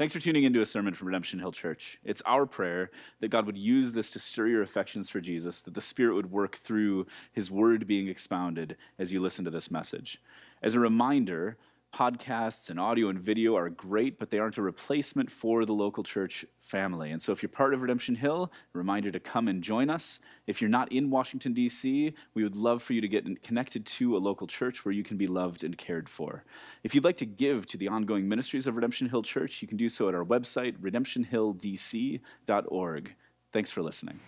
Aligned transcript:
Thanks 0.00 0.14
for 0.14 0.18
tuning 0.18 0.44
into 0.44 0.62
a 0.62 0.64
sermon 0.64 0.94
from 0.94 1.08
Redemption 1.08 1.40
Hill 1.40 1.52
Church. 1.52 1.98
It's 2.02 2.22
our 2.24 2.46
prayer 2.46 2.90
that 3.20 3.28
God 3.28 3.44
would 3.44 3.58
use 3.58 3.92
this 3.92 4.10
to 4.12 4.18
stir 4.18 4.46
your 4.46 4.62
affections 4.62 5.10
for 5.10 5.20
Jesus, 5.20 5.60
that 5.60 5.74
the 5.74 5.82
Spirit 5.82 6.14
would 6.14 6.32
work 6.32 6.56
through 6.56 7.06
His 7.30 7.50
word 7.50 7.86
being 7.86 8.08
expounded 8.08 8.78
as 8.98 9.12
you 9.12 9.20
listen 9.20 9.44
to 9.44 9.50
this 9.50 9.70
message. 9.70 10.18
As 10.62 10.74
a 10.74 10.80
reminder, 10.80 11.58
podcasts 11.92 12.70
and 12.70 12.78
audio 12.78 13.08
and 13.08 13.18
video 13.18 13.56
are 13.56 13.68
great, 13.68 14.18
but 14.18 14.30
they 14.30 14.38
aren't 14.38 14.56
a 14.56 14.62
replacement 14.62 15.30
for 15.30 15.64
the 15.64 15.72
local 15.72 16.04
church 16.04 16.44
family. 16.58 17.10
And 17.10 17.20
so 17.20 17.32
if 17.32 17.42
you're 17.42 17.50
part 17.50 17.74
of 17.74 17.82
Redemption 17.82 18.14
Hill, 18.14 18.52
reminder 18.72 19.10
to 19.10 19.20
come 19.20 19.48
and 19.48 19.62
join 19.62 19.90
us. 19.90 20.20
If 20.46 20.60
you're 20.60 20.70
not 20.70 20.92
in 20.92 21.10
Washington, 21.10 21.52
D.C., 21.52 22.14
we 22.34 22.42
would 22.42 22.56
love 22.56 22.82
for 22.82 22.92
you 22.92 23.00
to 23.00 23.08
get 23.08 23.42
connected 23.42 23.86
to 23.86 24.16
a 24.16 24.18
local 24.18 24.46
church 24.46 24.84
where 24.84 24.92
you 24.92 25.02
can 25.02 25.16
be 25.16 25.26
loved 25.26 25.64
and 25.64 25.76
cared 25.76 26.08
for. 26.08 26.44
If 26.82 26.94
you'd 26.94 27.04
like 27.04 27.16
to 27.18 27.26
give 27.26 27.66
to 27.66 27.76
the 27.76 27.88
ongoing 27.88 28.28
ministries 28.28 28.66
of 28.66 28.76
Redemption 28.76 29.08
Hill 29.08 29.22
Church, 29.22 29.62
you 29.62 29.68
can 29.68 29.76
do 29.76 29.88
so 29.88 30.08
at 30.08 30.14
our 30.14 30.24
website, 30.24 30.78
redemptionhilldc.org. 30.78 33.14
Thanks 33.52 33.70
for 33.70 33.82
listening. 33.82 34.20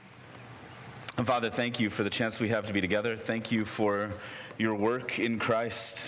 And 1.17 1.27
Father, 1.27 1.51
thank 1.51 1.79
you 1.79 1.91
for 1.91 2.03
the 2.03 2.11
chance 2.11 2.41
we 2.41 2.49
have 2.49 2.67
to 2.67 2.73
be 2.73 2.81
together. 2.81 3.17
Thank 3.17 3.53
you 3.53 3.65
for 3.65 4.11
your 4.59 4.75
work 4.75 5.19
in 5.19 5.39
Christ 5.39 6.05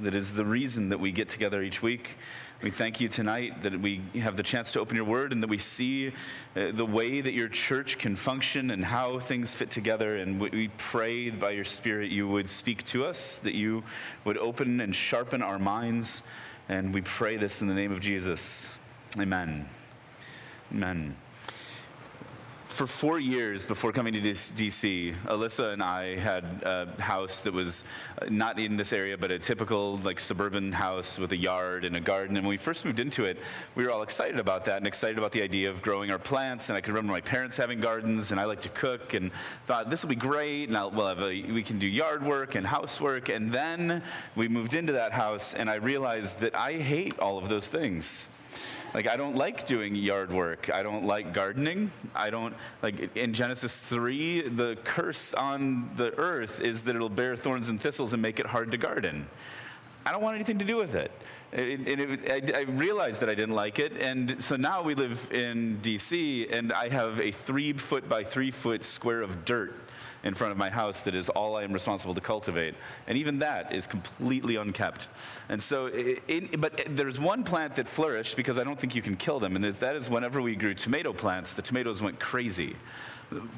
that 0.00 0.14
is 0.14 0.34
the 0.34 0.44
reason 0.44 0.88
that 0.90 0.98
we 0.98 1.12
get 1.12 1.28
together 1.28 1.62
each 1.62 1.82
week. 1.82 2.16
We 2.62 2.70
thank 2.70 3.00
you 3.00 3.08
tonight 3.08 3.62
that 3.62 3.80
we 3.80 4.00
have 4.14 4.36
the 4.36 4.42
chance 4.42 4.72
to 4.72 4.80
open 4.80 4.96
your 4.96 5.04
word 5.04 5.32
and 5.32 5.40
that 5.42 5.48
we 5.48 5.58
see 5.58 6.08
uh, 6.08 6.72
the 6.72 6.84
way 6.84 7.20
that 7.20 7.32
your 7.32 7.48
church 7.48 7.98
can 7.98 8.16
function 8.16 8.72
and 8.72 8.84
how 8.84 9.20
things 9.20 9.54
fit 9.54 9.70
together. 9.70 10.16
And 10.16 10.40
we 10.40 10.68
pray 10.76 11.30
by 11.30 11.50
your 11.50 11.64
Spirit 11.64 12.10
you 12.10 12.26
would 12.26 12.50
speak 12.50 12.84
to 12.86 13.04
us, 13.04 13.38
that 13.40 13.54
you 13.54 13.84
would 14.24 14.38
open 14.38 14.80
and 14.80 14.94
sharpen 14.94 15.40
our 15.40 15.58
minds. 15.58 16.24
And 16.68 16.92
we 16.92 17.00
pray 17.02 17.36
this 17.36 17.62
in 17.62 17.68
the 17.68 17.74
name 17.74 17.92
of 17.92 18.00
Jesus. 18.00 18.74
Amen. 19.16 19.68
Amen 20.72 21.16
for 22.78 22.86
four 22.86 23.18
years 23.18 23.64
before 23.64 23.90
coming 23.90 24.12
to 24.12 24.20
DC, 24.20 25.12
Alyssa 25.24 25.72
and 25.72 25.82
I 25.82 26.14
had 26.14 26.44
a 26.62 26.86
house 27.02 27.40
that 27.40 27.52
was 27.52 27.82
uh, 28.22 28.26
not 28.30 28.60
in 28.60 28.76
this 28.76 28.92
area, 28.92 29.18
but 29.18 29.32
a 29.32 29.38
typical 29.40 29.96
like 30.04 30.20
suburban 30.20 30.70
house 30.70 31.18
with 31.18 31.32
a 31.32 31.36
yard 31.36 31.84
and 31.84 31.96
a 31.96 32.00
garden. 32.00 32.36
And 32.36 32.46
when 32.46 32.50
we 32.50 32.56
first 32.56 32.84
moved 32.84 33.00
into 33.00 33.24
it, 33.24 33.38
we 33.74 33.82
were 33.82 33.90
all 33.90 34.02
excited 34.02 34.38
about 34.38 34.64
that 34.66 34.76
and 34.76 34.86
excited 34.86 35.18
about 35.18 35.32
the 35.32 35.42
idea 35.42 35.68
of 35.70 35.82
growing 35.82 36.12
our 36.12 36.20
plants. 36.20 36.68
And 36.68 36.78
I 36.78 36.80
could 36.80 36.94
remember 36.94 37.10
my 37.10 37.20
parents 37.20 37.56
having 37.56 37.80
gardens, 37.80 38.30
and 38.30 38.38
I 38.38 38.44
like 38.44 38.60
to 38.60 38.68
cook, 38.68 39.12
and 39.12 39.32
thought 39.66 39.90
this 39.90 40.04
will 40.04 40.10
be 40.10 40.14
great. 40.14 40.68
And 40.68 40.78
I'll, 40.78 40.92
we'll 40.92 41.08
have 41.08 41.18
a, 41.18 41.42
we 41.50 41.64
can 41.64 41.80
do 41.80 41.88
yard 41.88 42.22
work 42.22 42.54
and 42.54 42.64
housework. 42.64 43.28
And 43.28 43.50
then 43.50 44.04
we 44.36 44.46
moved 44.46 44.74
into 44.74 44.92
that 44.92 45.10
house, 45.10 45.52
and 45.52 45.68
I 45.68 45.76
realized 45.76 46.38
that 46.42 46.54
I 46.54 46.74
hate 46.74 47.18
all 47.18 47.38
of 47.38 47.48
those 47.48 47.66
things. 47.66 48.28
Like, 48.94 49.06
I 49.06 49.16
don't 49.16 49.36
like 49.36 49.66
doing 49.66 49.94
yard 49.94 50.32
work. 50.32 50.70
I 50.72 50.82
don't 50.82 51.04
like 51.06 51.32
gardening. 51.32 51.90
I 52.14 52.30
don't, 52.30 52.54
like, 52.82 53.16
in 53.16 53.34
Genesis 53.34 53.80
3, 53.80 54.48
the 54.48 54.76
curse 54.84 55.34
on 55.34 55.90
the 55.96 56.16
earth 56.18 56.60
is 56.60 56.84
that 56.84 56.96
it'll 56.96 57.08
bear 57.08 57.36
thorns 57.36 57.68
and 57.68 57.80
thistles 57.80 58.12
and 58.12 58.22
make 58.22 58.40
it 58.40 58.46
hard 58.46 58.70
to 58.72 58.78
garden. 58.78 59.26
I 60.06 60.12
don't 60.12 60.22
want 60.22 60.36
anything 60.36 60.58
to 60.58 60.64
do 60.64 60.76
with 60.76 60.94
it. 60.94 61.12
And 61.52 61.88
it, 61.88 62.54
I, 62.54 62.58
I, 62.58 62.62
realized 62.62 63.22
that 63.22 63.30
I 63.30 63.34
didn't 63.34 63.54
like 63.54 63.78
it. 63.78 63.96
And 63.96 64.42
so 64.42 64.56
now 64.56 64.82
we 64.82 64.94
live 64.94 65.30
in 65.32 65.78
DC, 65.80 66.52
and 66.52 66.72
I 66.72 66.90
have 66.90 67.20
a 67.20 67.32
three 67.32 67.72
foot 67.72 68.06
by 68.06 68.22
three 68.22 68.50
foot 68.50 68.84
square 68.84 69.22
of 69.22 69.46
dirt 69.46 69.74
in 70.24 70.34
front 70.34 70.50
of 70.50 70.58
my 70.58 70.68
house 70.68 71.02
that 71.02 71.14
is 71.14 71.28
all 71.28 71.56
I 71.56 71.62
am 71.62 71.72
responsible 71.72 72.14
to 72.14 72.20
cultivate. 72.20 72.74
And 73.06 73.16
even 73.16 73.38
that 73.38 73.72
is 73.72 73.86
completely 73.86 74.56
unkept. 74.56 75.08
And 75.48 75.62
so, 75.62 75.90
but 76.58 76.82
there's 76.88 77.18
one 77.20 77.44
plant 77.44 77.76
that 77.76 77.88
flourished 77.88 78.36
because 78.36 78.58
I 78.58 78.64
don't 78.64 78.78
think 78.78 78.94
you 78.94 79.02
can 79.02 79.16
kill 79.16 79.40
them, 79.40 79.56
and 79.56 79.64
that 79.64 79.96
is 79.96 80.10
whenever 80.10 80.42
we 80.42 80.54
grew 80.56 80.74
tomato 80.74 81.12
plants, 81.12 81.54
the 81.54 81.62
tomatoes 81.62 82.02
went 82.02 82.18
crazy. 82.20 82.76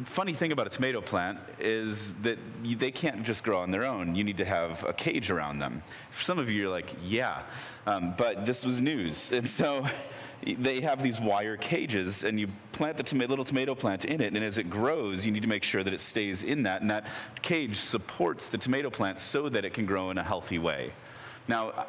Funny 0.04 0.34
thing 0.34 0.50
about 0.50 0.66
a 0.66 0.70
tomato 0.70 1.00
plant 1.00 1.38
is 1.60 2.12
that 2.14 2.38
they 2.64 2.90
can't 2.90 3.22
just 3.22 3.44
grow 3.44 3.60
on 3.60 3.70
their 3.70 3.84
own. 3.84 4.16
You 4.16 4.24
need 4.24 4.38
to 4.38 4.44
have 4.44 4.84
a 4.84 4.92
cage 4.92 5.30
around 5.30 5.60
them. 5.60 5.82
For 6.10 6.24
some 6.24 6.40
of 6.40 6.50
you, 6.50 6.62
you're 6.62 6.70
like, 6.70 6.92
yeah, 7.04 7.42
um, 7.86 8.14
but 8.16 8.44
this 8.44 8.64
was 8.64 8.80
news. 8.80 9.30
And 9.30 9.48
so 9.48 9.86
they 10.42 10.80
have 10.80 11.02
these 11.02 11.20
wire 11.20 11.56
cages, 11.56 12.24
and 12.24 12.40
you 12.40 12.48
plant 12.72 12.96
the 12.96 13.26
little 13.26 13.44
tomato 13.44 13.76
plant 13.76 14.04
in 14.04 14.20
it, 14.20 14.34
and 14.34 14.44
as 14.44 14.58
it 14.58 14.70
grows, 14.70 15.24
you 15.24 15.30
need 15.30 15.42
to 15.42 15.48
make 15.48 15.62
sure 15.62 15.84
that 15.84 15.94
it 15.94 16.00
stays 16.00 16.42
in 16.42 16.64
that, 16.64 16.80
and 16.80 16.90
that 16.90 17.06
cage 17.42 17.76
supports 17.76 18.48
the 18.48 18.58
tomato 18.58 18.90
plant 18.90 19.20
so 19.20 19.48
that 19.48 19.64
it 19.64 19.72
can 19.72 19.86
grow 19.86 20.10
in 20.10 20.18
a 20.18 20.24
healthy 20.24 20.58
way. 20.58 20.92
Now, 21.46 21.86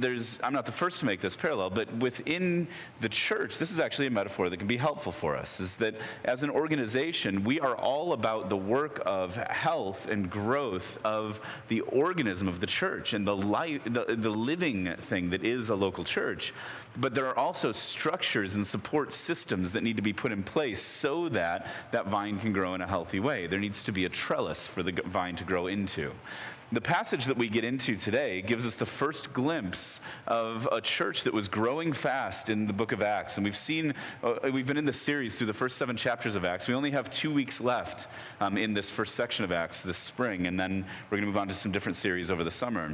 there's, 0.00 0.38
I'm 0.42 0.52
not 0.52 0.66
the 0.66 0.72
first 0.72 1.00
to 1.00 1.06
make 1.06 1.20
this 1.20 1.36
parallel, 1.36 1.70
but 1.70 1.92
within 1.96 2.68
the 3.00 3.08
church, 3.08 3.58
this 3.58 3.70
is 3.70 3.80
actually 3.80 4.06
a 4.06 4.10
metaphor 4.10 4.48
that 4.48 4.56
can 4.56 4.66
be 4.66 4.76
helpful 4.76 5.12
for 5.12 5.36
us. 5.36 5.60
Is 5.60 5.76
that 5.76 5.96
as 6.24 6.42
an 6.42 6.50
organization, 6.50 7.44
we 7.44 7.60
are 7.60 7.76
all 7.76 8.12
about 8.12 8.48
the 8.48 8.56
work 8.56 9.02
of 9.06 9.36
health 9.36 10.08
and 10.08 10.30
growth 10.30 10.98
of 11.04 11.40
the 11.68 11.80
organism 11.82 12.48
of 12.48 12.60
the 12.60 12.66
church 12.66 13.12
and 13.12 13.26
the, 13.26 13.36
the, 13.84 14.16
the 14.16 14.30
living 14.30 14.94
thing 14.96 15.30
that 15.30 15.44
is 15.44 15.68
a 15.68 15.74
local 15.74 16.04
church. 16.04 16.52
But 16.96 17.14
there 17.14 17.26
are 17.26 17.38
also 17.38 17.72
structures 17.72 18.54
and 18.54 18.66
support 18.66 19.12
systems 19.12 19.72
that 19.72 19.82
need 19.82 19.96
to 19.96 20.02
be 20.02 20.12
put 20.12 20.32
in 20.32 20.42
place 20.42 20.82
so 20.82 21.28
that 21.30 21.66
that 21.90 22.06
vine 22.06 22.38
can 22.38 22.52
grow 22.52 22.74
in 22.74 22.80
a 22.80 22.86
healthy 22.86 23.20
way. 23.20 23.46
There 23.46 23.58
needs 23.58 23.82
to 23.84 23.92
be 23.92 24.04
a 24.04 24.08
trellis 24.08 24.66
for 24.66 24.82
the 24.82 24.92
vine 25.06 25.36
to 25.36 25.44
grow 25.44 25.66
into. 25.66 26.12
The 26.74 26.80
passage 26.80 27.26
that 27.26 27.36
we 27.36 27.48
get 27.48 27.62
into 27.62 27.94
today 27.94 28.42
gives 28.42 28.66
us 28.66 28.74
the 28.74 28.84
first 28.84 29.32
glimpse 29.32 30.00
of 30.26 30.68
a 30.72 30.80
church 30.80 31.22
that 31.22 31.32
was 31.32 31.46
growing 31.46 31.92
fast 31.92 32.50
in 32.50 32.66
the 32.66 32.72
book 32.72 32.90
of 32.90 33.00
Acts. 33.00 33.36
And 33.36 33.44
we've 33.44 33.56
seen, 33.56 33.94
uh, 34.24 34.50
we've 34.52 34.66
been 34.66 34.76
in 34.76 34.84
this 34.84 35.00
series 35.00 35.38
through 35.38 35.46
the 35.46 35.52
first 35.52 35.76
seven 35.78 35.96
chapters 35.96 36.34
of 36.34 36.44
Acts. 36.44 36.66
We 36.66 36.74
only 36.74 36.90
have 36.90 37.12
two 37.12 37.32
weeks 37.32 37.60
left 37.60 38.08
um, 38.40 38.58
in 38.58 38.74
this 38.74 38.90
first 38.90 39.14
section 39.14 39.44
of 39.44 39.52
Acts 39.52 39.82
this 39.82 39.98
spring, 39.98 40.48
and 40.48 40.58
then 40.58 40.84
we're 41.10 41.18
going 41.18 41.22
to 41.22 41.26
move 41.28 41.36
on 41.36 41.46
to 41.46 41.54
some 41.54 41.70
different 41.70 41.94
series 41.94 42.28
over 42.28 42.42
the 42.42 42.50
summer. 42.50 42.92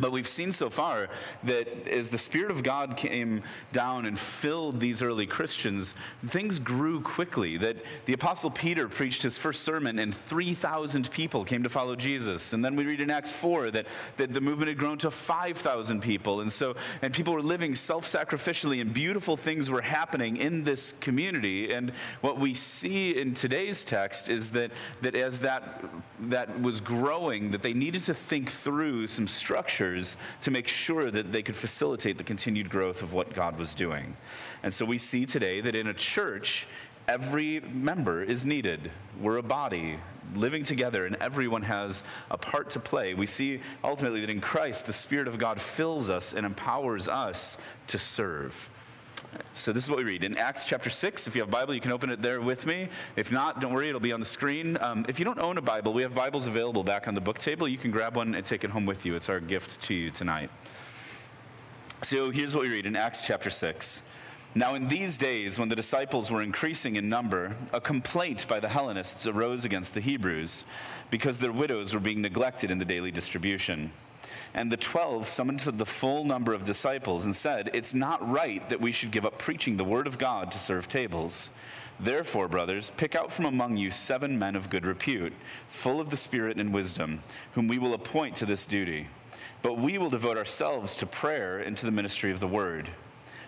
But 0.00 0.12
we've 0.12 0.28
seen 0.28 0.52
so 0.52 0.70
far 0.70 1.08
that 1.44 1.88
as 1.88 2.10
the 2.10 2.18
Spirit 2.18 2.50
of 2.50 2.62
God 2.62 2.96
came 2.96 3.42
down 3.72 4.06
and 4.06 4.18
filled 4.18 4.80
these 4.80 5.02
early 5.02 5.26
Christians, 5.26 5.94
things 6.26 6.58
grew 6.58 7.00
quickly. 7.00 7.56
That 7.56 7.76
the 8.04 8.12
Apostle 8.12 8.50
Peter 8.50 8.88
preached 8.88 9.22
his 9.22 9.36
first 9.36 9.62
sermon, 9.62 9.98
and 9.98 10.14
3,000 10.14 11.10
people 11.10 11.44
came 11.44 11.62
to 11.64 11.68
follow 11.68 11.96
Jesus. 11.96 12.52
And 12.52 12.64
then 12.64 12.76
we 12.76 12.86
read 12.86 13.00
in 13.00 13.10
Acts 13.10 13.32
4 13.32 13.72
that, 13.72 13.86
that 14.18 14.32
the 14.32 14.40
movement 14.40 14.68
had 14.68 14.78
grown 14.78 14.98
to 14.98 15.10
5,000 15.10 16.00
people. 16.00 16.40
And 16.40 16.52
so, 16.52 16.76
and 17.02 17.12
people 17.12 17.34
were 17.34 17.42
living 17.42 17.74
self 17.74 18.04
sacrificially, 18.04 18.80
and 18.80 18.92
beautiful 18.92 19.36
things 19.36 19.70
were 19.70 19.82
happening 19.82 20.36
in 20.36 20.64
this 20.64 20.92
community. 20.92 21.72
And 21.72 21.92
what 22.20 22.38
we 22.38 22.54
see 22.54 23.18
in 23.18 23.34
today's 23.34 23.82
text 23.84 24.28
is 24.28 24.50
that, 24.50 24.70
that 25.02 25.16
as 25.16 25.40
that, 25.40 25.84
that 26.20 26.60
was 26.60 26.80
growing, 26.80 27.50
that 27.50 27.62
they 27.62 27.72
needed 27.72 28.04
to 28.04 28.14
think 28.14 28.50
through 28.50 29.08
some 29.08 29.26
structure 29.26 29.87
to 30.42 30.50
make 30.50 30.68
sure 30.68 31.10
that 31.10 31.32
they 31.32 31.42
could 31.42 31.56
facilitate 31.56 32.18
the 32.18 32.24
continued 32.24 32.70
growth 32.70 33.02
of 33.02 33.12
what 33.12 33.34
God 33.34 33.58
was 33.58 33.74
doing. 33.74 34.16
And 34.62 34.72
so 34.72 34.84
we 34.84 34.98
see 34.98 35.26
today 35.26 35.60
that 35.60 35.74
in 35.74 35.88
a 35.88 35.94
church, 35.94 36.66
every 37.06 37.60
member 37.60 38.22
is 38.22 38.44
needed. 38.44 38.90
We're 39.20 39.38
a 39.38 39.42
body 39.42 39.98
living 40.34 40.62
together, 40.62 41.06
and 41.06 41.16
everyone 41.16 41.62
has 41.62 42.02
a 42.30 42.36
part 42.36 42.70
to 42.70 42.80
play. 42.80 43.14
We 43.14 43.26
see 43.26 43.60
ultimately 43.82 44.20
that 44.20 44.30
in 44.30 44.40
Christ, 44.40 44.86
the 44.86 44.92
Spirit 44.92 45.26
of 45.26 45.38
God 45.38 45.60
fills 45.60 46.10
us 46.10 46.34
and 46.34 46.44
empowers 46.44 47.08
us 47.08 47.56
to 47.88 47.98
serve. 47.98 48.68
So 49.52 49.72
this 49.72 49.84
is 49.84 49.90
what 49.90 49.98
we 49.98 50.04
read 50.04 50.24
in 50.24 50.36
Acts 50.36 50.66
chapter 50.66 50.88
6. 50.88 51.26
If 51.26 51.34
you 51.34 51.42
have 51.42 51.48
a 51.48 51.52
Bible, 51.52 51.74
you 51.74 51.80
can 51.80 51.92
open 51.92 52.10
it 52.10 52.22
there 52.22 52.40
with 52.40 52.64
me. 52.66 52.88
If 53.16 53.32
not, 53.32 53.60
don't 53.60 53.72
worry, 53.72 53.88
it'll 53.88 54.00
be 54.00 54.12
on 54.12 54.20
the 54.20 54.26
screen. 54.26 54.78
Um, 54.80 55.04
if 55.08 55.18
you 55.18 55.24
don't 55.24 55.40
own 55.40 55.58
a 55.58 55.62
Bible, 55.62 55.92
we 55.92 56.02
have 56.02 56.14
Bibles 56.14 56.46
available 56.46 56.84
back 56.84 57.08
on 57.08 57.14
the 57.14 57.20
book 57.20 57.38
table. 57.38 57.66
You 57.66 57.78
can 57.78 57.90
grab 57.90 58.16
one 58.16 58.34
and 58.34 58.46
take 58.46 58.64
it 58.64 58.70
home 58.70 58.86
with 58.86 59.04
you. 59.04 59.16
It's 59.16 59.28
our 59.28 59.40
gift 59.40 59.80
to 59.82 59.94
you 59.94 60.10
tonight. 60.10 60.50
So 62.02 62.30
here's 62.30 62.54
what 62.54 62.62
we 62.62 62.70
read 62.70 62.86
in 62.86 62.94
Acts 62.94 63.22
chapter 63.22 63.50
6. 63.50 64.02
Now, 64.54 64.74
in 64.74 64.88
these 64.88 65.18
days, 65.18 65.58
when 65.58 65.68
the 65.68 65.76
disciples 65.76 66.30
were 66.30 66.40
increasing 66.40 66.96
in 66.96 67.08
number, 67.08 67.56
a 67.72 67.80
complaint 67.80 68.46
by 68.48 68.60
the 68.60 68.68
Hellenists 68.68 69.26
arose 69.26 69.64
against 69.64 69.94
the 69.94 70.00
Hebrews 70.00 70.64
because 71.10 71.38
their 71.38 71.52
widows 71.52 71.92
were 71.92 72.00
being 72.00 72.22
neglected 72.22 72.70
in 72.70 72.78
the 72.78 72.84
daily 72.84 73.10
distribution. 73.10 73.92
And 74.54 74.72
the 74.72 74.76
twelve 74.76 75.28
summoned 75.28 75.60
the 75.60 75.86
full 75.86 76.24
number 76.24 76.52
of 76.52 76.64
disciples 76.64 77.24
and 77.24 77.36
said, 77.36 77.70
It's 77.74 77.94
not 77.94 78.26
right 78.28 78.66
that 78.68 78.80
we 78.80 78.92
should 78.92 79.10
give 79.10 79.26
up 79.26 79.38
preaching 79.38 79.76
the 79.76 79.84
word 79.84 80.06
of 80.06 80.18
God 80.18 80.50
to 80.52 80.58
serve 80.58 80.88
tables. 80.88 81.50
Therefore, 82.00 82.48
brothers, 82.48 82.90
pick 82.96 83.14
out 83.16 83.32
from 83.32 83.44
among 83.44 83.76
you 83.76 83.90
seven 83.90 84.38
men 84.38 84.54
of 84.54 84.70
good 84.70 84.86
repute, 84.86 85.32
full 85.68 86.00
of 86.00 86.10
the 86.10 86.16
Spirit 86.16 86.56
and 86.56 86.72
wisdom, 86.72 87.22
whom 87.52 87.66
we 87.66 87.78
will 87.78 87.94
appoint 87.94 88.36
to 88.36 88.46
this 88.46 88.66
duty. 88.66 89.08
But 89.62 89.78
we 89.78 89.98
will 89.98 90.10
devote 90.10 90.36
ourselves 90.36 90.94
to 90.96 91.06
prayer 91.06 91.58
and 91.58 91.76
to 91.76 91.86
the 91.86 91.92
ministry 91.92 92.30
of 92.30 92.38
the 92.38 92.46
word. 92.46 92.88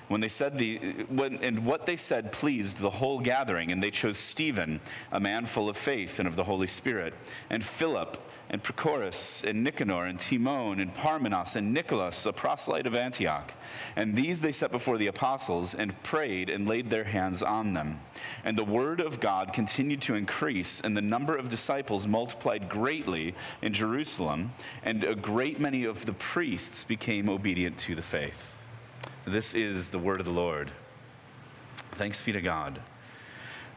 When 0.08 0.20
they 0.20 0.29
said 0.29 0.58
the, 0.58 0.79
when, 1.08 1.37
and 1.37 1.64
what 1.64 1.87
they 1.87 1.97
said 1.97 2.32
pleased 2.32 2.79
the 2.79 2.91
whole 2.91 3.20
gathering, 3.20 3.70
and 3.70 3.81
they 3.81 3.93
chose 3.93 4.19
Stephen, 4.19 4.81
a 5.12 5.20
man 5.20 5.47
full 5.47 5.69
of 5.69 5.76
faith 5.76 6.19
and 6.19 6.26
of 6.26 6.35
the 6.35 6.43
Holy 6.43 6.67
Spirit, 6.67 7.14
and 7.49 7.62
Philip, 7.62 8.17
and 8.50 8.62
Prochorus, 8.64 9.44
and 9.44 9.62
Nicanor, 9.62 10.06
and 10.06 10.19
Timon, 10.19 10.81
and 10.81 10.93
Parmenas, 10.93 11.55
and 11.55 11.73
Nicholas, 11.73 12.26
a 12.26 12.32
proselyte 12.32 12.87
of 12.87 12.97
Antioch. 12.97 13.52
And 13.94 14.17
these 14.17 14.41
they 14.41 14.50
set 14.50 14.73
before 14.73 14.99
the 14.99 15.06
apostles, 15.06 15.73
and 15.73 16.00
prayed, 16.02 16.50
and 16.50 16.69
laid 16.69 16.91
their 16.91 17.05
hands 17.05 17.44
on 17.44 17.75
them. 17.75 18.00
And 18.44 18.58
the 18.58 18.64
word 18.64 19.00
of 19.00 19.20
God 19.20 19.52
continued 19.52 20.02
to 20.02 20.17
increase, 20.17 20.81
and 20.81 20.97
the 20.97 21.02
number 21.02 21.37
of 21.37 21.49
disciples 21.49 22.08
multiplied 22.08 22.69
greatly 22.69 23.35
in 23.62 23.73
Jerusalem, 23.73 24.52
and 24.82 25.05
a 25.05 25.14
great 25.14 25.61
many 25.61 25.85
of 25.85 26.05
the 26.05 26.12
priests 26.12 26.82
became 26.82 27.29
obedient 27.29 27.79
to 27.79 27.94
the 27.94 28.02
faith. 28.02 28.56
This 29.25 29.55
is 29.55 29.91
the 29.91 29.99
word 30.00 30.19
of 30.19 30.26
the 30.26 30.32
Lord. 30.32 30.73
Thanks 31.93 32.20
be 32.20 32.32
to 32.32 32.41
God. 32.41 32.81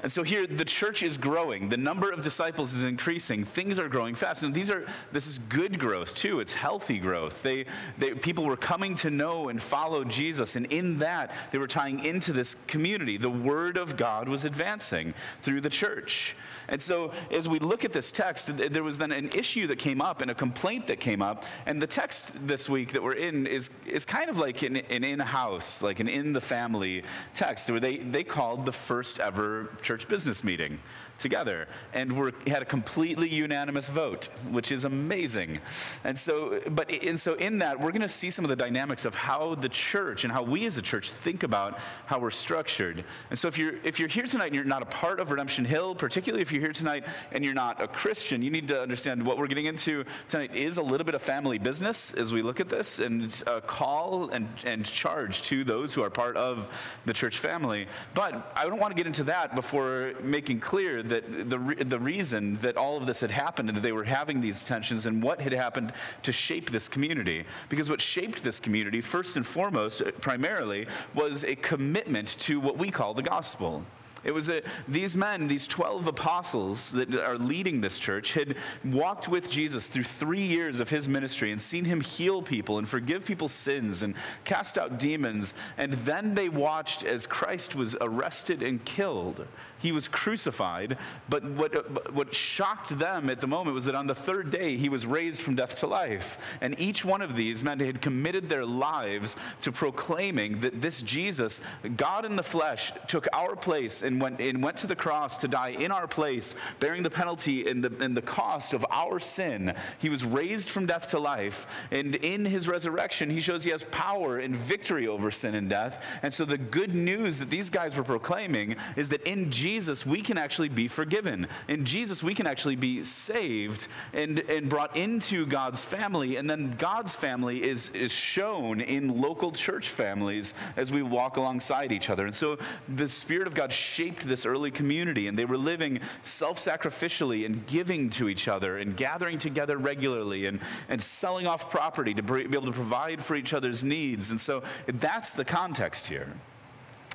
And 0.04 0.12
so 0.12 0.22
here 0.22 0.46
the 0.46 0.66
church 0.66 1.02
is 1.02 1.16
growing. 1.16 1.70
The 1.70 1.78
number 1.78 2.12
of 2.12 2.24
disciples 2.24 2.74
is 2.74 2.84
increasing. 2.84 3.46
Things 3.46 3.80
are 3.80 3.88
growing 3.88 4.16
fast. 4.16 4.44
And 4.44 4.54
these 4.54 4.70
are 4.70 4.86
this 5.14 5.28
is 5.28 5.40
good 5.40 5.80
growth 5.80 6.14
too. 6.14 6.42
It's 6.42 6.52
healthy 6.54 7.00
growth. 7.00 7.42
They, 7.42 7.66
they 7.98 8.14
people 8.14 8.46
were 8.46 8.58
coming 8.58 8.96
to 8.96 9.10
know 9.10 9.48
and 9.48 9.62
follow 9.62 10.04
Jesus. 10.04 10.58
And 10.58 10.66
in 10.66 11.00
that, 11.00 11.32
they 11.52 11.58
were 11.58 11.68
tying 11.68 12.04
into 12.04 12.34
this 12.34 12.56
community. 12.68 13.16
The 13.16 13.30
word 13.30 13.78
of 13.78 13.96
God 13.96 14.28
was 14.28 14.44
advancing 14.44 15.14
through 15.42 15.62
the 15.62 15.70
church. 15.70 16.36
And 16.68 16.82
so, 16.82 17.12
as 17.32 17.48
we 17.48 17.60
look 17.60 17.86
at 17.86 17.94
this 17.94 18.12
text, 18.12 18.56
there 18.58 18.84
was 18.84 18.98
then 18.98 19.12
an 19.12 19.30
issue 19.30 19.68
that 19.68 19.80
came 19.80 20.02
up 20.02 20.22
and 20.22 20.32
a 20.32 20.36
complaint 20.36 20.88
that 20.88 21.00
came 21.00 21.22
up. 21.22 21.44
And 21.66 21.82
the 21.82 21.88
text 21.88 22.48
this 22.48 22.70
week 22.70 22.94
that 22.94 23.04
we're 23.04 23.14
in 23.14 23.48
is, 23.48 23.70
is 23.86 24.06
kind 24.06 24.30
of 24.30 24.40
like 24.40 24.62
an, 24.62 24.78
an 24.78 25.04
in 25.04 25.20
house, 25.20 25.82
like 25.82 26.00
an 26.00 26.08
in 26.08 26.34
the 26.34 26.42
family 26.42 27.04
text, 27.34 27.70
where 27.70 27.80
they, 27.80 27.98
they 27.98 28.24
called 28.24 28.66
the 28.66 28.72
first 28.72 29.20
ever 29.20 29.70
church 29.82 30.08
business 30.08 30.44
meeting 30.44 30.80
together. 31.18 31.68
And 31.94 32.12
we 32.14 32.32
had 32.52 32.62
a 32.62 32.66
completely 32.66 33.30
unanimous 33.30 33.88
vote 33.88 34.30
which 34.50 34.72
is 34.72 34.84
amazing. 34.84 35.60
And 36.04 36.18
so 36.18 36.62
but 36.70 36.92
and 36.92 37.20
so 37.20 37.34
in 37.36 37.60
that 37.60 37.80
we're 37.80 37.92
going 37.92 38.02
to 38.02 38.10
see 38.10 38.30
some 38.30 38.46
of 38.46 38.50
the 38.50 38.56
dynamics 38.56 39.06
of 39.06 39.16
how 39.16 39.56
the 39.56 39.70
church 39.70 40.24
and 40.24 40.34
how 40.34 40.44
we 40.44 40.66
as 40.66 40.78
a 40.78 40.82
church 40.82 41.12
think 41.12 41.44
about 41.44 41.80
how 42.06 42.20
we're 42.20 42.32
structured. 42.32 43.04
And 43.30 43.40
so 43.40 43.48
if 43.48 43.58
you're 43.58 43.76
if 43.84 44.00
you're 44.00 44.10
here 44.10 44.26
tonight 44.26 44.48
and 44.48 44.56
you're 44.56 44.64
not 44.64 44.82
a 44.82 44.88
part 44.88 45.20
of 45.20 45.32
redemption 45.32 45.66
hill 45.66 45.96
particularly 45.96 46.42
if 46.42 46.52
you're 46.52 46.62
here 46.62 46.74
tonight 46.74 47.06
and 47.32 47.44
you're 47.44 47.54
not 47.54 47.82
a 47.82 47.88
christian 47.88 48.42
you 48.42 48.50
need 48.50 48.68
to 48.68 48.82
understand 48.82 49.24
what 49.26 49.38
we're 49.38 49.48
getting 49.48 49.66
into 49.66 50.04
tonight 50.30 50.54
is 50.56 50.78
a 50.78 50.82
little 50.82 51.06
bit 51.06 51.16
of 51.16 51.22
family 51.22 51.58
business 51.58 52.14
as 52.14 52.34
we 52.34 52.42
look 52.42 52.60
at 52.60 52.70
this 52.70 53.00
and 53.00 53.44
a 53.48 53.62
call 53.62 54.30
and, 54.30 54.48
and 54.66 54.86
charge 54.86 55.42
to 55.44 55.64
those 55.64 55.94
who 55.94 56.02
are 56.02 56.10
part 56.10 56.36
of 56.38 56.72
the 57.06 57.14
church 57.14 57.38
family. 57.38 57.88
But 58.14 58.52
i 58.56 58.66
don't 58.66 58.80
want 58.80 58.92
to 58.92 58.96
get 58.96 59.08
into 59.08 59.24
that 59.26 59.56
before 59.56 60.14
making 60.22 60.60
clear 60.60 61.03
that 61.10 61.50
the, 61.50 61.60
re- 61.60 61.84
the 61.84 62.00
reason 62.00 62.56
that 62.58 62.78
all 62.78 62.98
of 62.98 63.06
this 63.06 63.20
had 63.20 63.32
happened 63.32 63.70
and 63.70 63.78
that 63.78 63.82
they 63.82 63.92
were 63.92 64.04
having 64.04 64.42
these 64.42 64.64
tensions 64.64 65.06
and 65.06 65.22
what 65.22 65.42
had 65.42 65.54
happened 65.54 65.94
to 66.24 66.32
shape 66.32 66.70
this 66.70 66.88
community. 66.88 67.46
Because 67.70 67.90
what 67.90 68.02
shaped 68.02 68.44
this 68.44 68.60
community, 68.60 69.02
first 69.02 69.36
and 69.36 69.46
foremost, 69.46 70.02
uh, 70.02 70.12
primarily, 70.20 70.88
was 71.14 71.44
a 71.44 71.56
commitment 71.56 72.28
to 72.40 72.60
what 72.60 72.78
we 72.78 72.92
call 72.92 73.14
the 73.14 73.24
gospel. 73.24 73.84
It 74.24 74.34
was 74.34 74.48
that 74.48 74.64
these 74.88 75.16
men, 75.16 75.48
these 75.48 75.68
12 75.68 76.08
apostles 76.08 76.92
that 76.92 77.14
are 77.14 77.38
leading 77.38 77.82
this 77.82 78.00
church, 78.00 78.34
had 78.34 78.56
walked 78.86 79.28
with 79.28 79.50
Jesus 79.50 79.88
through 79.88 80.06
three 80.06 80.46
years 80.46 80.80
of 80.80 80.90
his 80.90 81.08
ministry 81.08 81.52
and 81.52 81.62
seen 81.62 81.86
him 81.86 82.00
heal 82.00 82.42
people 82.42 82.78
and 82.78 82.88
forgive 82.88 83.26
people's 83.26 83.52
sins 83.52 84.02
and 84.02 84.16
cast 84.46 84.78
out 84.78 84.98
demons. 84.98 85.54
And 85.78 85.94
then 85.94 86.36
they 86.36 86.48
watched 86.48 87.04
as 87.04 87.28
Christ 87.28 87.76
was 87.76 87.98
arrested 88.00 88.64
and 88.64 88.84
killed. 88.86 89.46
He 89.84 89.92
was 89.92 90.08
crucified, 90.08 90.98
but 91.28 91.44
what, 91.44 92.14
what 92.14 92.34
shocked 92.34 92.98
them 92.98 93.30
at 93.30 93.42
the 93.42 93.48
moment 93.48 93.76
was 93.76 93.84
that 93.84 93.96
on 93.96 94.08
the 94.08 94.16
third 94.16 94.50
day 94.50 94.78
he 94.78 94.88
was 94.88 95.06
raised 95.06 95.42
from 95.42 95.56
death 95.56 95.76
to 95.80 95.88
life. 95.88 96.40
And 96.62 96.80
each 96.80 97.04
one 97.04 97.22
of 97.22 97.36
these 97.36 97.66
men 97.66 97.82
had 97.82 98.02
committed 98.02 98.48
their 98.48 98.66
lives 98.66 99.36
to 99.60 99.74
proclaiming 99.74 100.62
that 100.62 100.82
this 100.82 101.02
Jesus, 101.02 101.60
God 101.98 102.24
in 102.24 102.38
the 102.38 102.44
flesh, 102.44 102.94
took 103.08 103.28
our 103.34 103.58
place 103.58 104.04
and 104.04 104.22
went, 104.22 104.40
and 104.40 104.64
went 104.64 104.78
to 104.78 104.88
the 104.88 104.96
cross 104.96 105.36
to 105.40 105.50
die 105.50 105.72
in 105.72 105.92
our 105.92 106.08
place, 106.08 106.56
bearing 106.80 107.04
the 107.04 107.10
penalty 107.10 107.68
and 107.68 107.84
the, 107.84 107.94
and 108.02 108.16
the 108.16 108.22
cost 108.22 108.74
of 108.74 108.86
our 108.90 109.20
sin. 109.20 109.76
He 110.00 110.08
was 110.08 110.24
raised 110.24 110.70
from 110.70 110.86
death 110.86 111.10
to 111.10 111.20
life, 111.20 111.68
and 111.92 112.16
in 112.16 112.46
his 112.46 112.70
resurrection, 112.70 113.30
he 113.30 113.42
shows 113.42 113.66
he 113.66 113.72
has 113.72 113.84
power 113.92 114.38
and 114.38 114.56
victory 114.56 115.10
over 115.10 115.30
sin 115.30 115.56
and 115.56 115.70
death. 115.70 116.02
And 116.22 116.34
so 116.34 116.46
the 116.46 116.58
good 116.58 116.96
news 116.96 117.38
that 117.40 117.50
these 117.50 117.70
guys 117.70 117.98
were 117.98 118.06
proclaiming 118.06 118.78
is 118.96 119.10
that 119.10 119.24
in 119.24 119.52
Jesus, 119.52 119.73
Jesus, 119.74 120.06
we 120.06 120.22
can 120.22 120.38
actually 120.38 120.70
be 120.70 120.88
forgiven. 120.88 121.48
In 121.68 121.84
Jesus, 121.84 122.22
we 122.22 122.36
can 122.36 122.46
actually 122.46 122.76
be 122.76 123.04
saved 123.04 123.88
and, 124.14 124.38
and 124.38 124.70
brought 124.70 124.96
into 124.96 125.48
God's 125.48 125.84
family. 125.84 126.36
And 126.36 126.48
then 126.48 126.76
God's 126.78 127.16
family 127.16 127.64
is, 127.64 127.90
is 127.90 128.12
shown 128.12 128.82
in 128.82 129.20
local 129.20 129.52
church 129.52 129.90
families 129.90 130.54
as 130.78 130.92
we 130.92 131.02
walk 131.02 131.38
alongside 131.38 131.92
each 131.92 132.12
other. 132.12 132.28
And 132.28 132.36
so 132.36 132.60
the 132.88 133.10
Spirit 133.10 133.48
of 133.48 133.56
God 133.56 133.74
shaped 133.74 134.28
this 134.28 134.46
early 134.46 134.70
community, 134.70 135.28
and 135.28 135.40
they 135.40 135.46
were 135.46 135.58
living 135.58 136.02
self 136.22 136.60
sacrificially 136.60 137.44
and 137.44 137.66
giving 137.66 138.12
to 138.12 138.30
each 138.30 138.48
other 138.48 138.78
and 138.78 138.96
gathering 138.96 139.40
together 139.40 139.78
regularly 139.80 140.46
and, 140.46 140.60
and 140.88 141.02
selling 141.02 141.48
off 141.48 141.72
property 141.72 142.14
to 142.14 142.22
be 142.22 142.42
able 142.44 142.68
to 142.68 142.72
provide 142.72 143.24
for 143.24 143.36
each 143.36 143.56
other's 143.56 143.84
needs. 143.84 144.30
And 144.30 144.40
so 144.40 144.62
that's 144.86 145.32
the 145.32 145.44
context 145.44 146.06
here. 146.06 146.28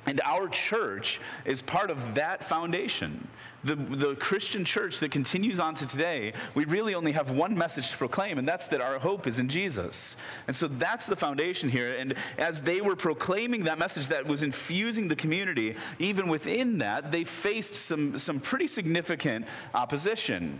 And 0.05 0.21
our 0.23 0.47
church 0.47 1.19
is 1.45 1.61
part 1.61 1.91
of 1.91 2.15
that 2.15 2.43
foundation. 2.43 3.27
The, 3.63 3.75
the 3.75 4.15
Christian 4.15 4.63
church 4.63 4.99
that 4.99 5.11
continues 5.11 5.59
on 5.59 5.75
to 5.75 5.85
today, 5.85 6.31
we 6.55 6.63
really 6.63 6.95
only 6.95 7.11
have 7.11 7.31
one 7.31 7.57
message 7.57 7.91
to 7.91 7.97
proclaim, 7.97 8.37
and 8.37 8.47
that's 8.47 8.67
that 8.67 8.79
our 8.79 8.99
hope 8.99 9.27
is 9.27 9.37
in 9.37 9.49
Jesus. 9.49 10.15
And 10.47 10.55
so 10.55 10.69
that's 10.69 11.05
the 11.05 11.17
foundation 11.17 11.67
here. 11.67 11.93
And 11.93 12.13
as 12.37 12.61
they 12.61 12.79
were 12.79 12.95
proclaiming 12.95 13.65
that 13.65 13.77
message 13.77 14.07
that 14.07 14.25
was 14.25 14.43
infusing 14.43 15.09
the 15.09 15.15
community, 15.15 15.75
even 15.99 16.29
within 16.29 16.77
that, 16.77 17.11
they 17.11 17.25
faced 17.25 17.75
some, 17.75 18.17
some 18.17 18.39
pretty 18.39 18.67
significant 18.67 19.45
opposition. 19.73 20.59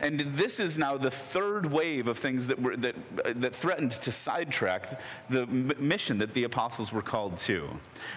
And 0.00 0.20
this 0.34 0.60
is 0.60 0.78
now 0.78 0.96
the 0.96 1.10
third 1.10 1.66
wave 1.66 2.08
of 2.08 2.18
things 2.18 2.46
that, 2.46 2.60
were, 2.60 2.76
that, 2.76 2.94
uh, 3.24 3.32
that 3.36 3.54
threatened 3.54 3.92
to 3.92 4.12
sidetrack 4.12 5.00
the 5.28 5.46
mission 5.46 6.18
that 6.18 6.32
the 6.34 6.44
apostles 6.44 6.92
were 6.92 7.02
called 7.02 7.38
to. 7.38 7.68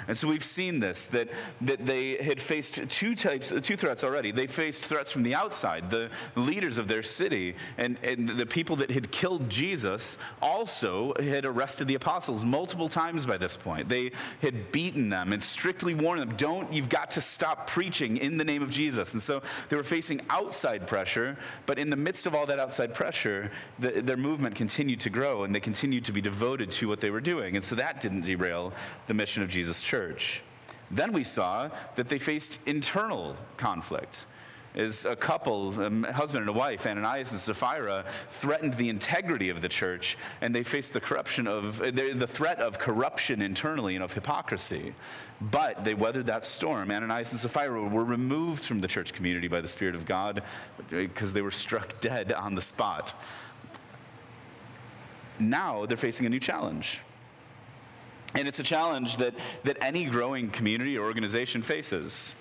And 0.08 0.18
so 0.18 0.28
we've 0.28 0.44
seen 0.44 0.80
this, 0.80 1.08
that, 1.08 1.30
that 1.62 1.86
they 1.86 2.16
had 2.24 2.42
faced 2.42 2.90
two 2.90 3.16
types, 3.16 3.52
two 3.62 3.76
threats 3.76 4.04
already. 4.04 4.32
They 4.32 4.48
faced 4.48 4.86
threats 4.86 5.12
from 5.12 5.24
the 5.24 5.36
outside. 5.36 5.90
The 5.90 6.10
leaders 6.36 6.78
of 6.78 6.88
their 6.88 7.04
city 7.04 7.56
and, 7.78 7.98
and 8.04 8.30
the 8.30 8.46
people 8.46 8.78
that 8.78 8.92
had 8.92 9.12
killed 9.12 9.50
Jesus 9.50 10.18
also 10.42 11.14
had 11.20 11.46
arrested 11.46 11.88
the 11.88 11.96
apostles 11.96 12.46
multiple 12.46 12.90
times 12.90 13.26
by 13.26 13.38
this 13.38 13.58
point. 13.58 13.90
They 13.90 14.12
had 14.42 14.72
beaten 14.72 15.10
them 15.10 15.34
and 15.34 15.44
strictly 15.44 15.94
warned 15.94 16.22
them, 16.22 16.36
don't, 16.38 16.72
you've 16.72 16.90
got 16.90 17.12
to 17.12 17.22
stop 17.22 17.68
preaching 17.68 18.18
in 18.18 18.38
the 18.38 18.46
name 18.46 18.62
of 18.62 18.70
Jesus. 18.70 19.14
And 19.14 19.22
so 19.22 19.42
they 19.70 19.76
were 19.76 19.84
facing 19.84 20.22
outside 20.30 20.88
pressure, 20.88 21.38
but 21.66 21.73
but 21.74 21.80
in 21.80 21.90
the 21.90 21.96
midst 21.96 22.28
of 22.28 22.36
all 22.36 22.46
that 22.46 22.60
outside 22.60 22.94
pressure, 22.94 23.50
the, 23.80 23.90
their 24.00 24.16
movement 24.16 24.56
continued 24.56 25.00
to 25.00 25.10
grow 25.10 25.44
and 25.44 25.56
they 25.56 25.60
continued 25.60 26.06
to 26.06 26.12
be 26.12 26.22
devoted 26.22 26.70
to 26.70 26.88
what 26.88 27.02
they 27.02 27.10
were 27.10 27.20
doing. 27.20 27.56
And 27.56 27.66
so 27.66 27.74
that 27.74 28.00
didn't 28.00 28.22
derail 28.22 28.74
the 29.08 29.16
mission 29.16 29.42
of 29.42 29.50
Jesus' 29.50 29.82
church. 29.82 30.44
Then 30.92 31.12
we 31.12 31.24
saw 31.24 31.72
that 31.96 32.10
they 32.10 32.20
faced 32.20 32.60
internal 32.68 33.36
conflict 33.58 34.28
is 34.76 35.06
a 35.06 35.16
couple, 35.16 35.70
a 35.80 36.12
husband 36.12 36.42
and 36.42 36.50
a 36.50 36.54
wife, 36.54 36.86
Ananias 36.86 37.32
and 37.32 37.40
Sapphira, 37.40 38.06
threatened 38.30 38.74
the 38.76 38.90
integrity 38.90 39.50
of 39.50 39.62
the 39.62 39.70
church, 39.70 40.18
and 40.42 40.54
they 40.54 40.64
faced 40.64 40.94
the 40.94 41.00
corruption 41.00 41.48
of 41.48 41.82
uh, 41.82 41.92
the 41.92 42.28
threat 42.28 42.60
of 42.60 42.80
corruption 42.80 43.42
internally 43.42 43.96
and 43.96 44.04
of 44.04 44.14
hypocrisy. 44.14 44.94
But 45.42 45.84
they 45.84 45.94
weathered 45.94 46.28
that 46.28 46.46
storm. 46.46 46.90
Ananias 46.90 47.32
and 47.32 47.40
Sapphira 47.40 47.84
were 47.84 48.06
removed 48.06 48.66
from 48.66 48.82
the 48.82 48.88
church 48.88 49.14
community 49.14 49.48
by 49.48 49.62
the 49.62 49.68
Spirit 49.68 49.96
of 49.96 50.06
God 50.06 50.40
uh, 50.40 50.84
because 50.90 51.34
they 51.34 51.42
were 51.42 51.52
struck 51.52 52.00
dead 52.02 52.32
on 52.32 52.56
the 52.56 52.62
spot. 52.62 53.14
Now 55.40 55.86
they're 55.86 55.98
facing 55.98 56.26
a 56.26 56.30
new 56.30 56.40
challenge. 56.40 57.00
And 58.36 58.48
it's 58.48 58.60
a 58.60 58.64
challenge 58.64 59.18
that, 59.18 59.36
that 59.64 59.78
any 59.82 60.06
growing 60.06 60.50
community 60.50 60.98
or 60.98 61.06
organization 61.06 61.62
faces 61.62 62.34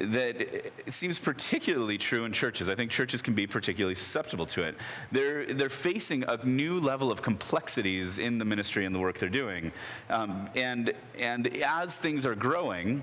that 0.00 0.72
seems 0.88 1.18
particularly 1.18 1.98
true 1.98 2.24
in 2.24 2.32
churches. 2.32 2.68
I 2.68 2.74
think 2.74 2.90
churches 2.90 3.20
can 3.20 3.34
be 3.34 3.46
particularly 3.46 3.94
susceptible 3.94 4.46
to 4.46 4.62
it. 4.62 4.76
They're, 5.12 5.52
they're 5.52 5.68
facing 5.68 6.24
a 6.24 6.44
new 6.44 6.80
level 6.80 7.12
of 7.12 7.20
complexities 7.20 8.18
in 8.18 8.38
the 8.38 8.44
ministry 8.44 8.86
and 8.86 8.94
the 8.94 8.98
work 8.98 9.18
they're 9.18 9.28
doing. 9.28 9.72
Um, 10.08 10.48
and, 10.54 10.94
and 11.18 11.48
as 11.58 11.96
things 11.96 12.24
are 12.24 12.34
growing, 12.34 13.02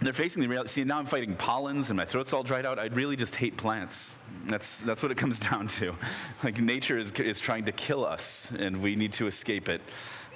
they're 0.00 0.12
facing 0.12 0.42
the 0.42 0.48
reality. 0.48 0.68
See, 0.68 0.84
now 0.84 0.98
I'm 0.98 1.06
fighting 1.06 1.34
pollens 1.34 1.88
and 1.90 1.96
my 1.96 2.04
throat's 2.04 2.32
all 2.32 2.42
dried 2.42 2.66
out. 2.66 2.78
I 2.78 2.86
really 2.86 3.16
just 3.16 3.36
hate 3.36 3.56
plants. 3.56 4.16
That's, 4.46 4.82
that's 4.82 5.02
what 5.02 5.10
it 5.10 5.16
comes 5.16 5.38
down 5.50 5.68
to. 5.68 5.94
Like 6.44 6.60
nature 6.60 6.98
is, 6.98 7.10
is 7.12 7.40
trying 7.40 7.64
to 7.64 7.72
kill 7.72 8.04
us 8.04 8.52
and 8.58 8.82
we 8.82 8.96
need 8.96 9.14
to 9.14 9.26
escape 9.26 9.68
it. 9.68 9.80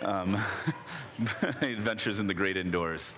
um, 0.04 0.42
adventures 1.60 2.18
in 2.18 2.26
the 2.26 2.34
great 2.34 2.56
indoors. 2.56 3.14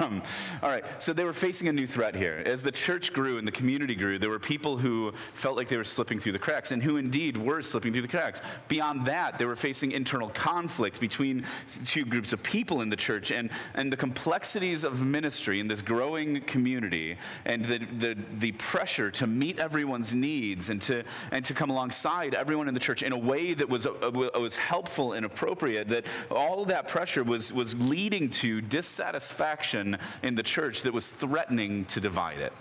Um, 0.00 0.22
all 0.62 0.70
right, 0.70 0.84
so 1.02 1.12
they 1.12 1.24
were 1.24 1.32
facing 1.32 1.68
a 1.68 1.72
new 1.72 1.86
threat 1.86 2.14
here. 2.14 2.42
As 2.44 2.62
the 2.62 2.72
church 2.72 3.12
grew 3.12 3.38
and 3.38 3.46
the 3.46 3.52
community 3.52 3.94
grew, 3.94 4.18
there 4.18 4.30
were 4.30 4.38
people 4.38 4.76
who 4.76 5.12
felt 5.34 5.56
like 5.56 5.68
they 5.68 5.76
were 5.76 5.84
slipping 5.84 6.18
through 6.18 6.32
the 6.32 6.38
cracks 6.38 6.70
and 6.70 6.82
who 6.82 6.96
indeed 6.96 7.36
were 7.36 7.62
slipping 7.62 7.92
through 7.92 8.02
the 8.02 8.08
cracks. 8.08 8.40
Beyond 8.68 9.06
that, 9.06 9.38
they 9.38 9.44
were 9.44 9.56
facing 9.56 9.92
internal 9.92 10.28
conflict 10.30 11.00
between 11.00 11.44
two 11.84 12.04
groups 12.04 12.32
of 12.32 12.42
people 12.42 12.80
in 12.80 12.90
the 12.90 12.96
church 12.96 13.30
and, 13.30 13.50
and 13.74 13.92
the 13.92 13.96
complexities 13.96 14.84
of 14.84 15.04
ministry 15.04 15.60
in 15.60 15.68
this 15.68 15.82
growing 15.82 16.40
community 16.42 17.16
and 17.44 17.64
the, 17.64 17.78
the, 17.98 18.16
the 18.38 18.52
pressure 18.52 19.10
to 19.10 19.26
meet 19.26 19.58
everyone's 19.58 20.14
needs 20.14 20.68
and 20.68 20.80
to, 20.82 21.02
and 21.32 21.44
to 21.44 21.54
come 21.54 21.70
alongside 21.70 22.34
everyone 22.34 22.68
in 22.68 22.74
the 22.74 22.80
church 22.80 23.02
in 23.02 23.12
a 23.12 23.18
way 23.18 23.54
that 23.54 23.68
was, 23.68 23.86
uh, 23.86 24.10
was 24.12 24.56
helpful 24.56 25.12
and 25.12 25.26
appropriate, 25.26 25.88
that 25.88 26.06
all 26.30 26.62
of 26.62 26.68
that 26.68 26.88
pressure 26.88 27.24
was, 27.24 27.52
was 27.52 27.78
leading 27.80 28.30
to 28.30 28.60
dissatisfaction 28.60 29.07
dissatisfaction 29.12 29.96
in 30.22 30.34
the 30.34 30.42
church 30.42 30.82
that 30.82 30.92
was 30.92 31.10
threatening 31.10 31.84
to 31.86 32.00
divide 32.00 32.38
it. 32.38 32.52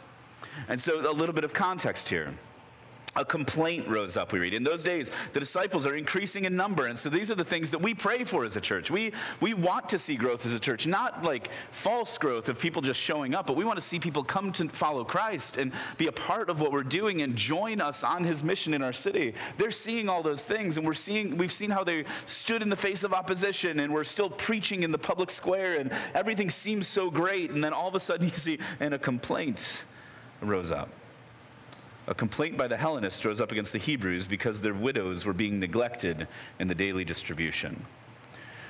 And 0.68 0.80
so, 0.80 1.10
a 1.10 1.12
little 1.12 1.36
bit 1.36 1.44
of 1.44 1.54
context 1.54 2.10
here 2.10 2.34
a 3.18 3.26
complaint 3.26 3.88
rose 3.88 4.16
up, 4.16 4.32
we 4.32 4.40
read. 4.40 4.54
In 4.54 4.64
those 4.64 4.84
days, 4.84 5.10
the 5.34 5.40
disciples 5.40 5.86
are 5.86 5.96
increasing 5.96 6.46
in 6.46 6.56
number. 6.56 6.86
And 6.86 6.98
so 6.98 7.10
these 7.10 7.30
are 7.32 7.36
the 7.36 7.44
things 7.44 7.72
that 7.72 7.82
we 7.82 7.94
pray 7.94 8.24
for 8.24 8.46
as 8.46 8.56
a 8.56 8.62
church. 8.62 8.92
We, 8.92 9.12
we 9.42 9.54
want 9.54 9.90
to 9.90 10.00
see 10.00 10.16
growth 10.16 10.46
as 10.46 10.54
a 10.54 10.60
church, 10.60 10.86
not 10.86 11.24
like 11.24 11.50
false 11.72 12.18
growth 12.18 12.48
of 12.48 12.60
people 12.60 12.82
just 12.82 13.00
showing 13.00 13.34
up, 13.34 13.48
but 13.48 13.56
we 13.56 13.66
want 13.66 13.78
to 13.78 13.82
see 13.82 14.00
people 14.00 14.24
come 14.24 14.52
to 14.54 14.70
follow 14.70 15.04
Christ 15.04 15.58
and 15.58 15.72
be 15.98 16.08
a 16.08 16.12
part 16.12 16.50
of 16.50 16.62
what 16.62 16.72
we're 16.72 16.84
doing 16.84 17.22
and 17.22 17.36
join 17.36 17.82
us 17.82 18.04
on 18.04 18.24
his 18.24 18.44
mission 18.44 18.74
in 18.74 18.84
our 18.84 18.94
city. 18.94 19.34
They're 19.58 19.72
seeing 19.72 20.10
all 20.10 20.22
those 20.22 20.46
things, 20.46 20.78
and 20.78 20.86
we're 20.86 20.94
seeing, 20.94 21.38
we've 21.38 21.52
seen 21.52 21.72
how 21.72 21.84
they 21.84 22.06
stood 22.28 22.62
in 22.62 22.70
the 22.70 22.76
face 22.76 23.04
of 23.04 23.14
opposition, 23.14 23.80
and 23.80 23.92
we're 23.92 24.04
still 24.04 24.30
preaching 24.30 24.84
in 24.84 24.92
the 24.92 24.98
public 25.00 25.32
square, 25.32 25.80
and 25.80 25.92
everything 26.14 26.50
seems 26.50 26.88
so 26.88 27.10
great. 27.10 27.50
And 27.50 27.64
then 27.64 27.74
all 27.74 27.88
of 27.88 27.96
a 27.96 28.00
sudden, 28.00 28.28
you 28.30 28.36
see, 28.36 28.60
and 28.80 28.94
a 28.94 29.00
complaint 29.00 29.84
rose 30.42 30.70
up. 30.70 30.90
A 32.08 32.16
complaint 32.16 32.58
by 32.58 32.68
the 32.68 32.78
Hellenists 32.78 33.24
rose 33.26 33.42
up 33.42 33.52
against 33.52 33.74
the 33.74 33.80
Hebrews 33.80 34.28
because 34.28 34.62
their 34.62 34.74
widows 34.74 35.26
were 35.26 35.34
being 35.34 35.60
neglected 35.60 36.28
in 36.58 36.68
the 36.70 36.76
daily 36.76 37.04
distribution. 37.04 37.86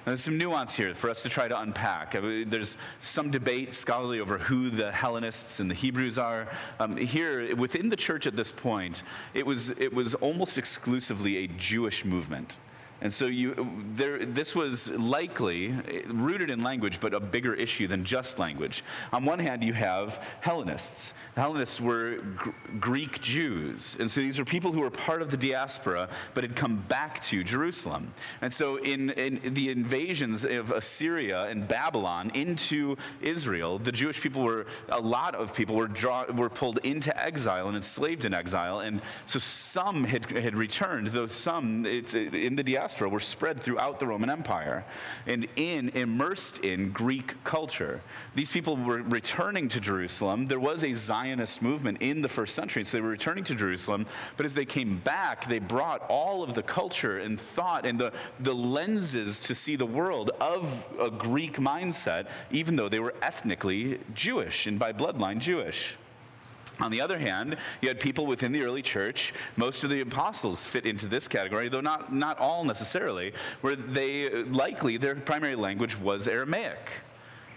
Now, 0.08 0.12
there's 0.12 0.24
some 0.24 0.38
nuance 0.38 0.74
here 0.74 0.96
for 0.96 1.10
us 1.10 1.22
to 1.24 1.29
try 1.29 1.48
to 1.48 1.60
unpack. 1.60 2.13
There's 2.13 2.77
some 3.01 3.29
debate 3.29 3.74
scholarly 3.74 4.22
over 4.22 4.38
who 4.38 4.70
the 4.70 4.91
Hellenists 4.91 5.60
and 5.60 5.70
the 5.70 5.75
Hebrews 5.75 6.17
are. 6.17 6.48
Um, 6.79 6.96
here, 6.96 7.56
within 7.56 7.89
the 7.89 7.96
church 7.96 8.25
at 8.25 8.36
this 8.36 8.51
point, 8.51 9.03
it 9.34 9.46
was, 9.46 9.70
it 9.72 9.94
was 9.94 10.15
almost 10.15 10.58
exclusively 10.58 11.38
a 11.38 11.48
Jewish 11.48 12.06
movement. 12.06 12.58
And 13.00 13.13
so 13.13 13.25
you, 13.25 13.70
there, 13.92 14.25
this 14.25 14.56
was 14.56 14.89
likely 14.89 15.70
rooted 16.08 16.50
in 16.50 16.63
language, 16.63 17.00
but 17.00 17.13
a 17.13 17.20
bigger 17.20 17.54
issue 17.54 17.88
than 17.88 18.04
just 18.04 18.39
language. 18.39 18.84
On 19.13 19.24
one 19.24 19.38
hand, 19.38 19.63
you 19.63 19.74
have 19.74 20.24
Hellenists. 20.42 21.13
The 21.36 21.42
Hellenists 21.42 21.80
were 21.80 22.18
G- 22.44 22.51
Greek 22.80 23.22
Jews. 23.22 23.98
And 24.00 24.10
so 24.10 24.22
these 24.22 24.39
were 24.39 24.46
people 24.46 24.72
who 24.72 24.82
were 24.82 24.89
part 24.89 25.22
of 25.22 25.30
the 25.30 25.38
diaspora, 25.38 26.10
but 26.34 26.44
had 26.44 26.56
come 26.56 26.77
back 26.88 27.22
to 27.25 27.44
Jerusalem. 27.44 28.12
And 28.42 28.51
so 28.51 28.77
in, 28.77 29.12
in 29.12 29.54
the 29.54 29.70
invasions 29.70 30.44
of 30.44 30.72
Assyria 30.72 31.44
and 31.44 31.68
Babylon 31.68 32.32
into 32.34 32.98
Israel, 33.22 33.77
the 33.77 33.92
Jewish 33.92 34.20
people 34.22 34.42
were, 34.42 34.66
a 34.89 35.00
lot 35.00 35.36
of 35.36 35.54
people 35.54 35.75
were, 35.75 35.88
draw, 35.88 36.25
were 36.32 36.50
pulled 36.50 36.80
into 36.80 37.16
exile 37.24 37.68
and 37.68 37.75
enslaved 37.75 38.25
in 38.25 38.34
exile. 38.34 38.80
And 38.80 39.01
so 39.27 39.38
some 39.38 40.04
had, 40.04 40.25
had 40.32 40.58
returned, 40.58 41.10
though 41.10 41.27
some 41.27 41.86
in 41.86 42.56
the 42.56 42.63
diaspora 42.63 42.87
diaspora 42.88 43.10
were 43.10 43.20
spread 43.20 43.60
throughout 43.60 44.00
the 44.00 44.08
Roman 44.08 44.29
Empire 44.29 44.86
and 45.25 45.46
in 45.58 45.89
immersed 45.89 46.60
in 46.60 46.91
Greek 46.91 47.44
culture. 47.44 48.00
These 48.34 48.50
people 48.50 48.77
were 48.77 49.01
returning 49.01 49.67
to 49.70 49.82
Jerusalem. 49.82 50.46
There 50.46 50.60
was 50.60 50.86
a 50.86 50.94
Zionist 50.94 51.62
movement 51.62 51.98
in 52.01 52.22
the 52.22 52.29
first 52.29 52.56
century, 52.56 52.86
so 52.86 52.96
they 52.96 53.01
were 53.01 53.10
returning 53.10 53.44
to 53.46 53.56
Jerusalem. 53.56 54.06
But 54.38 54.46
as 54.46 54.53
they 54.53 54.63
came 54.63 55.00
back, 55.00 55.50
they 55.50 55.60
brought 55.60 56.01
all 56.08 56.44
of 56.44 56.53
the 56.53 56.63
culture 56.63 57.17
and 57.17 57.38
thought 57.38 57.86
and 57.86 58.00
the, 58.00 58.13
the 58.39 58.56
lenses 58.56 59.41
to 59.41 59.53
see 59.53 59.75
the 59.75 59.86
world 59.86 60.32
of 60.39 60.86
a 60.98 61.10
Greek 61.10 61.58
mindset, 61.58 62.27
even 62.51 62.77
though 62.77 62.88
they 62.88 63.01
were 63.01 63.15
ethnically 63.22 64.00
Jewish 64.13 64.65
and 64.65 64.79
by 64.79 64.94
bloodline 64.94 65.39
Jewish. 65.39 65.98
On 66.80 66.92
the 66.92 67.02
other 67.02 67.18
hand, 67.18 67.58
you 67.82 67.88
had 67.88 68.00
people 68.00 68.26
within 68.26 68.52
the 68.52 68.62
early 68.62 68.82
church, 68.82 69.34
most 69.56 69.84
of 69.84 69.90
the 69.90 70.02
apostles 70.02 70.66
fit 70.66 70.86
into 70.86 71.08
this 71.08 71.28
category, 71.28 71.70
though 71.70 71.82
not, 71.82 72.14
not 72.14 72.38
all 72.38 72.64
necessarily, 72.64 73.34
where 73.62 73.76
they 73.76 74.44
likely, 74.44 74.98
their 74.98 75.16
primary 75.16 75.56
language 75.56 76.00
was 76.00 76.28
Aramaic. 76.28 76.80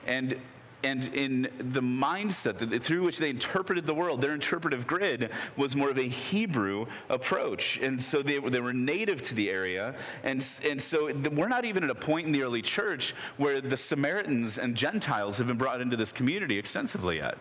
And 0.06 0.36
and 0.82 1.12
in 1.14 1.48
the 1.58 1.82
mindset 1.82 2.58
that, 2.58 2.82
through 2.82 3.02
which 3.02 3.18
they 3.18 3.28
interpreted 3.28 3.86
the 3.86 3.94
world, 3.94 4.20
their 4.20 4.32
interpretive 4.32 4.86
grid 4.86 5.30
was 5.56 5.76
more 5.76 5.90
of 5.90 5.98
a 5.98 6.08
Hebrew 6.08 6.86
approach. 7.08 7.78
And 7.78 8.02
so 8.02 8.22
they, 8.22 8.38
they 8.38 8.60
were 8.60 8.72
native 8.72 9.20
to 9.22 9.34
the 9.34 9.50
area. 9.50 9.94
And, 10.22 10.46
and 10.64 10.80
so 10.80 11.12
we're 11.32 11.48
not 11.48 11.64
even 11.64 11.84
at 11.84 11.90
a 11.90 11.94
point 11.94 12.26
in 12.26 12.32
the 12.32 12.42
early 12.42 12.62
church 12.62 13.14
where 13.36 13.60
the 13.60 13.76
Samaritans 13.76 14.56
and 14.56 14.74
Gentiles 14.74 15.36
have 15.38 15.48
been 15.48 15.58
brought 15.58 15.80
into 15.80 15.96
this 15.96 16.12
community 16.12 16.58
extensively 16.58 17.16
yet. 17.16 17.36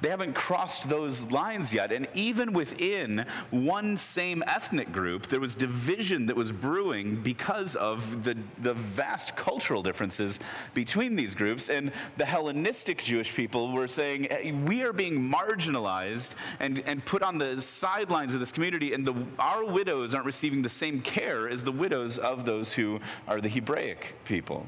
They 0.00 0.08
haven't 0.08 0.34
crossed 0.34 0.88
those 0.88 1.30
lines 1.30 1.72
yet. 1.72 1.92
And 1.92 2.08
even 2.14 2.52
within 2.52 3.26
one 3.50 3.96
same 3.96 4.42
ethnic 4.46 4.92
group, 4.92 5.26
there 5.26 5.40
was 5.40 5.54
division 5.54 6.26
that 6.26 6.36
was 6.36 6.52
brewing 6.52 7.22
because 7.22 7.76
of 7.76 8.24
the, 8.24 8.36
the 8.58 8.74
vast 8.74 9.36
cultural 9.36 9.82
differences 9.82 10.40
between 10.74 11.16
these 11.16 11.34
groups. 11.34 11.68
And 11.68 11.92
the 12.16 12.24
Hellenistic 12.24 13.02
Jewish 13.02 13.34
people 13.34 13.72
were 13.72 13.88
saying, 13.88 14.24
hey, 14.30 14.52
we 14.52 14.82
are 14.82 14.92
being 14.92 15.18
marginalized 15.18 16.34
and, 16.60 16.82
and 16.86 17.04
put 17.04 17.22
on 17.22 17.38
the 17.38 17.60
sidelines 17.60 18.34
of 18.34 18.40
this 18.40 18.52
community, 18.52 18.92
and 18.94 19.06
the, 19.06 19.14
our 19.38 19.64
widows 19.64 20.14
aren't 20.14 20.26
receiving 20.26 20.62
the 20.62 20.68
same 20.68 21.00
care 21.00 21.48
as 21.48 21.62
the 21.62 21.72
widows 21.72 22.18
of 22.18 22.44
those 22.44 22.72
who 22.72 23.00
are 23.28 23.40
the 23.40 23.48
Hebraic 23.48 24.14
people. 24.24 24.66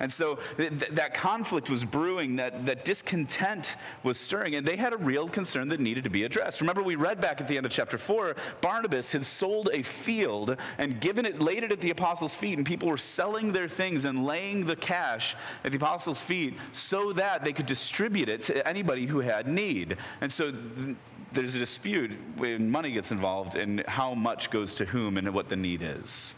And 0.00 0.12
so 0.12 0.38
th- 0.56 0.72
that 0.90 1.14
conflict 1.14 1.70
was 1.70 1.84
brewing, 1.84 2.36
that, 2.36 2.66
that 2.66 2.84
discontent 2.84 3.76
was 4.02 4.18
stirring, 4.18 4.54
and 4.54 4.66
they 4.66 4.76
had 4.76 4.92
a 4.92 4.96
real 4.96 5.28
concern 5.28 5.68
that 5.68 5.80
needed 5.80 6.04
to 6.04 6.10
be 6.10 6.24
addressed. 6.24 6.60
Remember, 6.60 6.82
we 6.82 6.94
read 6.94 7.20
back 7.20 7.40
at 7.40 7.48
the 7.48 7.56
end 7.56 7.66
of 7.66 7.72
chapter 7.72 7.98
4 7.98 8.36
Barnabas 8.60 9.12
had 9.12 9.24
sold 9.24 9.70
a 9.72 9.82
field 9.82 10.56
and 10.78 11.00
given 11.00 11.26
it, 11.26 11.40
laid 11.40 11.62
it 11.62 11.72
at 11.72 11.80
the 11.80 11.90
apostles' 11.90 12.34
feet, 12.34 12.58
and 12.58 12.66
people 12.66 12.88
were 12.88 12.98
selling 12.98 13.52
their 13.52 13.68
things 13.68 14.04
and 14.04 14.24
laying 14.24 14.66
the 14.66 14.76
cash 14.76 15.36
at 15.64 15.72
the 15.72 15.76
apostles' 15.76 16.22
feet 16.22 16.54
so 16.72 17.12
that 17.12 17.44
they 17.44 17.52
could 17.52 17.66
distribute 17.66 18.28
it 18.28 18.42
to 18.42 18.66
anybody 18.66 19.06
who 19.06 19.20
had 19.20 19.48
need. 19.48 19.96
And 20.20 20.30
so 20.30 20.52
th- 20.52 20.96
there's 21.32 21.54
a 21.54 21.58
dispute 21.58 22.12
when 22.36 22.70
money 22.70 22.90
gets 22.90 23.10
involved 23.10 23.54
and 23.54 23.84
how 23.86 24.14
much 24.14 24.50
goes 24.50 24.74
to 24.74 24.84
whom 24.84 25.18
and 25.18 25.34
what 25.34 25.48
the 25.48 25.56
need 25.56 25.82
is. 25.82 26.34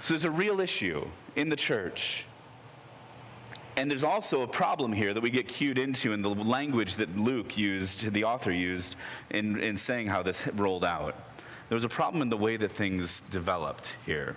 So 0.00 0.14
there's 0.14 0.24
a 0.24 0.30
real 0.30 0.60
issue 0.60 1.06
in 1.36 1.48
the 1.48 1.56
church. 1.56 2.24
And 3.78 3.88
there's 3.88 4.02
also 4.02 4.42
a 4.42 4.46
problem 4.48 4.92
here 4.92 5.14
that 5.14 5.20
we 5.20 5.30
get 5.30 5.46
cued 5.46 5.78
into 5.78 6.12
in 6.12 6.20
the 6.20 6.30
language 6.30 6.96
that 6.96 7.16
Luke 7.16 7.56
used, 7.56 8.12
the 8.12 8.24
author 8.24 8.50
used, 8.50 8.96
in, 9.30 9.60
in 9.60 9.76
saying 9.76 10.08
how 10.08 10.20
this 10.20 10.48
rolled 10.48 10.84
out. 10.84 11.14
There 11.68 11.76
was 11.76 11.84
a 11.84 11.88
problem 11.88 12.20
in 12.20 12.28
the 12.28 12.36
way 12.36 12.56
that 12.56 12.72
things 12.72 13.20
developed 13.20 13.94
here. 14.04 14.34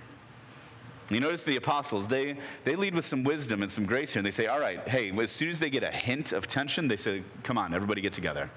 You 1.09 1.19
notice 1.19 1.41
the 1.41 1.55
apostles, 1.55 2.07
they, 2.07 2.37
they 2.65 2.75
lead 2.75 2.93
with 2.93 3.03
some 3.03 3.23
wisdom 3.23 3.63
and 3.63 3.71
some 3.71 3.87
grace 3.87 4.13
here, 4.13 4.19
and 4.19 4.25
they 4.27 4.31
say, 4.31 4.45
All 4.45 4.59
right, 4.59 4.87
hey, 4.87 5.11
as 5.19 5.31
soon 5.31 5.49
as 5.49 5.57
they 5.57 5.71
get 5.71 5.81
a 5.81 5.89
hint 5.89 6.33
of 6.33 6.47
tension, 6.47 6.87
they 6.87 6.95
say, 6.95 7.23
Come 7.41 7.57
on, 7.57 7.73
everybody 7.73 7.99
get 7.99 8.13
together. 8.13 8.47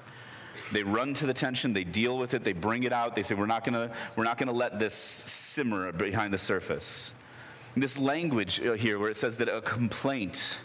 They 0.71 0.83
run 0.83 1.15
to 1.15 1.25
the 1.25 1.33
tension, 1.33 1.73
they 1.73 1.85
deal 1.85 2.19
with 2.19 2.35
it, 2.35 2.45
they 2.45 2.53
bring 2.53 2.83
it 2.83 2.93
out, 2.93 3.15
they 3.15 3.23
say, 3.23 3.35
We're 3.35 3.47
not 3.47 3.65
gonna, 3.65 3.91
we're 4.17 4.25
not 4.25 4.37
gonna 4.37 4.53
let 4.53 4.79
this 4.79 4.95
simmer 4.95 5.93
behind 5.93 6.35
the 6.35 6.39
surface. 6.39 7.15
This 7.75 7.99
language 7.99 8.61
uh, 8.61 8.75
here, 8.75 8.99
where 8.99 9.09
it 9.09 9.17
says 9.17 9.39
that 9.39 9.49
a 9.49 9.63
complaint 9.63 10.61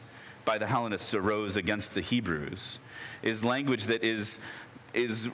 by 0.50 0.58
the 0.58 0.65
Hellenists 0.65 1.13
arose 1.13 1.56
against 1.56 1.94
the 1.94 2.01
Hebrews, 2.01 2.79
is 3.22 3.46
language 3.46 3.84
that 3.84 4.03
is, 4.03 4.39
is 4.96 5.29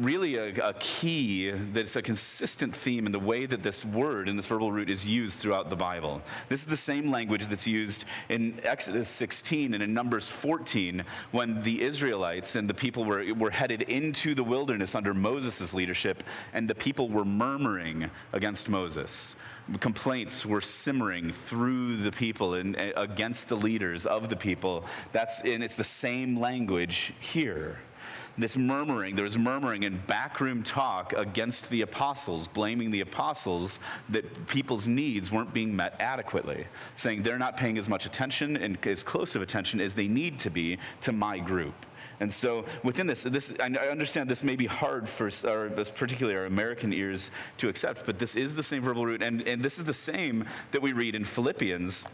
really 0.00 0.36
a, 0.36 0.68
a, 0.68 0.74
key 0.74 1.50
that's 1.50 1.96
a 1.96 2.02
consistent 2.02 2.74
theme 2.74 3.06
in 3.06 3.12
the 3.12 3.18
way 3.18 3.46
that 3.46 3.62
this 3.62 3.84
word 3.84 4.28
and 4.28 4.38
this 4.38 4.46
verbal 4.46 4.72
root 4.72 4.90
is 4.90 5.04
used 5.04 5.38
throughout 5.38 5.70
the 5.70 5.76
Bible. 5.76 6.20
This 6.48 6.62
is 6.62 6.66
the 6.66 6.76
same 6.76 7.10
language 7.10 7.46
that's 7.46 7.66
used 7.66 8.04
in 8.28 8.58
Exodus 8.64 9.08
16 9.08 9.74
and 9.74 9.82
in 9.82 9.94
Numbers 9.94 10.28
14 10.28 11.04
when 11.30 11.62
the 11.62 11.82
Israelites 11.82 12.56
and 12.56 12.68
the 12.68 12.74
people 12.74 13.04
were, 13.04 13.32
were 13.34 13.50
headed 13.50 13.82
into 13.82 14.34
the 14.34 14.44
wilderness 14.44 14.94
under 14.94 15.14
Moses' 15.14 15.72
leadership 15.72 16.22
and 16.52 16.68
the 16.68 16.74
people 16.74 17.08
were 17.08 17.24
murmuring 17.24 18.10
against 18.32 18.68
Moses 18.68 19.36
complaints 19.80 20.46
were 20.46 20.62
simmering 20.62 21.30
through 21.30 21.98
the 21.98 22.10
people 22.10 22.54
and 22.54 22.74
against 22.96 23.50
the 23.50 23.54
leaders 23.54 24.06
of 24.06 24.30
the 24.30 24.36
people. 24.36 24.82
That's, 25.12 25.40
and 25.40 25.62
it's 25.62 25.74
the 25.74 25.84
same 25.84 26.40
language 26.40 27.12
here. 27.20 27.76
This 28.38 28.56
murmuring, 28.56 29.16
there 29.16 29.24
was 29.24 29.36
murmuring 29.36 29.84
and 29.84 30.06
backroom 30.06 30.62
talk 30.62 31.12
against 31.12 31.68
the 31.70 31.82
apostles, 31.82 32.48
blaming 32.48 32.90
the 32.90 33.00
apostles 33.00 33.80
that 34.08 34.46
people's 34.46 34.86
needs 34.86 35.32
weren't 35.32 35.52
being 35.52 35.74
met 35.74 35.96
adequately, 36.00 36.66
saying 36.94 37.22
they're 37.22 37.38
not 37.38 37.56
paying 37.56 37.76
as 37.76 37.88
much 37.88 38.06
attention 38.06 38.56
and 38.56 38.78
as 38.86 39.02
close 39.02 39.34
of 39.34 39.42
attention 39.42 39.80
as 39.80 39.94
they 39.94 40.08
need 40.08 40.38
to 40.38 40.50
be 40.50 40.78
to 41.00 41.12
my 41.12 41.38
group. 41.38 41.74
And 42.20 42.32
so 42.32 42.64
within 42.82 43.06
this, 43.06 43.22
this 43.22 43.54
I 43.60 43.66
understand 43.66 44.28
this 44.28 44.42
may 44.42 44.56
be 44.56 44.66
hard 44.66 45.08
for 45.08 45.30
our, 45.46 45.68
particularly 45.68 46.36
our 46.36 46.46
American 46.46 46.92
ears 46.92 47.30
to 47.58 47.68
accept, 47.68 48.06
but 48.06 48.18
this 48.18 48.34
is 48.34 48.56
the 48.56 48.62
same 48.62 48.82
verbal 48.82 49.06
root, 49.06 49.22
and, 49.22 49.46
and 49.46 49.62
this 49.62 49.78
is 49.78 49.84
the 49.84 49.94
same 49.94 50.44
that 50.72 50.82
we 50.82 50.92
read 50.92 51.14
in 51.14 51.24
Philippians 51.24 52.04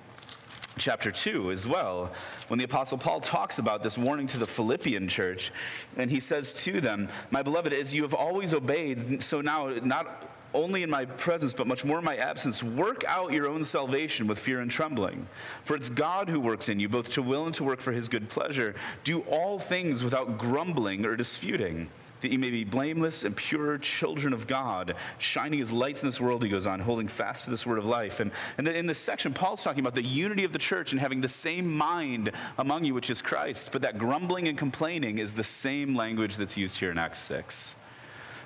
chapter 0.76 1.10
2 1.10 1.50
as 1.50 1.66
well, 1.66 2.12
when 2.48 2.58
the 2.58 2.64
Apostle 2.64 2.98
Paul 2.98 3.20
talks 3.20 3.58
about 3.58 3.82
this 3.82 3.96
warning 3.96 4.26
to 4.28 4.38
the 4.38 4.46
Philippian 4.46 5.08
church, 5.08 5.52
and 5.96 6.10
he 6.10 6.20
says 6.20 6.54
to 6.64 6.80
them, 6.80 7.08
My 7.30 7.42
beloved, 7.42 7.72
as 7.72 7.94
you 7.94 8.02
have 8.02 8.14
always 8.14 8.54
obeyed, 8.54 9.22
so 9.22 9.40
now 9.40 9.68
not 9.82 10.30
only 10.52 10.84
in 10.84 10.90
my 10.90 11.04
presence, 11.04 11.52
but 11.52 11.66
much 11.66 11.84
more 11.84 11.98
in 11.98 12.04
my 12.04 12.16
absence, 12.16 12.62
work 12.62 13.02
out 13.08 13.32
your 13.32 13.48
own 13.48 13.64
salvation 13.64 14.26
with 14.26 14.38
fear 14.38 14.60
and 14.60 14.70
trembling. 14.70 15.26
For 15.64 15.74
it's 15.74 15.88
God 15.88 16.28
who 16.28 16.40
works 16.40 16.68
in 16.68 16.78
you, 16.78 16.88
both 16.88 17.10
to 17.10 17.22
will 17.22 17.46
and 17.46 17.54
to 17.56 17.64
work 17.64 17.80
for 17.80 17.92
his 17.92 18.08
good 18.08 18.28
pleasure. 18.28 18.74
Do 19.02 19.20
all 19.22 19.58
things 19.58 20.04
without 20.04 20.38
grumbling 20.38 21.04
or 21.04 21.16
disputing 21.16 21.90
that 22.24 22.32
you 22.32 22.38
may 22.38 22.50
be 22.50 22.64
blameless 22.64 23.22
and 23.22 23.36
pure 23.36 23.76
children 23.76 24.32
of 24.32 24.46
God, 24.46 24.96
shining 25.18 25.60
as 25.60 25.70
lights 25.70 26.02
in 26.02 26.08
this 26.08 26.18
world, 26.18 26.42
he 26.42 26.48
goes 26.48 26.64
on, 26.64 26.80
holding 26.80 27.06
fast 27.06 27.44
to 27.44 27.50
this 27.50 27.66
word 27.66 27.76
of 27.76 27.84
life. 27.84 28.18
And, 28.18 28.30
and 28.56 28.66
in 28.66 28.86
this 28.86 28.98
section, 28.98 29.34
Paul's 29.34 29.62
talking 29.62 29.80
about 29.80 29.94
the 29.94 30.02
unity 30.02 30.42
of 30.44 30.54
the 30.54 30.58
church 30.58 30.92
and 30.92 31.00
having 31.00 31.20
the 31.20 31.28
same 31.28 31.70
mind 31.70 32.32
among 32.56 32.84
you, 32.84 32.94
which 32.94 33.10
is 33.10 33.20
Christ. 33.20 33.72
But 33.72 33.82
that 33.82 33.98
grumbling 33.98 34.48
and 34.48 34.56
complaining 34.56 35.18
is 35.18 35.34
the 35.34 35.44
same 35.44 35.94
language 35.94 36.36
that's 36.36 36.56
used 36.56 36.78
here 36.78 36.90
in 36.90 36.96
Acts 36.96 37.18
6. 37.18 37.76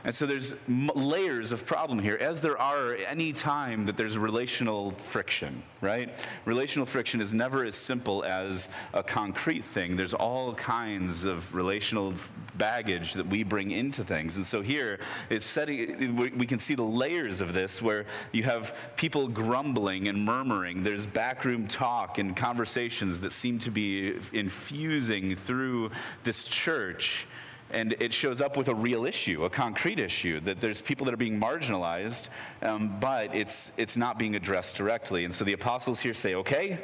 And 0.04 0.14
so 0.14 0.26
there's 0.26 0.54
layers 0.68 1.52
of 1.52 1.66
problem 1.66 1.98
here, 1.98 2.16
as 2.20 2.40
there 2.40 2.58
are 2.58 2.94
any 2.94 3.32
time 3.32 3.86
that 3.86 3.96
there's 3.96 4.16
relational 4.16 4.92
friction, 4.92 5.62
right? 5.80 6.14
Relational 6.44 6.86
friction 6.86 7.20
is 7.20 7.34
never 7.34 7.64
as 7.64 7.74
simple 7.74 8.24
as 8.24 8.68
a 8.94 9.02
concrete 9.02 9.64
thing. 9.64 9.96
There's 9.96 10.14
all 10.14 10.54
kinds 10.54 11.24
of 11.24 11.54
relational 11.54 12.14
baggage 12.56 13.14
that 13.14 13.26
we 13.26 13.42
bring 13.42 13.70
into 13.70 14.04
things. 14.04 14.36
And 14.36 14.46
so 14.46 14.62
here, 14.62 15.00
it's 15.30 15.46
setting, 15.46 16.16
we 16.16 16.46
can 16.46 16.58
see 16.58 16.74
the 16.74 16.82
layers 16.82 17.40
of 17.40 17.54
this 17.54 17.82
where 17.82 18.06
you 18.32 18.44
have 18.44 18.76
people 18.96 19.28
grumbling 19.28 20.08
and 20.08 20.24
murmuring. 20.24 20.82
There's 20.82 21.06
backroom 21.06 21.68
talk 21.68 22.18
and 22.18 22.36
conversations 22.36 23.20
that 23.20 23.32
seem 23.32 23.58
to 23.60 23.70
be 23.70 24.16
infusing 24.32 25.36
through 25.36 25.90
this 26.24 26.44
church 26.44 27.26
and 27.70 27.94
it 28.00 28.12
shows 28.12 28.40
up 28.40 28.56
with 28.56 28.68
a 28.68 28.74
real 28.74 29.04
issue, 29.04 29.44
a 29.44 29.50
concrete 29.50 29.98
issue, 29.98 30.40
that 30.40 30.60
there's 30.60 30.80
people 30.80 31.04
that 31.04 31.12
are 31.12 31.18
being 31.18 31.38
marginalized, 31.38 32.28
um, 32.62 32.98
but 33.00 33.34
it's, 33.34 33.72
it's 33.76 33.96
not 33.96 34.18
being 34.18 34.36
addressed 34.36 34.76
directly. 34.76 35.24
And 35.24 35.34
so 35.34 35.44
the 35.44 35.52
apostles 35.52 36.00
here 36.00 36.14
say, 36.14 36.34
okay, 36.34 36.78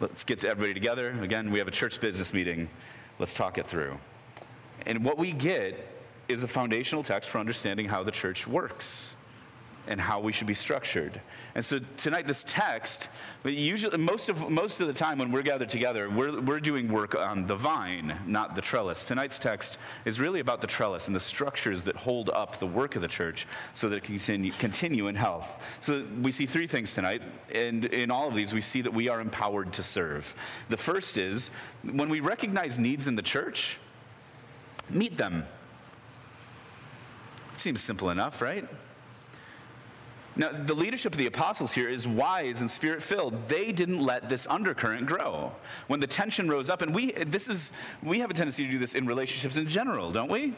let's 0.00 0.24
get 0.24 0.44
everybody 0.44 0.74
together. 0.74 1.16
Again, 1.22 1.50
we 1.50 1.58
have 1.58 1.68
a 1.68 1.72
church 1.72 2.00
business 2.00 2.34
meeting. 2.34 2.68
Let's 3.18 3.34
talk 3.34 3.58
it 3.58 3.66
through. 3.66 3.98
And 4.86 5.04
what 5.04 5.16
we 5.16 5.32
get 5.32 5.88
is 6.28 6.42
a 6.42 6.48
foundational 6.48 7.02
text 7.02 7.30
for 7.30 7.38
understanding 7.38 7.86
how 7.86 8.02
the 8.02 8.10
church 8.10 8.46
works 8.46 9.13
and 9.86 10.00
how 10.00 10.20
we 10.20 10.32
should 10.32 10.46
be 10.46 10.54
structured. 10.54 11.20
And 11.54 11.64
so 11.64 11.80
tonight, 11.96 12.26
this 12.26 12.44
text, 12.46 13.08
usually 13.44 13.96
most 13.98 14.28
of 14.28 14.50
most 14.50 14.80
of 14.80 14.86
the 14.86 14.92
time 14.92 15.18
when 15.18 15.30
we're 15.30 15.42
gathered 15.42 15.68
together, 15.68 16.08
we're, 16.08 16.40
we're 16.40 16.60
doing 16.60 16.88
work 16.88 17.14
on 17.14 17.46
the 17.46 17.56
vine, 17.56 18.18
not 18.26 18.54
the 18.54 18.62
trellis. 18.62 19.04
Tonight's 19.04 19.38
text 19.38 19.78
is 20.04 20.18
really 20.18 20.40
about 20.40 20.60
the 20.60 20.66
trellis 20.66 21.06
and 21.06 21.14
the 21.14 21.20
structures 21.20 21.82
that 21.82 21.96
hold 21.96 22.30
up 22.30 22.58
the 22.58 22.66
work 22.66 22.96
of 22.96 23.02
the 23.02 23.08
church 23.08 23.46
so 23.74 23.88
that 23.88 23.96
it 23.96 24.02
can 24.02 24.14
continue, 24.18 24.52
continue 24.52 25.06
in 25.08 25.14
health. 25.14 25.62
So 25.80 26.04
we 26.22 26.32
see 26.32 26.46
three 26.46 26.66
things 26.66 26.94
tonight, 26.94 27.22
and 27.52 27.84
in 27.84 28.10
all 28.10 28.28
of 28.28 28.34
these, 28.34 28.54
we 28.54 28.60
see 28.60 28.82
that 28.82 28.92
we 28.92 29.08
are 29.08 29.20
empowered 29.20 29.72
to 29.74 29.82
serve. 29.82 30.34
The 30.68 30.76
first 30.76 31.18
is 31.18 31.50
when 31.82 32.08
we 32.08 32.20
recognize 32.20 32.78
needs 32.78 33.06
in 33.06 33.16
the 33.16 33.22
church, 33.22 33.78
meet 34.88 35.16
them. 35.16 35.44
It 37.52 37.60
seems 37.60 37.80
simple 37.80 38.10
enough, 38.10 38.40
right? 38.42 38.66
Now, 40.36 40.50
the 40.50 40.74
leadership 40.74 41.12
of 41.12 41.18
the 41.18 41.26
apostles 41.26 41.72
here 41.72 41.88
is 41.88 42.08
wise 42.08 42.60
and 42.60 42.68
spirit 42.68 43.02
filled. 43.02 43.48
They 43.48 43.70
didn't 43.70 44.00
let 44.00 44.28
this 44.28 44.46
undercurrent 44.48 45.06
grow. 45.06 45.52
When 45.86 46.00
the 46.00 46.08
tension 46.08 46.48
rose 46.48 46.68
up, 46.68 46.82
and 46.82 46.92
we, 46.92 47.12
this 47.12 47.48
is, 47.48 47.70
we 48.02 48.18
have 48.18 48.30
a 48.30 48.34
tendency 48.34 48.66
to 48.66 48.72
do 48.72 48.78
this 48.78 48.94
in 48.94 49.06
relationships 49.06 49.56
in 49.56 49.68
general, 49.68 50.10
don't 50.10 50.30
we? 50.30 50.54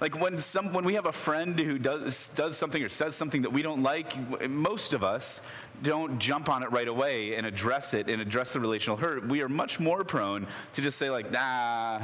Like 0.00 0.18
when, 0.18 0.38
some, 0.38 0.72
when 0.72 0.84
we 0.84 0.94
have 0.94 1.06
a 1.06 1.12
friend 1.12 1.58
who 1.58 1.78
does, 1.78 2.28
does 2.28 2.56
something 2.56 2.82
or 2.82 2.88
says 2.88 3.14
something 3.14 3.42
that 3.42 3.52
we 3.52 3.60
don't 3.60 3.82
like, 3.82 4.48
most 4.48 4.94
of 4.94 5.04
us 5.04 5.42
don't 5.82 6.18
jump 6.18 6.48
on 6.48 6.62
it 6.62 6.72
right 6.72 6.88
away 6.88 7.34
and 7.34 7.46
address 7.46 7.92
it 7.92 8.08
and 8.08 8.22
address 8.22 8.52
the 8.52 8.60
relational 8.60 8.96
hurt. 8.96 9.26
We 9.26 9.42
are 9.42 9.48
much 9.48 9.78
more 9.78 10.04
prone 10.04 10.46
to 10.74 10.80
just 10.80 10.96
say, 10.96 11.10
like, 11.10 11.30
nah, 11.30 12.00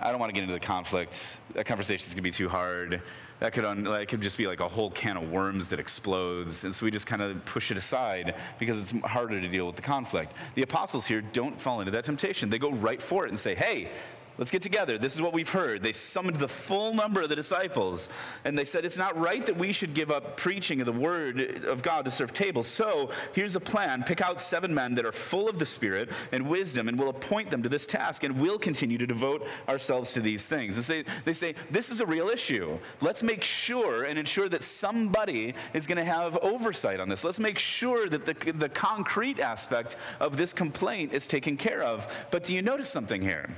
I 0.00 0.10
don't 0.10 0.18
want 0.18 0.30
to 0.30 0.34
get 0.34 0.42
into 0.42 0.54
the 0.54 0.60
conflict. 0.60 1.38
That 1.54 1.66
conversation 1.66 2.06
is 2.06 2.14
going 2.14 2.22
to 2.22 2.22
be 2.22 2.30
too 2.32 2.48
hard 2.48 3.02
that 3.40 3.52
could, 3.52 3.64
un, 3.64 3.84
that 3.84 4.08
could 4.08 4.20
just 4.20 4.38
be 4.38 4.46
like 4.46 4.60
a 4.60 4.68
whole 4.68 4.90
can 4.90 5.16
of 5.16 5.30
worms 5.30 5.68
that 5.68 5.80
explodes. 5.80 6.64
And 6.64 6.74
so 6.74 6.84
we 6.84 6.90
just 6.90 7.06
kind 7.06 7.22
of 7.22 7.44
push 7.44 7.70
it 7.70 7.76
aside 7.76 8.34
because 8.58 8.78
it's 8.78 8.90
harder 9.04 9.40
to 9.40 9.48
deal 9.48 9.66
with 9.66 9.76
the 9.76 9.82
conflict. 9.82 10.32
The 10.54 10.62
apostles 10.62 11.06
here 11.06 11.20
don't 11.20 11.60
fall 11.60 11.80
into 11.80 11.92
that 11.92 12.04
temptation. 12.04 12.48
They 12.48 12.58
go 12.58 12.70
right 12.72 13.00
for 13.00 13.26
it 13.26 13.28
and 13.28 13.38
say, 13.38 13.54
hey, 13.54 13.90
Let's 14.38 14.50
get 14.50 14.60
together. 14.60 14.98
This 14.98 15.14
is 15.14 15.22
what 15.22 15.32
we've 15.32 15.48
heard. 15.48 15.82
They 15.82 15.94
summoned 15.94 16.36
the 16.36 16.48
full 16.48 16.92
number 16.92 17.22
of 17.22 17.30
the 17.30 17.36
disciples, 17.36 18.10
and 18.44 18.58
they 18.58 18.66
said, 18.66 18.84
It's 18.84 18.98
not 18.98 19.18
right 19.18 19.44
that 19.46 19.56
we 19.56 19.72
should 19.72 19.94
give 19.94 20.10
up 20.10 20.36
preaching 20.36 20.80
of 20.80 20.86
the 20.86 20.92
word 20.92 21.64
of 21.64 21.82
God 21.82 22.04
to 22.04 22.10
serve 22.10 22.34
tables. 22.34 22.66
So 22.66 23.10
here's 23.32 23.56
a 23.56 23.60
plan 23.60 24.02
pick 24.02 24.20
out 24.20 24.40
seven 24.40 24.74
men 24.74 24.94
that 24.96 25.06
are 25.06 25.12
full 25.12 25.48
of 25.48 25.58
the 25.58 25.64
Spirit 25.64 26.10
and 26.32 26.48
wisdom, 26.48 26.88
and 26.88 26.98
we'll 26.98 27.08
appoint 27.08 27.48
them 27.48 27.62
to 27.62 27.68
this 27.70 27.86
task, 27.86 28.24
and 28.24 28.38
we'll 28.38 28.58
continue 28.58 28.98
to 28.98 29.06
devote 29.06 29.46
ourselves 29.68 30.12
to 30.12 30.20
these 30.20 30.46
things. 30.46 30.76
And 30.76 30.84
say, 30.84 31.04
they 31.24 31.32
say, 31.32 31.54
This 31.70 31.90
is 31.90 32.00
a 32.00 32.06
real 32.06 32.28
issue. 32.28 32.78
Let's 33.00 33.22
make 33.22 33.42
sure 33.42 34.04
and 34.04 34.18
ensure 34.18 34.50
that 34.50 34.62
somebody 34.62 35.54
is 35.72 35.86
going 35.86 35.98
to 35.98 36.04
have 36.04 36.36
oversight 36.38 37.00
on 37.00 37.08
this. 37.08 37.24
Let's 37.24 37.38
make 37.38 37.58
sure 37.58 38.06
that 38.08 38.26
the, 38.26 38.52
the 38.52 38.68
concrete 38.68 39.40
aspect 39.40 39.96
of 40.20 40.36
this 40.36 40.52
complaint 40.52 41.14
is 41.14 41.26
taken 41.26 41.56
care 41.56 41.82
of. 41.82 42.06
But 42.30 42.44
do 42.44 42.54
you 42.54 42.60
notice 42.60 42.90
something 42.90 43.22
here? 43.22 43.48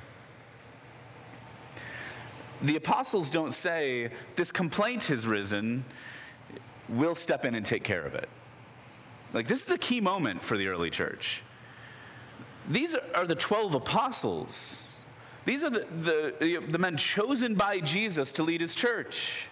The 2.63 2.77
apostles 2.77 3.31
don't 3.31 3.53
say, 3.53 4.11
This 4.37 4.51
complaint 4.51 5.05
has 5.07 5.27
risen, 5.27 5.85
we'll 6.89 7.15
step 7.15 7.45
in 7.45 7.55
and 7.55 7.65
take 7.65 7.85
care 7.85 8.05
of 8.05 8.15
it. 8.15 8.29
Like, 9.33 9.47
this 9.47 9.65
is 9.65 9.71
a 9.71 9.79
key 9.79 10.01
moment 10.01 10.43
for 10.43 10.57
the 10.57 10.69
early 10.69 10.91
church. 10.91 11.43
These 12.69 12.95
are 13.15 13.27
the 13.27 13.35
12 13.35 13.75
apostles. 13.75 14.83
These 15.45 15.65
are 15.65 15.71
the, 15.71 15.87
the, 16.41 16.63
the 16.69 16.79
men 16.79 16.97
chosen 16.97 17.55
by 17.55 17.81
Jesus 17.81 18.33
to 18.33 18.43
lead 18.43 18.61
his 18.61 18.75
church. 18.75 19.47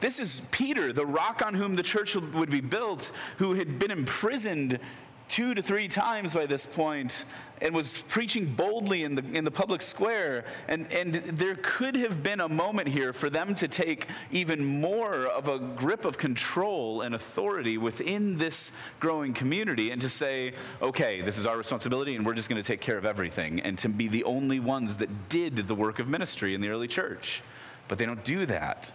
This 0.00 0.18
is 0.20 0.42
Peter, 0.50 0.92
the 0.92 1.06
rock 1.06 1.42
on 1.44 1.54
whom 1.54 1.76
the 1.76 1.82
church 1.82 2.14
would 2.14 2.50
be 2.50 2.60
built, 2.60 3.10
who 3.38 3.54
had 3.54 3.78
been 3.78 3.90
imprisoned 3.90 4.78
two 5.28 5.54
to 5.54 5.62
three 5.62 5.88
times 5.88 6.34
by 6.34 6.46
this 6.46 6.66
point 6.66 7.24
and 7.60 7.74
was 7.74 7.92
preaching 7.92 8.44
boldly 8.46 9.04
in 9.04 9.14
the, 9.14 9.24
in 9.32 9.44
the 9.44 9.50
public 9.50 9.80
square. 9.80 10.44
And, 10.68 10.90
and 10.92 11.14
there 11.14 11.56
could 11.62 11.96
have 11.96 12.22
been 12.22 12.40
a 12.40 12.48
moment 12.48 12.88
here 12.88 13.12
for 13.12 13.30
them 13.30 13.54
to 13.54 13.68
take 13.68 14.06
even 14.30 14.64
more 14.64 15.26
of 15.26 15.48
a 15.48 15.58
grip 15.58 16.04
of 16.04 16.18
control 16.18 17.02
and 17.02 17.14
authority 17.14 17.78
within 17.78 18.36
this 18.36 18.72
growing 19.00 19.32
community 19.32 19.90
and 19.92 20.00
to 20.02 20.08
say, 20.08 20.52
okay, 20.82 21.22
this 21.22 21.38
is 21.38 21.46
our 21.46 21.56
responsibility 21.56 22.16
and 22.16 22.26
we're 22.26 22.34
just 22.34 22.50
going 22.50 22.60
to 22.60 22.66
take 22.66 22.80
care 22.80 22.98
of 22.98 23.06
everything, 23.06 23.60
and 23.60 23.78
to 23.78 23.88
be 23.88 24.08
the 24.08 24.24
only 24.24 24.60
ones 24.60 24.96
that 24.96 25.28
did 25.28 25.56
the 25.56 25.74
work 25.74 25.98
of 25.98 26.08
ministry 26.08 26.54
in 26.54 26.60
the 26.60 26.68
early 26.68 26.88
church. 26.88 27.42
But 27.88 27.98
they 27.98 28.06
don't 28.06 28.24
do 28.24 28.46
that. 28.46 28.92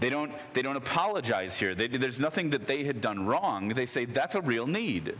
They 0.00 0.10
don't, 0.10 0.32
they 0.54 0.62
don't 0.62 0.76
apologize 0.76 1.54
here. 1.54 1.74
They, 1.74 1.86
there's 1.86 2.18
nothing 2.18 2.50
that 2.50 2.66
they 2.66 2.82
had 2.82 3.00
done 3.00 3.26
wrong. 3.26 3.68
They 3.68 3.86
say 3.86 4.06
that's 4.06 4.34
a 4.34 4.40
real 4.40 4.66
need. 4.66 5.14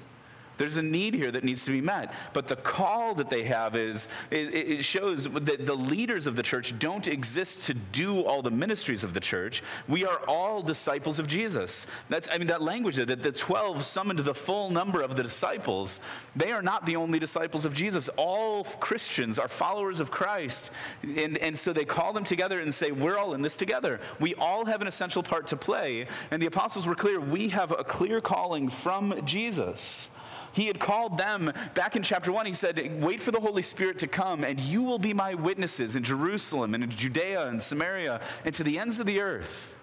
There's 0.62 0.76
a 0.76 0.82
need 0.82 1.14
here 1.14 1.32
that 1.32 1.42
needs 1.42 1.64
to 1.64 1.72
be 1.72 1.80
met. 1.80 2.14
But 2.32 2.46
the 2.46 2.54
call 2.54 3.16
that 3.16 3.28
they 3.28 3.42
have 3.42 3.74
is, 3.74 4.06
it, 4.30 4.84
shows 4.84 5.24
that 5.24 5.66
the 5.66 5.74
leaders 5.74 6.28
of 6.28 6.36
the 6.36 6.42
church 6.44 6.78
don't 6.78 7.08
exist 7.08 7.64
to 7.64 7.74
do 7.74 8.22
all 8.22 8.42
the 8.42 8.50
ministries 8.52 9.02
of 9.02 9.12
the 9.12 9.18
church. 9.18 9.60
We 9.88 10.06
are 10.06 10.18
all 10.28 10.62
disciples 10.62 11.18
of 11.18 11.26
Jesus. 11.26 11.88
That's, 12.08 12.28
I 12.30 12.38
mean, 12.38 12.46
that 12.46 12.62
language 12.62 12.94
that 12.94 13.22
the 13.22 13.32
12 13.32 13.82
summoned 13.82 14.20
the 14.20 14.34
full 14.34 14.70
number 14.70 15.02
of 15.02 15.16
the 15.16 15.24
disciples, 15.24 15.98
they 16.36 16.52
are 16.52 16.62
not 16.62 16.86
the 16.86 16.94
only 16.94 17.18
disciples 17.18 17.64
of 17.64 17.74
Jesus. 17.74 18.08
All 18.10 18.62
Christians 18.62 19.40
are 19.40 19.48
followers 19.48 19.98
of 19.98 20.12
Christ. 20.12 20.70
And, 21.02 21.38
and 21.38 21.58
so 21.58 21.72
they 21.72 21.84
call 21.84 22.12
them 22.12 22.22
together 22.22 22.60
and 22.60 22.72
say, 22.72 22.92
We're 22.92 23.18
all 23.18 23.34
in 23.34 23.42
this 23.42 23.56
together. 23.56 23.98
We 24.20 24.36
all 24.36 24.64
have 24.66 24.80
an 24.80 24.86
essential 24.86 25.24
part 25.24 25.48
to 25.48 25.56
play. 25.56 26.06
And 26.30 26.40
the 26.40 26.46
apostles 26.46 26.86
were 26.86 26.94
clear 26.94 27.18
we 27.18 27.48
have 27.48 27.72
a 27.72 27.82
clear 27.82 28.20
calling 28.20 28.68
from 28.68 29.26
Jesus 29.26 30.08
He 30.52 30.66
had 30.66 30.78
called 30.78 31.16
them 31.16 31.52
back 31.74 31.96
in 31.96 32.02
chapter 32.02 32.32
1. 32.32 32.46
He 32.46 32.54
said, 32.54 33.02
Wait 33.02 33.20
for 33.20 33.30
the 33.30 33.40
Holy 33.40 33.62
Spirit 33.62 33.98
to 34.00 34.06
come, 34.06 34.44
and 34.44 34.60
you 34.60 34.82
will 34.82 34.98
be 34.98 35.14
my 35.14 35.34
witnesses 35.34 35.96
in 35.96 36.02
Jerusalem 36.02 36.74
and 36.74 36.84
in 36.84 36.90
Judea 36.90 37.46
and 37.46 37.62
Samaria 37.62 38.20
and 38.44 38.54
to 38.54 38.62
the 38.62 38.78
ends 38.78 38.98
of 38.98 39.06
the 39.06 39.20
earth. 39.20 39.78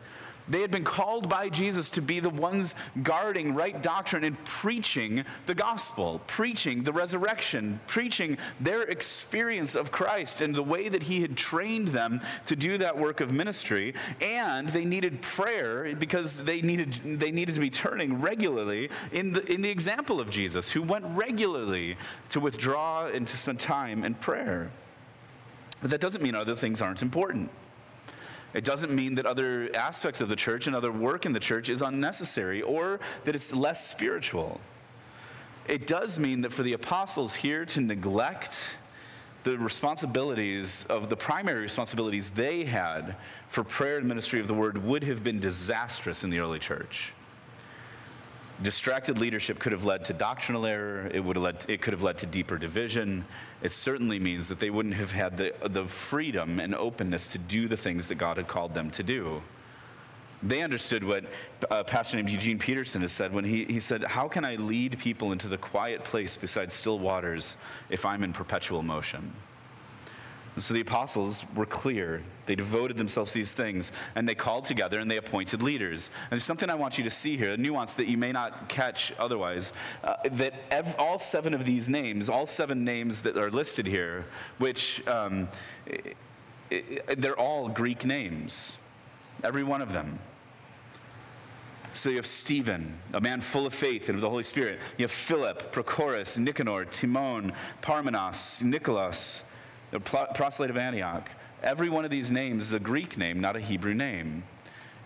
They 0.49 0.61
had 0.61 0.71
been 0.71 0.83
called 0.83 1.29
by 1.29 1.49
Jesus 1.49 1.89
to 1.91 2.01
be 2.01 2.19
the 2.19 2.29
ones 2.29 2.73
guarding 3.03 3.53
right 3.53 3.81
doctrine 3.81 4.23
and 4.23 4.43
preaching 4.45 5.23
the 5.45 5.53
gospel, 5.53 6.21
preaching 6.25 6.83
the 6.83 6.91
resurrection, 6.91 7.79
preaching 7.85 8.37
their 8.59 8.81
experience 8.83 9.75
of 9.75 9.91
Christ 9.91 10.41
and 10.41 10.55
the 10.55 10.63
way 10.63 10.89
that 10.89 11.03
He 11.03 11.21
had 11.21 11.37
trained 11.37 11.89
them 11.89 12.21
to 12.47 12.55
do 12.55 12.79
that 12.79 12.97
work 12.97 13.21
of 13.21 13.31
ministry. 13.31 13.93
And 14.21 14.69
they 14.69 14.85
needed 14.85 15.21
prayer 15.21 15.95
because 15.95 16.43
they 16.43 16.61
needed, 16.61 17.19
they 17.19 17.31
needed 17.31 17.53
to 17.55 17.61
be 17.61 17.69
turning 17.69 18.19
regularly 18.19 18.89
in 19.11 19.33
the, 19.33 19.51
in 19.51 19.61
the 19.61 19.69
example 19.69 20.19
of 20.19 20.29
Jesus, 20.29 20.71
who 20.71 20.81
went 20.81 21.05
regularly 21.09 21.95
to 22.29 22.39
withdraw 22.39 23.05
and 23.05 23.27
to 23.27 23.37
spend 23.37 23.59
time 23.59 24.03
in 24.03 24.15
prayer. 24.15 24.71
But 25.81 25.91
that 25.91 26.01
doesn't 26.01 26.21
mean 26.21 26.35
other 26.35 26.55
things 26.55 26.81
aren't 26.81 27.01
important. 27.01 27.51
It 28.53 28.63
doesn't 28.63 28.91
mean 28.91 29.15
that 29.15 29.25
other 29.25 29.69
aspects 29.75 30.21
of 30.21 30.29
the 30.29 30.35
church 30.35 30.67
and 30.67 30.75
other 30.75 30.91
work 30.91 31.25
in 31.25 31.33
the 31.33 31.39
church 31.39 31.69
is 31.69 31.81
unnecessary 31.81 32.61
or 32.61 32.99
that 33.25 33.35
it's 33.35 33.53
less 33.53 33.87
spiritual. 33.87 34.59
It 35.67 35.85
does 35.85 36.17
mean 36.17 36.41
that 36.41 36.51
for 36.51 36.63
the 36.63 36.73
apostles 36.73 37.35
here 37.35 37.63
to 37.65 37.81
neglect 37.81 38.75
the 39.43 39.57
responsibilities 39.57 40.85
of 40.89 41.09
the 41.09 41.15
primary 41.15 41.61
responsibilities 41.61 42.31
they 42.31 42.65
had 42.65 43.15
for 43.47 43.63
prayer 43.63 43.99
and 43.99 44.07
ministry 44.07 44.39
of 44.39 44.47
the 44.47 44.53
word 44.53 44.83
would 44.83 45.03
have 45.03 45.23
been 45.23 45.39
disastrous 45.39 46.23
in 46.23 46.29
the 46.29 46.39
early 46.39 46.59
church. 46.59 47.13
Distracted 48.61 49.17
leadership 49.17 49.57
could 49.57 49.71
have 49.71 49.85
led 49.85 50.03
to 50.05 50.13
doctrinal 50.13 50.65
error. 50.65 51.09
It, 51.13 51.21
would 51.21 51.37
have 51.37 51.43
led 51.43 51.59
to, 51.61 51.71
it 51.71 51.81
could 51.81 51.93
have 51.93 52.03
led 52.03 52.17
to 52.17 52.25
deeper 52.25 52.57
division. 52.57 53.25
It 53.61 53.71
certainly 53.71 54.19
means 54.19 54.49
that 54.49 54.59
they 54.59 54.69
wouldn't 54.69 54.95
have 54.95 55.11
had 55.11 55.37
the, 55.37 55.53
the 55.63 55.85
freedom 55.85 56.59
and 56.59 56.75
openness 56.75 57.27
to 57.27 57.37
do 57.37 57.69
the 57.69 57.77
things 57.77 58.09
that 58.09 58.15
God 58.15 58.35
had 58.35 58.47
called 58.49 58.73
them 58.73 58.91
to 58.91 59.03
do. 59.03 59.41
They 60.43 60.61
understood 60.61 61.03
what 61.03 61.25
a 61.69 61.73
uh, 61.73 61.83
pastor 61.83 62.17
named 62.17 62.29
Eugene 62.29 62.59
Peterson 62.59 63.01
has 63.01 63.11
said 63.11 63.33
when 63.33 63.43
he, 63.45 63.65
he 63.65 63.79
said, 63.79 64.03
How 64.03 64.27
can 64.27 64.43
I 64.43 64.55
lead 64.55 64.97
people 64.99 65.31
into 65.31 65.47
the 65.47 65.57
quiet 65.57 66.03
place 66.03 66.35
beside 66.35 66.71
still 66.71 66.99
waters 66.99 67.57
if 67.89 68.05
I'm 68.05 68.23
in 68.23 68.33
perpetual 68.33 68.81
motion? 68.81 69.33
So 70.57 70.73
the 70.73 70.81
apostles 70.81 71.45
were 71.55 71.65
clear. 71.65 72.21
They 72.45 72.55
devoted 72.55 72.97
themselves 72.97 73.31
to 73.31 73.37
these 73.37 73.53
things, 73.53 73.91
and 74.15 74.27
they 74.27 74.35
called 74.35 74.65
together 74.65 74.99
and 74.99 75.09
they 75.09 75.17
appointed 75.17 75.61
leaders. 75.61 76.09
And 76.23 76.31
there's 76.31 76.43
something 76.43 76.69
I 76.69 76.75
want 76.75 76.97
you 76.97 77.03
to 77.03 77.11
see 77.11 77.37
here, 77.37 77.51
a 77.51 77.57
nuance 77.57 77.93
that 77.93 78.07
you 78.07 78.17
may 78.17 78.31
not 78.31 78.67
catch 78.67 79.13
otherwise. 79.19 79.71
Uh, 80.03 80.15
that 80.31 80.53
ev- 80.71 80.95
all 80.97 81.19
seven 81.19 81.53
of 81.53 81.65
these 81.65 81.87
names, 81.87 82.29
all 82.29 82.47
seven 82.47 82.83
names 82.83 83.21
that 83.21 83.37
are 83.37 83.51
listed 83.51 83.85
here, 83.85 84.25
which 84.57 85.05
um, 85.07 85.47
it, 85.85 86.17
it, 86.69 87.21
they're 87.21 87.39
all 87.39 87.69
Greek 87.69 88.03
names, 88.03 88.77
every 89.43 89.63
one 89.63 89.81
of 89.81 89.93
them. 89.93 90.19
So 91.93 92.09
you 92.09 92.17
have 92.17 92.27
Stephen, 92.27 92.97
a 93.13 93.21
man 93.21 93.41
full 93.41 93.65
of 93.65 93.73
faith 93.73 94.09
and 94.09 94.15
of 94.15 94.21
the 94.21 94.29
Holy 94.29 94.43
Spirit. 94.43 94.79
You 94.97 95.03
have 95.03 95.11
Philip, 95.11 95.71
Prochorus, 95.73 96.37
Nicanor, 96.37 96.85
Timon, 96.85 97.53
Parmenas, 97.81 98.61
Nicholas 98.61 99.43
the 99.91 99.99
proselyte 99.99 100.69
of 100.69 100.77
Antioch. 100.77 101.29
Every 101.63 101.89
one 101.89 102.05
of 102.05 102.11
these 102.11 102.31
names 102.31 102.65
is 102.65 102.73
a 102.73 102.79
Greek 102.79 103.17
name, 103.17 103.41
not 103.41 103.55
a 103.55 103.59
Hebrew 103.59 103.93
name. 103.93 104.43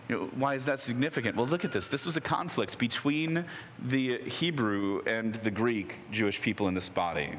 You 0.08 0.16
know, 0.16 0.30
why 0.34 0.54
is 0.54 0.66
that 0.66 0.80
significant? 0.80 1.36
Well, 1.36 1.46
look 1.46 1.64
at 1.64 1.72
this. 1.72 1.86
This 1.86 2.04
was 2.04 2.16
a 2.16 2.20
conflict 2.20 2.78
between 2.78 3.44
the 3.82 4.18
Hebrew 4.18 5.02
and 5.06 5.34
the 5.36 5.50
Greek 5.50 5.96
Jewish 6.12 6.40
people 6.40 6.68
in 6.68 6.74
this 6.74 6.88
body. 6.88 7.30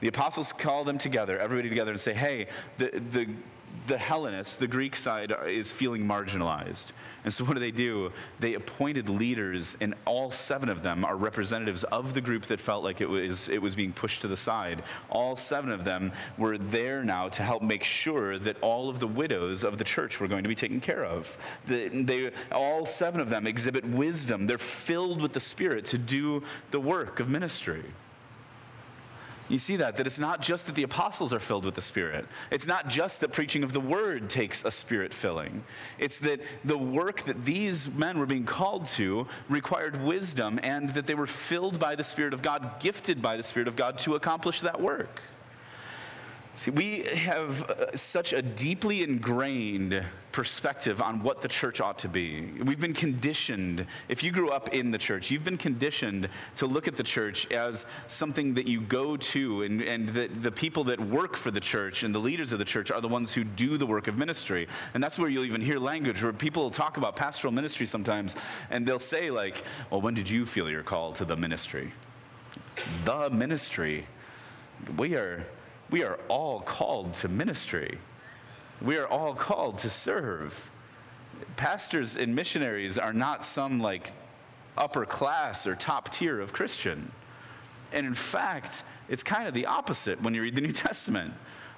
The 0.00 0.08
apostles 0.08 0.52
call 0.52 0.84
them 0.84 0.98
together, 0.98 1.38
everybody 1.38 1.70
together, 1.70 1.92
and 1.92 2.00
say, 2.00 2.12
hey, 2.12 2.48
the, 2.76 2.90
the 2.90 3.26
the 3.86 3.98
Hellenists, 3.98 4.56
the 4.56 4.66
Greek 4.66 4.96
side, 4.96 5.32
is 5.46 5.72
feeling 5.72 6.06
marginalized. 6.06 6.92
And 7.24 7.32
so 7.32 7.44
what 7.44 7.54
do 7.54 7.60
they 7.60 7.70
do? 7.70 8.12
They 8.38 8.54
appointed 8.54 9.08
leaders, 9.08 9.76
and 9.80 9.94
all 10.04 10.30
seven 10.30 10.68
of 10.68 10.82
them 10.82 11.04
are 11.04 11.16
representatives 11.16 11.84
of 11.84 12.14
the 12.14 12.20
group 12.20 12.44
that 12.46 12.60
felt 12.60 12.84
like 12.84 13.00
it 13.00 13.08
was, 13.08 13.48
it 13.48 13.60
was 13.60 13.74
being 13.74 13.92
pushed 13.92 14.22
to 14.22 14.28
the 14.28 14.36
side. 14.36 14.82
All 15.10 15.36
seven 15.36 15.70
of 15.70 15.84
them 15.84 16.12
were 16.38 16.58
there 16.58 17.04
now 17.04 17.28
to 17.30 17.42
help 17.42 17.62
make 17.62 17.84
sure 17.84 18.38
that 18.38 18.56
all 18.60 18.88
of 18.88 19.00
the 19.00 19.06
widows 19.06 19.64
of 19.64 19.78
the 19.78 19.84
church 19.84 20.20
were 20.20 20.28
going 20.28 20.42
to 20.42 20.48
be 20.48 20.54
taken 20.54 20.80
care 20.80 21.04
of. 21.04 21.36
The, 21.66 21.88
they, 21.88 22.30
all 22.52 22.86
seven 22.86 23.20
of 23.20 23.30
them 23.30 23.46
exhibit 23.46 23.84
wisdom. 23.84 24.46
They're 24.46 24.58
filled 24.58 25.22
with 25.22 25.32
the 25.32 25.40
Spirit 25.40 25.86
to 25.86 25.98
do 25.98 26.42
the 26.70 26.80
work 26.80 27.20
of 27.20 27.28
ministry. 27.30 27.84
You 29.48 29.58
see 29.58 29.76
that, 29.76 29.96
that 29.96 30.06
it's 30.06 30.18
not 30.18 30.40
just 30.40 30.66
that 30.66 30.74
the 30.74 30.84
apostles 30.84 31.32
are 31.32 31.40
filled 31.40 31.64
with 31.64 31.74
the 31.74 31.82
Spirit. 31.82 32.26
It's 32.50 32.66
not 32.66 32.88
just 32.88 33.20
that 33.20 33.32
preaching 33.32 33.62
of 33.62 33.72
the 33.72 33.80
word 33.80 34.30
takes 34.30 34.64
a 34.64 34.70
spirit 34.70 35.12
filling. 35.12 35.64
It's 35.98 36.18
that 36.20 36.40
the 36.64 36.78
work 36.78 37.24
that 37.24 37.44
these 37.44 37.88
men 37.88 38.18
were 38.18 38.26
being 38.26 38.46
called 38.46 38.86
to 38.88 39.26
required 39.48 40.02
wisdom 40.02 40.58
and 40.62 40.90
that 40.90 41.06
they 41.06 41.14
were 41.14 41.26
filled 41.26 41.78
by 41.78 41.94
the 41.94 42.04
Spirit 42.04 42.32
of 42.32 42.42
God, 42.42 42.80
gifted 42.80 43.20
by 43.20 43.36
the 43.36 43.42
Spirit 43.42 43.68
of 43.68 43.76
God 43.76 43.98
to 44.00 44.14
accomplish 44.14 44.60
that 44.62 44.80
work. 44.80 45.20
See, 46.56 46.70
we 46.70 47.02
have 47.02 47.68
uh, 47.68 47.96
such 47.96 48.32
a 48.32 48.40
deeply 48.40 49.02
ingrained 49.02 50.04
perspective 50.30 51.02
on 51.02 51.20
what 51.20 51.42
the 51.42 51.48
church 51.48 51.80
ought 51.80 51.98
to 51.98 52.08
be. 52.08 52.42
We've 52.62 52.80
been 52.80 52.94
conditioned, 52.94 53.86
if 54.08 54.22
you 54.22 54.30
grew 54.30 54.50
up 54.50 54.72
in 54.72 54.92
the 54.92 54.98
church, 54.98 55.32
you've 55.32 55.44
been 55.44 55.58
conditioned 55.58 56.28
to 56.56 56.66
look 56.66 56.86
at 56.86 56.94
the 56.94 57.02
church 57.02 57.50
as 57.50 57.86
something 58.06 58.54
that 58.54 58.68
you 58.68 58.80
go 58.80 59.16
to, 59.16 59.62
and, 59.62 59.82
and 59.82 60.08
that 60.10 60.42
the 60.42 60.52
people 60.52 60.84
that 60.84 61.00
work 61.00 61.36
for 61.36 61.50
the 61.50 61.60
church 61.60 62.04
and 62.04 62.14
the 62.14 62.20
leaders 62.20 62.52
of 62.52 62.60
the 62.60 62.64
church 62.64 62.90
are 62.90 63.00
the 63.00 63.08
ones 63.08 63.32
who 63.32 63.42
do 63.42 63.76
the 63.76 63.86
work 63.86 64.06
of 64.06 64.16
ministry. 64.16 64.68
And 64.94 65.02
that's 65.02 65.18
where 65.18 65.28
you'll 65.28 65.44
even 65.44 65.60
hear 65.60 65.80
language 65.80 66.22
where 66.22 66.32
people 66.32 66.70
talk 66.70 66.96
about 66.96 67.16
pastoral 67.16 67.52
ministry 67.52 67.86
sometimes, 67.86 68.36
and 68.70 68.86
they'll 68.86 69.00
say, 69.00 69.30
like, 69.30 69.64
well, 69.90 70.00
when 70.00 70.14
did 70.14 70.28
you 70.30 70.46
feel 70.46 70.70
your 70.70 70.84
call 70.84 71.12
to 71.14 71.24
the 71.24 71.36
ministry? 71.36 71.92
The 73.04 73.28
ministry. 73.30 74.06
We 74.96 75.14
are 75.16 75.44
we 75.94 76.02
are 76.02 76.18
all 76.26 76.58
called 76.58 77.14
to 77.14 77.28
ministry. 77.28 77.98
We 78.82 78.96
are 78.96 79.06
all 79.06 79.32
called 79.32 79.78
to 79.78 79.88
serve. 79.88 80.72
Pastors 81.54 82.16
and 82.16 82.34
missionaries 82.34 82.98
are 82.98 83.12
not 83.12 83.44
some 83.44 83.78
like 83.78 84.12
upper 84.76 85.06
class 85.06 85.68
or 85.68 85.76
top 85.76 86.12
tier 86.12 86.40
of 86.40 86.52
Christian. 86.52 87.12
And 87.92 88.08
in 88.08 88.14
fact, 88.14 88.82
it's 89.08 89.22
kind 89.22 89.46
of 89.46 89.54
the 89.54 89.66
opposite 89.66 90.20
when 90.20 90.34
you 90.34 90.42
read 90.42 90.56
the 90.56 90.62
New 90.62 90.72
Testament 90.72 91.32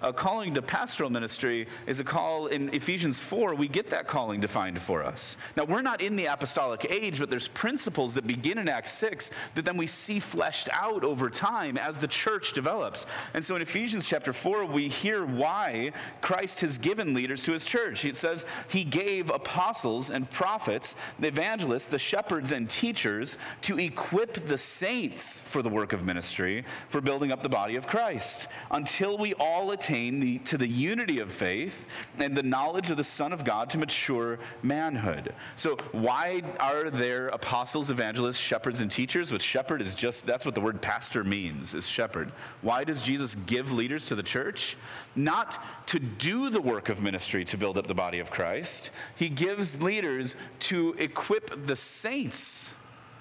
a 0.06 0.12
calling 0.12 0.54
to 0.54 0.62
pastoral 0.62 1.10
ministry 1.10 1.66
is 1.86 1.98
a 1.98 2.04
call 2.04 2.46
in 2.46 2.72
Ephesians 2.72 3.18
4. 3.18 3.54
We 3.54 3.66
get 3.66 3.90
that 3.90 4.06
calling 4.06 4.40
defined 4.40 4.80
for 4.80 5.02
us. 5.02 5.36
Now, 5.56 5.64
we're 5.64 5.82
not 5.82 6.00
in 6.00 6.14
the 6.14 6.26
apostolic 6.26 6.86
age, 6.88 7.18
but 7.18 7.28
there's 7.28 7.48
principles 7.48 8.14
that 8.14 8.26
begin 8.26 8.58
in 8.58 8.68
Acts 8.68 8.92
6 8.92 9.30
that 9.54 9.64
then 9.64 9.76
we 9.76 9.88
see 9.88 10.20
fleshed 10.20 10.68
out 10.72 11.02
over 11.02 11.28
time 11.28 11.76
as 11.76 11.98
the 11.98 12.06
church 12.06 12.52
develops. 12.52 13.06
And 13.34 13.44
so 13.44 13.56
in 13.56 13.62
Ephesians 13.62 14.06
chapter 14.06 14.32
4, 14.32 14.64
we 14.64 14.88
hear 14.88 15.24
why 15.24 15.92
Christ 16.20 16.60
has 16.60 16.78
given 16.78 17.12
leaders 17.12 17.42
to 17.44 17.52
his 17.52 17.66
church. 17.66 18.04
It 18.04 18.16
says 18.16 18.44
he 18.68 18.84
gave 18.84 19.30
apostles 19.30 20.10
and 20.10 20.30
prophets, 20.30 20.94
the 21.18 21.28
evangelists, 21.28 21.86
the 21.86 21.98
shepherds, 21.98 22.52
and 22.52 22.70
teachers 22.70 23.38
to 23.62 23.78
equip 23.78 24.34
the 24.46 24.58
saints 24.58 25.40
for 25.40 25.62
the 25.62 25.68
work 25.68 25.92
of 25.92 26.04
ministry, 26.04 26.64
for 26.88 27.00
building 27.00 27.32
up 27.32 27.42
the 27.42 27.48
body 27.48 27.74
of 27.74 27.88
Christ, 27.88 28.46
until 28.70 29.18
we 29.18 29.34
all 29.34 29.72
attain 29.72 29.95
attain 29.96 30.20
the, 30.20 30.38
to 30.40 30.58
the 30.58 30.66
unity 30.66 31.20
of 31.20 31.32
faith 31.32 31.86
and 32.18 32.36
the 32.36 32.42
knowledge 32.42 32.90
of 32.90 32.96
the 32.96 33.04
Son 33.04 33.32
of 33.32 33.44
God 33.44 33.70
to 33.70 33.78
mature 33.78 34.38
manhood. 34.62 35.34
So, 35.56 35.76
why 35.92 36.42
are 36.60 36.90
there 36.90 37.28
apostles, 37.28 37.90
evangelists, 37.90 38.38
shepherds, 38.38 38.80
and 38.80 38.90
teachers? 38.90 39.32
Which 39.32 39.42
shepherd 39.42 39.80
is 39.80 39.94
just, 39.94 40.26
that's 40.26 40.44
what 40.44 40.54
the 40.54 40.60
word 40.60 40.80
pastor 40.82 41.24
means, 41.24 41.74
is 41.74 41.88
shepherd. 41.88 42.32
Why 42.62 42.84
does 42.84 43.02
Jesus 43.02 43.34
give 43.34 43.72
leaders 43.72 44.06
to 44.06 44.14
the 44.14 44.22
church? 44.22 44.76
Not 45.14 45.58
to 45.88 45.98
do 45.98 46.50
the 46.50 46.60
work 46.60 46.88
of 46.88 47.02
ministry 47.02 47.44
to 47.46 47.56
build 47.56 47.78
up 47.78 47.86
the 47.86 47.94
body 47.94 48.18
of 48.18 48.30
Christ, 48.30 48.90
he 49.16 49.28
gives 49.28 49.80
leaders 49.80 50.36
to 50.60 50.94
equip 50.98 51.66
the 51.66 51.76
saints 51.76 52.74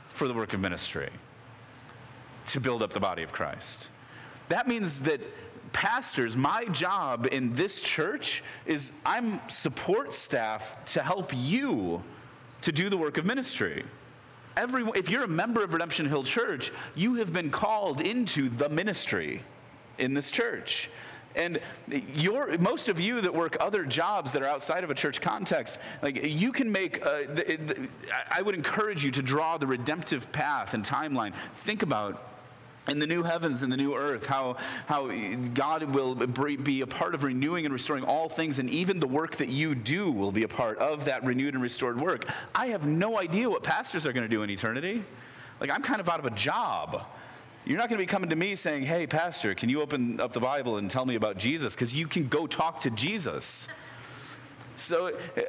for 0.10 0.28
the 0.28 0.34
work 0.34 0.54
of 0.54 0.60
ministry 0.60 1.10
to 2.48 2.60
build 2.60 2.84
up 2.84 2.94
the 2.94 3.00
body 3.00 3.24
of 3.24 3.32
Christ. 3.32 3.90
That 4.50 4.68
means 4.68 5.02
that 5.02 5.22
pastors, 5.76 6.38
my 6.38 6.64
job 6.66 7.28
in 7.30 7.54
this 7.54 7.82
church 7.82 8.42
is 8.66 8.94
I'm 9.06 9.42
support 9.50 10.14
staff 10.14 10.78
to 10.94 11.04
help 11.04 11.34
you 11.36 12.02
to 12.62 12.72
do 12.72 12.90
the 12.90 12.96
work 12.96 13.18
of 13.18 13.26
ministry. 13.26 13.84
Everyone, 14.56 14.96
if 14.96 15.10
you're 15.10 15.26
a 15.26 15.28
member 15.28 15.66
of 15.66 15.74
Redemption 15.74 16.06
Hill 16.06 16.24
Church, 16.24 16.72
you 16.96 17.16
have 17.16 17.34
been 17.34 17.52
called 17.52 18.00
into 18.00 18.48
the 18.48 18.70
ministry 18.70 19.42
in 19.98 20.14
this 20.14 20.32
church. 20.32 20.90
And 21.36 21.60
your, 22.16 22.58
most 22.58 22.88
of 22.88 23.02
you 23.02 23.20
that 23.20 23.36
work 23.36 23.58
other 23.60 23.84
jobs 23.84 24.32
that 24.32 24.42
are 24.42 24.48
outside 24.48 24.86
of 24.86 24.90
a 24.90 24.96
church 24.96 25.20
context, 25.20 25.78
like 26.02 26.24
you 26.24 26.54
can 26.54 26.72
make, 26.72 27.06
uh, 27.06 27.24
the, 27.34 27.58
the, 27.58 27.90
I 28.32 28.42
would 28.42 28.56
encourage 28.56 29.04
you 29.04 29.12
to 29.12 29.22
draw 29.22 29.58
the 29.58 29.68
redemptive 29.68 30.32
path 30.32 30.74
and 30.74 30.86
timeline. 30.86 31.34
Think 31.66 31.84
about 31.84 32.35
in 32.88 33.00
the 33.00 33.08
new 33.08 33.24
heavens 33.24 33.62
and 33.62 33.72
the 33.72 33.78
new 33.78 33.96
earth, 33.96 34.28
how, 34.28 34.58
how 34.86 35.08
God 35.54 35.84
will 35.96 36.16
be 36.16 36.82
a 36.82 36.88
part 36.88 37.16
of 37.16 37.24
renewing 37.24 37.66
and 37.66 37.74
restoring 37.74 38.04
all 38.04 38.30
things, 38.30 38.60
and 38.60 38.70
even 38.70 39.00
the 39.00 39.08
work 39.08 39.38
that 39.38 39.50
you 39.50 39.76
do 39.76 40.12
will 40.12 40.32
be 40.32 40.44
a 40.44 40.48
part 40.48 40.78
of 40.78 41.06
that 41.06 41.24
renewed 41.24 41.54
and 41.54 41.64
restored 41.64 42.00
work. 42.00 42.30
I 42.54 42.68
have 42.68 42.86
no 42.86 43.20
idea 43.20 43.50
what 43.50 43.64
pastors 43.64 44.06
are 44.06 44.14
going 44.14 44.24
to 44.24 44.30
do 44.30 44.44
in 44.44 44.50
eternity. 44.50 45.04
Like, 45.60 45.72
I'm 45.72 45.82
kind 45.82 46.00
of 46.00 46.10
out 46.10 46.20
of 46.20 46.26
a 46.26 46.32
job. 46.32 47.06
You're 47.66 47.78
not 47.78 47.90
going 47.90 47.98
to 47.98 48.04
be 48.04 48.08
coming 48.08 48.30
to 48.30 48.36
me 48.36 48.56
saying, 48.56 48.84
Hey, 48.84 49.08
Pastor, 49.08 49.56
can 49.56 49.70
you 49.70 49.82
open 49.82 50.20
up 50.20 50.34
the 50.34 50.40
Bible 50.40 50.78
and 50.78 50.92
tell 50.92 51.06
me 51.06 51.16
about 51.16 51.38
Jesus? 51.38 51.74
Because 51.74 51.96
you 51.96 52.08
can 52.08 52.28
go 52.28 52.46
talk 52.46 52.82
to 52.82 52.92
Jesus. 52.92 53.68
So, 54.78 55.08
uh, 55.08 55.42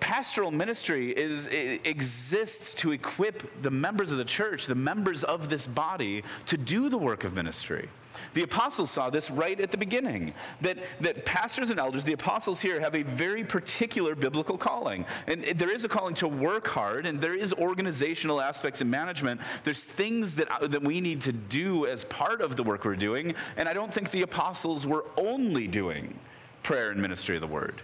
pastoral 0.00 0.50
ministry 0.50 1.10
is, 1.10 1.46
exists 1.46 2.74
to 2.74 2.92
equip 2.92 3.62
the 3.62 3.70
members 3.70 4.12
of 4.12 4.18
the 4.18 4.24
church, 4.24 4.66
the 4.66 4.74
members 4.74 5.24
of 5.24 5.50
this 5.50 5.66
body, 5.66 6.22
to 6.46 6.56
do 6.56 6.88
the 6.88 6.98
work 6.98 7.24
of 7.24 7.34
ministry. 7.34 7.88
The 8.32 8.42
apostles 8.42 8.90
saw 8.90 9.10
this 9.10 9.30
right 9.30 9.60
at 9.60 9.70
the 9.70 9.76
beginning 9.76 10.34
that, 10.60 10.78
that 11.00 11.24
pastors 11.24 11.70
and 11.70 11.80
elders, 11.80 12.04
the 12.04 12.12
apostles 12.12 12.60
here, 12.60 12.80
have 12.80 12.94
a 12.94 13.02
very 13.02 13.44
particular 13.44 14.14
biblical 14.14 14.56
calling. 14.56 15.04
And 15.26 15.42
there 15.44 15.70
is 15.70 15.84
a 15.84 15.88
calling 15.88 16.14
to 16.16 16.28
work 16.28 16.66
hard, 16.68 17.06
and 17.06 17.20
there 17.20 17.34
is 17.34 17.52
organizational 17.52 18.40
aspects 18.40 18.80
in 18.80 18.90
management. 18.90 19.40
There's 19.64 19.84
things 19.84 20.34
that, 20.36 20.50
uh, 20.50 20.66
that 20.68 20.82
we 20.82 21.00
need 21.00 21.20
to 21.22 21.32
do 21.32 21.86
as 21.86 22.04
part 22.04 22.40
of 22.40 22.56
the 22.56 22.62
work 22.62 22.84
we're 22.84 22.96
doing. 22.96 23.34
And 23.56 23.68
I 23.68 23.72
don't 23.72 23.92
think 23.92 24.10
the 24.10 24.22
apostles 24.22 24.86
were 24.86 25.04
only 25.16 25.66
doing 25.66 26.18
prayer 26.62 26.90
and 26.90 27.00
ministry 27.00 27.36
of 27.36 27.40
the 27.40 27.46
word. 27.46 27.82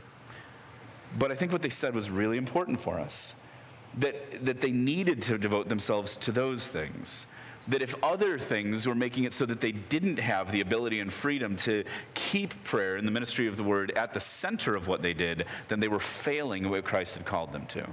But 1.19 1.31
I 1.31 1.35
think 1.35 1.53
what 1.53 1.63
they 1.63 1.71
said 1.71 1.95
was 1.95 2.11
really 2.11 2.39
important 2.39 2.81
for 2.81 2.99
us 2.99 3.35
that, 3.99 4.45
that 4.45 4.61
they 4.61 4.71
needed 4.71 5.23
to 5.23 5.39
devote 5.39 5.69
themselves 5.69 6.17
to 6.17 6.33
those 6.33 6.69
things. 6.69 7.27
That 7.69 7.83
if 7.83 7.95
other 8.03 8.39
things 8.39 8.87
were 8.87 8.95
making 8.95 9.25
it 9.25 9.33
so 9.33 9.45
that 9.47 9.61
they 9.61 9.73
didn't 9.73 10.19
have 10.19 10.53
the 10.53 10.61
ability 10.61 11.01
and 11.01 11.13
freedom 11.13 11.57
to 11.59 11.85
keep 12.15 12.63
prayer 12.63 12.97
and 12.97 13.07
the 13.07 13.13
ministry 13.13 13.49
of 13.49 13.57
the 13.57 13.65
word 13.65 13.91
at 13.93 14.13
the 14.13 14.21
center 14.21 14.77
of 14.77 14.87
what 14.87 15.03
they 15.03 15.15
did, 15.15 15.47
then 15.69 15.81
they 15.81 15.89
were 15.89 15.99
failing 15.99 16.69
what 16.69 16.85
Christ 16.85 17.17
had 17.17 17.25
called 17.25 17.53
them 17.53 17.67
to 17.67 17.87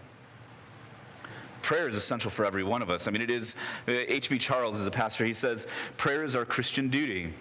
prayer 1.64 1.88
is 1.88 1.96
essential 1.96 2.30
for 2.30 2.46
every 2.46 2.64
one 2.64 2.82
of 2.82 2.90
us. 2.90 3.08
I 3.08 3.12
mean, 3.12 3.22
it 3.22 3.32
is, 3.32 3.56
H.B. 3.88 4.36
Uh, 4.36 4.40
Charles 4.40 4.78
is 4.78 4.86
a 4.86 4.92
pastor, 4.92 5.26
he 5.26 5.34
says, 5.34 5.66
prayer 5.98 6.24
is 6.24 6.36
our 6.36 6.46
Christian 6.46 6.90
duty. 6.90 7.34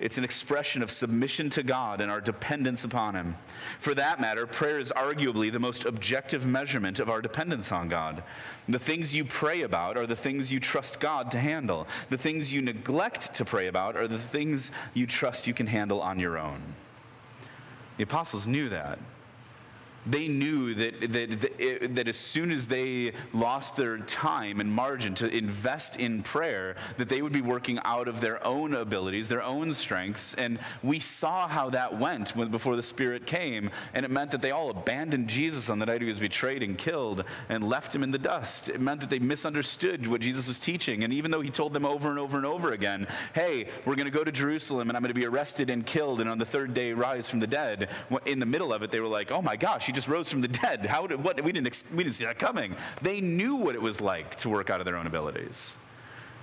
It's 0.00 0.16
an 0.16 0.24
expression 0.24 0.82
of 0.82 0.90
submission 0.90 1.50
to 1.50 1.62
God 1.62 2.00
and 2.00 2.10
our 2.10 2.22
dependence 2.22 2.84
upon 2.84 3.14
Him. 3.14 3.36
For 3.78 3.94
that 3.94 4.18
matter, 4.20 4.46
prayer 4.46 4.78
is 4.78 4.90
arguably 4.96 5.52
the 5.52 5.58
most 5.58 5.84
objective 5.84 6.46
measurement 6.46 6.98
of 6.98 7.10
our 7.10 7.20
dependence 7.20 7.70
on 7.70 7.90
God. 7.90 8.22
The 8.66 8.78
things 8.78 9.14
you 9.14 9.26
pray 9.26 9.60
about 9.60 9.98
are 9.98 10.06
the 10.06 10.16
things 10.16 10.50
you 10.50 10.58
trust 10.58 11.00
God 11.00 11.30
to 11.32 11.38
handle. 11.38 11.86
The 12.08 12.16
things 12.16 12.50
you 12.50 12.62
neglect 12.62 13.34
to 13.34 13.44
pray 13.44 13.66
about 13.66 13.94
are 13.94 14.08
the 14.08 14.18
things 14.18 14.70
you 14.94 15.06
trust 15.06 15.46
you 15.46 15.52
can 15.52 15.66
handle 15.66 16.00
on 16.00 16.18
your 16.18 16.38
own. 16.38 16.60
The 17.98 18.04
apostles 18.04 18.46
knew 18.46 18.70
that. 18.70 18.98
They 20.06 20.28
knew 20.28 20.74
that, 20.74 21.12
that, 21.12 21.94
that 21.94 22.08
as 22.08 22.16
soon 22.16 22.52
as 22.52 22.66
they 22.66 23.12
lost 23.32 23.76
their 23.76 23.98
time 23.98 24.60
and 24.60 24.72
margin 24.72 25.14
to 25.16 25.28
invest 25.28 25.98
in 25.98 26.22
prayer, 26.22 26.76
that 26.96 27.08
they 27.08 27.22
would 27.22 27.32
be 27.32 27.40
working 27.40 27.78
out 27.84 28.08
of 28.08 28.20
their 28.20 28.44
own 28.46 28.74
abilities, 28.74 29.28
their 29.28 29.42
own 29.42 29.72
strengths. 29.74 30.34
And 30.34 30.58
we 30.82 31.00
saw 31.00 31.48
how 31.48 31.70
that 31.70 31.98
went 31.98 32.34
before 32.50 32.76
the 32.76 32.82
Spirit 32.82 33.26
came. 33.26 33.70
And 33.92 34.04
it 34.04 34.10
meant 34.10 34.30
that 34.30 34.42
they 34.42 34.50
all 34.50 34.70
abandoned 34.70 35.28
Jesus 35.28 35.68
on 35.68 35.78
the 35.78 35.86
night 35.86 36.00
he 36.00 36.08
was 36.08 36.18
betrayed 36.18 36.62
and 36.62 36.78
killed 36.78 37.24
and 37.48 37.68
left 37.68 37.94
him 37.94 38.02
in 38.02 38.10
the 38.10 38.18
dust. 38.18 38.68
It 38.68 38.80
meant 38.80 39.00
that 39.00 39.10
they 39.10 39.18
misunderstood 39.18 40.06
what 40.06 40.22
Jesus 40.22 40.48
was 40.48 40.58
teaching. 40.58 41.04
And 41.04 41.12
even 41.12 41.30
though 41.30 41.42
he 41.42 41.50
told 41.50 41.74
them 41.74 41.84
over 41.84 42.08
and 42.08 42.18
over 42.18 42.38
and 42.38 42.46
over 42.46 42.72
again, 42.72 43.06
hey, 43.34 43.68
we're 43.84 43.96
going 43.96 44.06
to 44.06 44.12
go 44.12 44.24
to 44.24 44.32
Jerusalem 44.32 44.88
and 44.88 44.96
I'm 44.96 45.02
going 45.02 45.14
to 45.14 45.20
be 45.20 45.26
arrested 45.26 45.68
and 45.68 45.84
killed 45.84 46.20
and 46.20 46.30
on 46.30 46.38
the 46.38 46.46
third 46.46 46.72
day 46.72 46.92
rise 46.92 47.28
from 47.28 47.40
the 47.40 47.46
dead, 47.46 47.90
in 48.24 48.38
the 48.38 48.46
middle 48.46 48.72
of 48.72 48.82
it, 48.82 48.90
they 48.90 49.00
were 49.00 49.08
like, 49.08 49.30
oh 49.30 49.42
my 49.42 49.56
gosh, 49.56 49.89
he 49.90 49.92
just 49.92 50.06
rose 50.06 50.30
from 50.30 50.40
the 50.40 50.46
dead. 50.46 50.86
How 50.86 51.08
did, 51.08 51.24
what, 51.24 51.42
we, 51.42 51.50
didn't, 51.50 51.82
we 51.96 52.04
didn't 52.04 52.14
see 52.14 52.24
that 52.24 52.38
coming. 52.38 52.76
They 53.02 53.20
knew 53.20 53.56
what 53.56 53.74
it 53.74 53.82
was 53.82 54.00
like 54.00 54.36
to 54.36 54.48
work 54.48 54.70
out 54.70 54.80
of 54.80 54.84
their 54.84 54.96
own 54.96 55.08
abilities. 55.08 55.76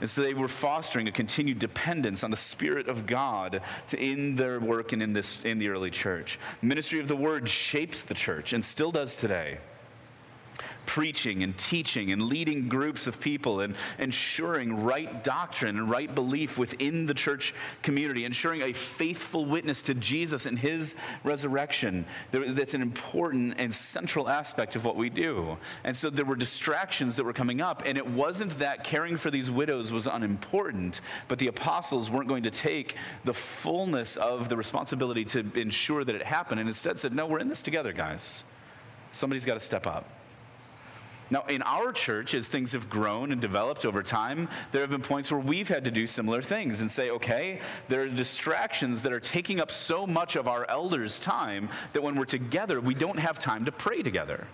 And 0.01 0.09
so 0.09 0.21
they 0.21 0.33
were 0.33 0.49
fostering 0.49 1.07
a 1.07 1.13
continued 1.13 1.57
dependence 1.57 2.25
on 2.25 2.29
the 2.29 2.35
Spirit 2.35 2.89
of 2.89 3.05
God 3.05 3.61
to, 3.87 3.97
in 3.97 4.35
their 4.35 4.59
work 4.59 4.91
and 4.91 5.01
in, 5.01 5.13
this, 5.13 5.41
in 5.45 5.59
the 5.59 5.69
early 5.69 5.89
church. 5.89 6.37
Ministry 6.61 6.99
of 6.99 7.07
the 7.07 7.15
Word 7.15 7.47
shapes 7.47 8.03
the 8.03 8.13
church 8.13 8.51
and 8.51 8.65
still 8.65 8.91
does 8.91 9.15
today 9.15 9.59
preaching 10.97 11.43
and 11.43 11.55
teaching 11.59 12.11
and 12.11 12.23
leading 12.23 12.67
groups 12.67 13.05
of 13.05 13.19
people 13.19 13.61
and 13.61 13.75
ensuring 13.99 14.83
right 14.83 15.23
doctrine 15.23 15.77
and 15.77 15.87
right 15.91 16.15
belief 16.15 16.57
within 16.57 17.05
the 17.05 17.13
church 17.13 17.53
community, 17.83 18.25
ensuring 18.25 18.63
a 18.63 18.73
faithful 18.73 19.45
witness 19.45 19.83
to 19.83 19.93
Jesus 19.93 20.47
and 20.47 20.57
his 20.57 20.95
resurrection. 21.23 22.03
That's 22.31 22.73
an 22.73 22.81
important 22.81 23.59
and 23.59 23.71
central 23.71 24.27
aspect 24.27 24.75
of 24.75 24.85
what 24.85 24.95
we 24.95 25.11
do. 25.11 25.59
And 25.83 25.95
so 25.95 26.09
there 26.09 26.25
were 26.25 26.35
distractions 26.35 27.15
that 27.17 27.23
were 27.23 27.31
coming 27.31 27.61
up, 27.61 27.83
and 27.85 27.95
it 27.95 28.07
wasn't 28.07 28.57
that 28.57 28.83
caring 28.83 29.17
for 29.17 29.29
these 29.29 29.51
widows 29.51 29.91
was 29.91 30.07
unimportant, 30.07 31.01
but 31.27 31.37
the 31.37 31.45
apostles 31.45 32.09
weren't 32.09 32.27
going 32.27 32.41
to 32.41 32.49
take 32.49 32.95
the 33.23 33.35
fullness 33.35 34.15
of 34.15 34.49
the 34.49 34.57
responsibility 34.57 35.25
to 35.25 35.45
ensure 35.53 36.03
that 36.03 36.15
it 36.15 36.23
happened, 36.23 36.59
and 36.59 36.67
instead 36.67 36.97
said, 36.97 37.13
No, 37.13 37.27
we're 37.27 37.37
in 37.37 37.49
this 37.49 37.61
together, 37.61 37.93
guys. 37.93 38.43
Somebody's 39.11 39.45
got 39.45 39.53
to 39.53 39.59
step 39.59 39.85
up. 39.85 40.16
Now, 41.29 41.43
in 41.49 41.61
our 41.63 41.91
church, 41.91 42.33
as 42.33 42.47
things 42.47 42.71
have 42.71 42.89
grown 42.89 43.31
and 43.31 43.41
developed 43.41 43.85
over 43.85 44.01
time, 44.01 44.47
there 44.71 44.81
have 44.81 44.91
been 44.91 45.01
points 45.01 45.29
where 45.29 45.39
we've 45.39 45.67
had 45.67 45.83
to 45.85 45.91
do 45.91 46.07
similar 46.07 46.41
things 46.41 46.81
and 46.81 46.89
say, 46.89 47.09
okay, 47.11 47.59
there 47.89 48.03
are 48.03 48.07
distractions 48.07 49.03
that 49.03 49.11
are 49.11 49.19
taking 49.19 49.59
up 49.59 49.69
so 49.69 50.07
much 50.07 50.35
of 50.35 50.47
our 50.47 50.65
elders' 50.69 51.19
time 51.19 51.69
that 51.93 52.01
when 52.01 52.15
we're 52.15 52.25
together, 52.25 52.79
we 52.79 52.93
don't 52.93 53.19
have 53.19 53.39
time 53.39 53.65
to 53.65 53.71
pray 53.71 54.01
together. 54.01 54.47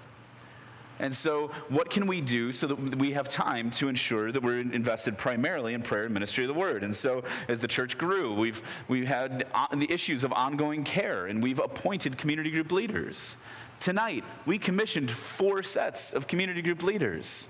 And 0.99 1.13
so, 1.13 1.47
what 1.69 1.89
can 1.89 2.05
we 2.05 2.21
do 2.21 2.51
so 2.51 2.67
that 2.67 2.97
we 2.97 3.11
have 3.13 3.27
time 3.27 3.71
to 3.71 3.89
ensure 3.89 4.31
that 4.31 4.41
we're 4.41 4.59
invested 4.59 5.17
primarily 5.17 5.73
in 5.73 5.81
prayer 5.81 6.05
and 6.05 6.13
ministry 6.13 6.43
of 6.43 6.47
the 6.47 6.53
word? 6.53 6.83
And 6.83 6.95
so, 6.95 7.23
as 7.47 7.59
the 7.59 7.67
church 7.67 7.97
grew, 7.97 8.33
we've, 8.33 8.61
we've 8.87 9.07
had 9.07 9.47
uh, 9.53 9.67
the 9.75 9.91
issues 9.91 10.23
of 10.23 10.31
ongoing 10.31 10.83
care, 10.83 11.25
and 11.25 11.41
we've 11.41 11.59
appointed 11.59 12.17
community 12.17 12.51
group 12.51 12.71
leaders. 12.71 13.37
Tonight, 13.83 14.23
we 14.45 14.59
commissioned 14.59 15.11
four 15.11 15.61
sets 15.61 16.13
of 16.13 16.25
community 16.25 16.61
group 16.61 16.83
leaders. 16.83 17.49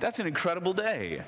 That's 0.00 0.18
an 0.18 0.26
incredible 0.26 0.72
day. 0.72 1.22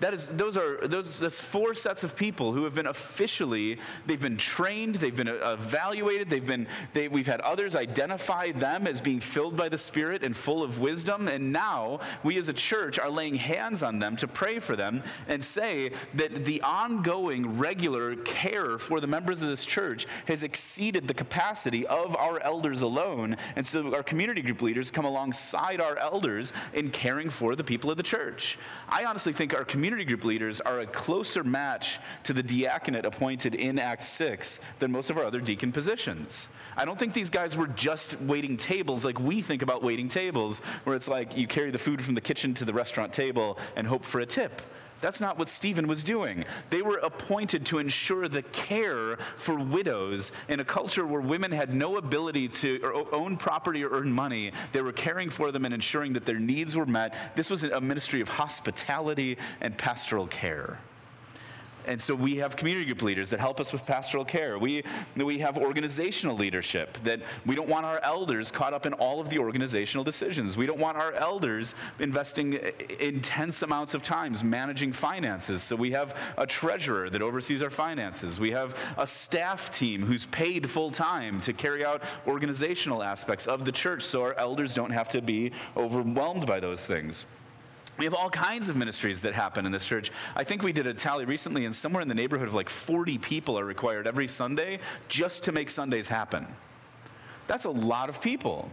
That 0.00 0.14
is, 0.14 0.28
those 0.28 0.56
are 0.56 0.88
those. 0.88 1.18
That's 1.18 1.40
four 1.40 1.74
sets 1.74 2.02
of 2.02 2.16
people 2.16 2.52
who 2.52 2.64
have 2.64 2.74
been 2.74 2.86
officially. 2.86 3.78
They've 4.06 4.20
been 4.20 4.38
trained. 4.38 4.94
They've 4.94 5.14
been 5.14 5.28
uh, 5.28 5.56
evaluated. 5.58 6.30
They've 6.30 6.44
been. 6.44 6.66
They, 6.94 7.08
we've 7.08 7.26
had 7.26 7.42
others 7.42 7.76
identify 7.76 8.52
them 8.52 8.86
as 8.86 8.98
being 9.00 9.20
filled 9.20 9.56
by 9.56 9.68
the 9.68 9.76
Spirit 9.76 10.24
and 10.24 10.34
full 10.34 10.62
of 10.62 10.78
wisdom. 10.78 11.28
And 11.28 11.52
now 11.52 12.00
we, 12.22 12.38
as 12.38 12.48
a 12.48 12.54
church, 12.54 12.98
are 12.98 13.10
laying 13.10 13.34
hands 13.34 13.82
on 13.82 13.98
them 13.98 14.16
to 14.16 14.26
pray 14.26 14.58
for 14.58 14.74
them 14.74 15.02
and 15.28 15.44
say 15.44 15.92
that 16.14 16.46
the 16.46 16.62
ongoing, 16.62 17.58
regular 17.58 18.16
care 18.16 18.78
for 18.78 19.00
the 19.00 19.06
members 19.06 19.42
of 19.42 19.48
this 19.48 19.66
church 19.66 20.06
has 20.24 20.42
exceeded 20.42 21.08
the 21.08 21.14
capacity 21.14 21.86
of 21.86 22.16
our 22.16 22.40
elders 22.40 22.80
alone. 22.80 23.36
And 23.54 23.66
so 23.66 23.94
our 23.94 24.02
community 24.02 24.40
group 24.40 24.62
leaders 24.62 24.90
come 24.90 25.04
alongside 25.04 25.78
our 25.78 25.98
elders 25.98 26.54
in 26.72 26.88
caring 26.88 27.28
for 27.28 27.54
the 27.54 27.64
people 27.64 27.90
of 27.90 27.98
the 27.98 28.02
church. 28.02 28.58
I 28.88 29.04
honestly 29.04 29.34
think 29.34 29.54
our 29.54 29.64
community 29.64 29.89
community 29.90 30.08
group 30.08 30.24
leaders 30.24 30.60
are 30.60 30.78
a 30.78 30.86
closer 30.86 31.42
match 31.42 31.98
to 32.22 32.32
the 32.32 32.44
diaconate 32.44 33.04
appointed 33.04 33.56
in 33.56 33.76
Acts 33.76 34.06
6 34.06 34.60
than 34.78 34.92
most 34.92 35.10
of 35.10 35.18
our 35.18 35.24
other 35.24 35.40
deacon 35.40 35.72
positions. 35.72 36.48
I 36.76 36.84
don't 36.84 36.96
think 36.96 37.12
these 37.12 37.28
guys 37.28 37.56
were 37.56 37.66
just 37.66 38.20
waiting 38.20 38.56
tables 38.56 39.04
like 39.04 39.18
we 39.18 39.42
think 39.42 39.62
about 39.62 39.82
waiting 39.82 40.08
tables, 40.08 40.60
where 40.84 40.94
it's 40.94 41.08
like 41.08 41.36
you 41.36 41.48
carry 41.48 41.72
the 41.72 41.78
food 41.78 42.00
from 42.00 42.14
the 42.14 42.20
kitchen 42.20 42.54
to 42.54 42.64
the 42.64 42.72
restaurant 42.72 43.12
table 43.12 43.58
and 43.74 43.84
hope 43.84 44.04
for 44.04 44.20
a 44.20 44.26
tip. 44.26 44.62
That's 45.00 45.20
not 45.20 45.38
what 45.38 45.48
Stephen 45.48 45.86
was 45.86 46.04
doing. 46.04 46.44
They 46.68 46.82
were 46.82 46.98
appointed 46.98 47.66
to 47.66 47.78
ensure 47.78 48.28
the 48.28 48.42
care 48.42 49.16
for 49.36 49.56
widows 49.58 50.32
in 50.48 50.60
a 50.60 50.64
culture 50.64 51.06
where 51.06 51.20
women 51.20 51.52
had 51.52 51.74
no 51.74 51.96
ability 51.96 52.48
to 52.48 53.06
own 53.12 53.36
property 53.36 53.84
or 53.84 53.90
earn 53.90 54.12
money. 54.12 54.52
They 54.72 54.82
were 54.82 54.92
caring 54.92 55.30
for 55.30 55.52
them 55.52 55.64
and 55.64 55.72
ensuring 55.72 56.12
that 56.14 56.26
their 56.26 56.38
needs 56.38 56.76
were 56.76 56.86
met. 56.86 57.14
This 57.34 57.50
was 57.50 57.62
a 57.62 57.80
ministry 57.80 58.20
of 58.20 58.28
hospitality 58.28 59.38
and 59.60 59.76
pastoral 59.76 60.26
care. 60.26 60.78
And 61.86 62.00
so 62.00 62.14
we 62.14 62.36
have 62.36 62.56
community 62.56 62.86
group 62.86 63.02
leaders 63.02 63.30
that 63.30 63.40
help 63.40 63.60
us 63.60 63.72
with 63.72 63.86
pastoral 63.86 64.24
care. 64.24 64.58
We, 64.58 64.84
we 65.16 65.38
have 65.38 65.58
organizational 65.58 66.36
leadership 66.36 66.98
that 67.04 67.20
we 67.46 67.54
don't 67.54 67.68
want 67.68 67.86
our 67.86 68.00
elders 68.02 68.50
caught 68.50 68.72
up 68.72 68.86
in 68.86 68.92
all 68.94 69.20
of 69.20 69.28
the 69.28 69.38
organizational 69.38 70.04
decisions. 70.04 70.56
We 70.56 70.66
don't 70.66 70.78
want 70.78 70.98
our 70.98 71.12
elders 71.14 71.74
investing 71.98 72.58
intense 72.98 73.62
amounts 73.62 73.94
of 73.94 74.02
times 74.02 74.44
managing 74.44 74.92
finances. 74.92 75.62
So 75.62 75.76
we 75.76 75.92
have 75.92 76.16
a 76.36 76.46
treasurer 76.46 77.10
that 77.10 77.22
oversees 77.22 77.62
our 77.62 77.70
finances. 77.70 78.38
We 78.38 78.50
have 78.50 78.76
a 78.96 79.06
staff 79.06 79.70
team 79.70 80.02
who's 80.02 80.26
paid 80.26 80.68
full 80.68 80.90
time 80.90 81.40
to 81.42 81.52
carry 81.52 81.84
out 81.84 82.02
organizational 82.26 83.02
aspects 83.02 83.46
of 83.46 83.64
the 83.64 83.72
church 83.72 84.02
so 84.02 84.22
our 84.22 84.34
elders 84.38 84.74
don't 84.74 84.90
have 84.90 85.08
to 85.10 85.22
be 85.22 85.52
overwhelmed 85.76 86.46
by 86.46 86.60
those 86.60 86.86
things. 86.86 87.26
We 87.98 88.04
have 88.04 88.14
all 88.14 88.30
kinds 88.30 88.68
of 88.68 88.76
ministries 88.76 89.20
that 89.20 89.34
happen 89.34 89.66
in 89.66 89.72
this 89.72 89.86
church. 89.86 90.10
I 90.34 90.44
think 90.44 90.62
we 90.62 90.72
did 90.72 90.86
a 90.86 90.94
tally 90.94 91.26
recently, 91.26 91.64
and 91.64 91.74
somewhere 91.74 92.00
in 92.02 92.08
the 92.08 92.14
neighborhood 92.14 92.48
of 92.48 92.54
like 92.54 92.68
40 92.68 93.18
people 93.18 93.58
are 93.58 93.64
required 93.64 94.06
every 94.06 94.26
Sunday 94.26 94.80
just 95.08 95.44
to 95.44 95.52
make 95.52 95.70
Sundays 95.70 96.08
happen. 96.08 96.46
That's 97.46 97.64
a 97.64 97.70
lot 97.70 98.08
of 98.08 98.22
people. 98.22 98.70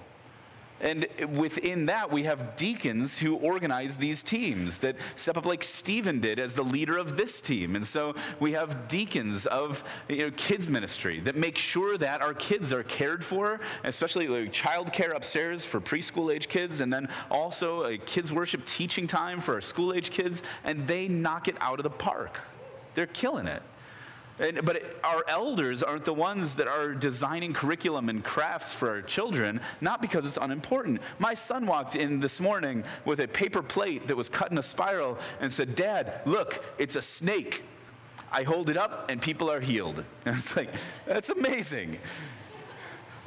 And 0.79 1.07
within 1.35 1.87
that, 1.87 2.11
we 2.11 2.23
have 2.23 2.55
deacons 2.55 3.17
who 3.17 3.35
organize 3.35 3.97
these 3.97 4.21
teams 4.21 4.77
that 4.79 4.95
step 5.15 5.37
up 5.37 5.45
like 5.45 5.63
Stephen 5.63 6.19
did 6.19 6.39
as 6.39 6.53
the 6.53 6.63
leader 6.63 6.97
of 6.97 7.17
this 7.17 7.41
team. 7.41 7.75
And 7.75 7.85
so 7.85 8.15
we 8.39 8.51
have 8.51 8.87
deacons 8.87 9.45
of 9.47 9.83
you 10.07 10.17
know, 10.17 10.31
kids 10.35 10.69
ministry 10.69 11.19
that 11.21 11.35
make 11.35 11.57
sure 11.57 11.97
that 11.97 12.21
our 12.21 12.33
kids 12.33 12.71
are 12.71 12.83
cared 12.83 13.25
for, 13.25 13.59
especially 13.83 14.27
like 14.27 14.51
child 14.51 14.93
care 14.93 15.11
upstairs 15.11 15.65
for 15.65 15.81
preschool 15.81 16.33
age 16.33 16.47
kids, 16.47 16.81
and 16.81 16.93
then 16.93 17.09
also 17.31 17.83
a 17.83 17.97
kids 17.97 18.31
worship 18.31 18.63
teaching 18.65 19.07
time 19.07 19.41
for 19.41 19.55
our 19.55 19.61
school 19.61 19.93
age 19.93 20.11
kids. 20.11 20.43
And 20.63 20.87
they 20.87 21.07
knock 21.07 21.47
it 21.47 21.55
out 21.59 21.79
of 21.79 21.83
the 21.83 21.89
park. 21.89 22.39
They're 22.93 23.07
killing 23.07 23.47
it. 23.47 23.63
And, 24.39 24.63
but 24.63 24.83
our 25.03 25.23
elders 25.27 25.81
aren't 25.81 26.05
the 26.05 26.13
ones 26.13 26.55
that 26.55 26.67
are 26.67 26.93
designing 26.93 27.53
curriculum 27.53 28.09
and 28.09 28.23
crafts 28.23 28.73
for 28.73 28.89
our 28.89 29.01
children, 29.01 29.61
not 29.81 30.01
because 30.01 30.25
it's 30.25 30.37
unimportant. 30.37 31.01
My 31.17 31.33
son 31.33 31.65
walked 31.65 31.95
in 31.95 32.19
this 32.19 32.39
morning 32.39 32.83
with 33.05 33.19
a 33.19 33.27
paper 33.27 33.63
plate 33.63 34.07
that 34.07 34.15
was 34.15 34.29
cut 34.29 34.51
in 34.51 34.57
a 34.57 34.63
spiral 34.63 35.17
and 35.39 35.51
said, 35.51 35.75
Dad, 35.75 36.21
look, 36.25 36.63
it's 36.77 36.95
a 36.95 37.01
snake. 37.01 37.63
I 38.31 38.43
hold 38.43 38.69
it 38.69 38.77
up 38.77 39.09
and 39.09 39.21
people 39.21 39.49
are 39.49 39.61
healed. 39.61 40.03
And 40.25 40.33
I 40.33 40.35
was 40.35 40.55
like, 40.55 40.69
that's 41.05 41.29
amazing. 41.29 41.97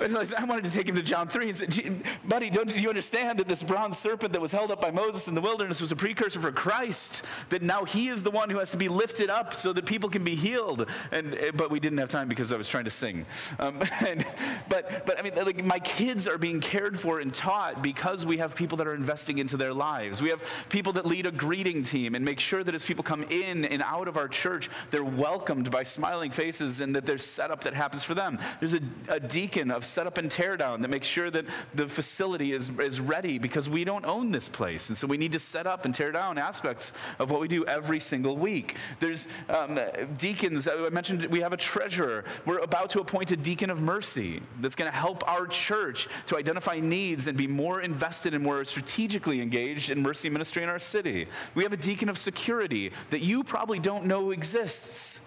I 0.00 0.44
wanted 0.44 0.64
to 0.64 0.70
take 0.70 0.88
him 0.88 0.96
to 0.96 1.02
John 1.02 1.28
3 1.28 1.48
and 1.48 1.56
say, 1.56 1.92
buddy, 2.24 2.48
don't 2.48 2.74
you 2.74 2.88
understand 2.88 3.38
that 3.38 3.48
this 3.48 3.62
bronze 3.62 3.98
serpent 3.98 4.32
that 4.32 4.40
was 4.40 4.50
held 4.50 4.70
up 4.70 4.80
by 4.80 4.90
Moses 4.90 5.28
in 5.28 5.34
the 5.34 5.40
wilderness 5.40 5.80
was 5.80 5.92
a 5.92 5.96
precursor 5.96 6.40
for 6.40 6.50
Christ? 6.52 7.22
That 7.50 7.62
now 7.62 7.84
he 7.84 8.08
is 8.08 8.22
the 8.22 8.30
one 8.30 8.48
who 8.48 8.58
has 8.58 8.70
to 8.70 8.78
be 8.78 8.88
lifted 8.88 9.28
up 9.28 9.52
so 9.52 9.72
that 9.74 9.84
people 9.84 10.08
can 10.08 10.24
be 10.24 10.34
healed. 10.34 10.86
And, 11.12 11.34
eh, 11.34 11.50
but 11.54 11.70
we 11.70 11.80
didn't 11.80 11.98
have 11.98 12.08
time 12.08 12.28
because 12.28 12.50
I 12.50 12.56
was 12.56 12.66
trying 12.66 12.84
to 12.84 12.90
sing. 12.90 13.26
Um, 13.58 13.82
and, 14.06 14.24
but, 14.68 15.04
but 15.04 15.18
I 15.18 15.22
mean, 15.22 15.34
like 15.34 15.62
my 15.64 15.78
kids 15.78 16.26
are 16.26 16.38
being 16.38 16.60
cared 16.60 16.98
for 16.98 17.20
and 17.20 17.34
taught 17.34 17.82
because 17.82 18.24
we 18.24 18.38
have 18.38 18.54
people 18.54 18.78
that 18.78 18.86
are 18.86 18.94
investing 18.94 19.38
into 19.38 19.56
their 19.58 19.74
lives. 19.74 20.22
We 20.22 20.30
have 20.30 20.42
people 20.70 20.94
that 20.94 21.04
lead 21.04 21.26
a 21.26 21.30
greeting 21.30 21.82
team 21.82 22.14
and 22.14 22.24
make 22.24 22.40
sure 22.40 22.64
that 22.64 22.74
as 22.74 22.84
people 22.84 23.04
come 23.04 23.24
in 23.24 23.66
and 23.66 23.82
out 23.82 24.08
of 24.08 24.16
our 24.16 24.28
church, 24.28 24.70
they're 24.90 25.04
welcomed 25.04 25.70
by 25.70 25.84
smiling 25.84 26.30
faces 26.30 26.80
and 26.80 26.96
that 26.96 27.04
there's 27.04 27.24
setup 27.24 27.64
that 27.64 27.74
happens 27.74 28.02
for 28.02 28.14
them. 28.14 28.38
There's 28.60 28.74
a, 28.74 28.80
a 29.08 29.20
deacon 29.20 29.70
of 29.70 29.84
set 29.90 30.06
up 30.06 30.18
and 30.18 30.30
tear 30.30 30.56
down 30.56 30.82
that 30.82 30.88
makes 30.88 31.06
sure 31.06 31.30
that 31.30 31.44
the 31.74 31.88
facility 31.88 32.52
is, 32.52 32.70
is 32.78 33.00
ready 33.00 33.38
because 33.38 33.68
we 33.68 33.84
don't 33.84 34.06
own 34.06 34.30
this 34.30 34.48
place. 34.48 34.88
And 34.88 34.96
so 34.96 35.06
we 35.06 35.16
need 35.16 35.32
to 35.32 35.38
set 35.38 35.66
up 35.66 35.84
and 35.84 35.94
tear 35.94 36.12
down 36.12 36.38
aspects 36.38 36.92
of 37.18 37.30
what 37.30 37.40
we 37.40 37.48
do 37.48 37.64
every 37.66 38.00
single 38.00 38.36
week. 38.36 38.76
There's 39.00 39.26
um, 39.48 39.78
deacons. 40.16 40.68
I 40.68 40.88
mentioned 40.90 41.26
we 41.26 41.40
have 41.40 41.52
a 41.52 41.56
treasurer. 41.56 42.24
We're 42.46 42.58
about 42.58 42.90
to 42.90 43.00
appoint 43.00 43.32
a 43.32 43.36
deacon 43.36 43.70
of 43.70 43.80
mercy 43.80 44.42
that's 44.60 44.76
going 44.76 44.90
to 44.90 44.96
help 44.96 45.26
our 45.28 45.46
church 45.46 46.08
to 46.26 46.36
identify 46.36 46.80
needs 46.80 47.26
and 47.26 47.36
be 47.36 47.46
more 47.46 47.82
invested 47.82 48.34
and 48.34 48.42
more 48.42 48.64
strategically 48.64 49.40
engaged 49.40 49.90
in 49.90 50.02
mercy 50.02 50.30
ministry 50.30 50.62
in 50.62 50.68
our 50.68 50.78
city. 50.78 51.26
We 51.54 51.62
have 51.64 51.72
a 51.72 51.76
deacon 51.76 52.08
of 52.08 52.18
security 52.18 52.92
that 53.10 53.20
you 53.20 53.44
probably 53.44 53.78
don't 53.78 54.06
know 54.06 54.30
exists. 54.30 55.20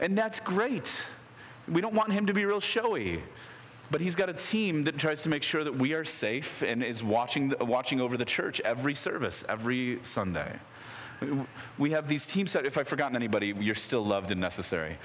And 0.00 0.16
that's 0.16 0.40
great. 0.40 1.04
We 1.68 1.80
don't 1.80 1.94
want 1.94 2.12
him 2.12 2.26
to 2.26 2.32
be 2.32 2.44
real 2.44 2.60
showy. 2.60 3.22
But 3.90 4.00
he's 4.00 4.14
got 4.14 4.28
a 4.28 4.34
team 4.34 4.84
that 4.84 4.98
tries 4.98 5.24
to 5.24 5.28
make 5.28 5.42
sure 5.42 5.64
that 5.64 5.74
we 5.74 5.94
are 5.94 6.04
safe 6.04 6.62
and 6.62 6.82
is 6.82 7.02
watching, 7.02 7.52
watching 7.60 8.00
over 8.00 8.16
the 8.16 8.24
church 8.24 8.60
every 8.60 8.94
service, 8.94 9.44
every 9.48 9.98
Sunday. 10.02 10.58
We 11.76 11.90
have 11.90 12.08
these 12.08 12.26
teams 12.26 12.52
that, 12.52 12.64
if 12.64 12.78
I've 12.78 12.88
forgotten 12.88 13.16
anybody, 13.16 13.54
you're 13.58 13.74
still 13.74 14.04
loved 14.04 14.30
and 14.30 14.40
necessary. 14.40 14.96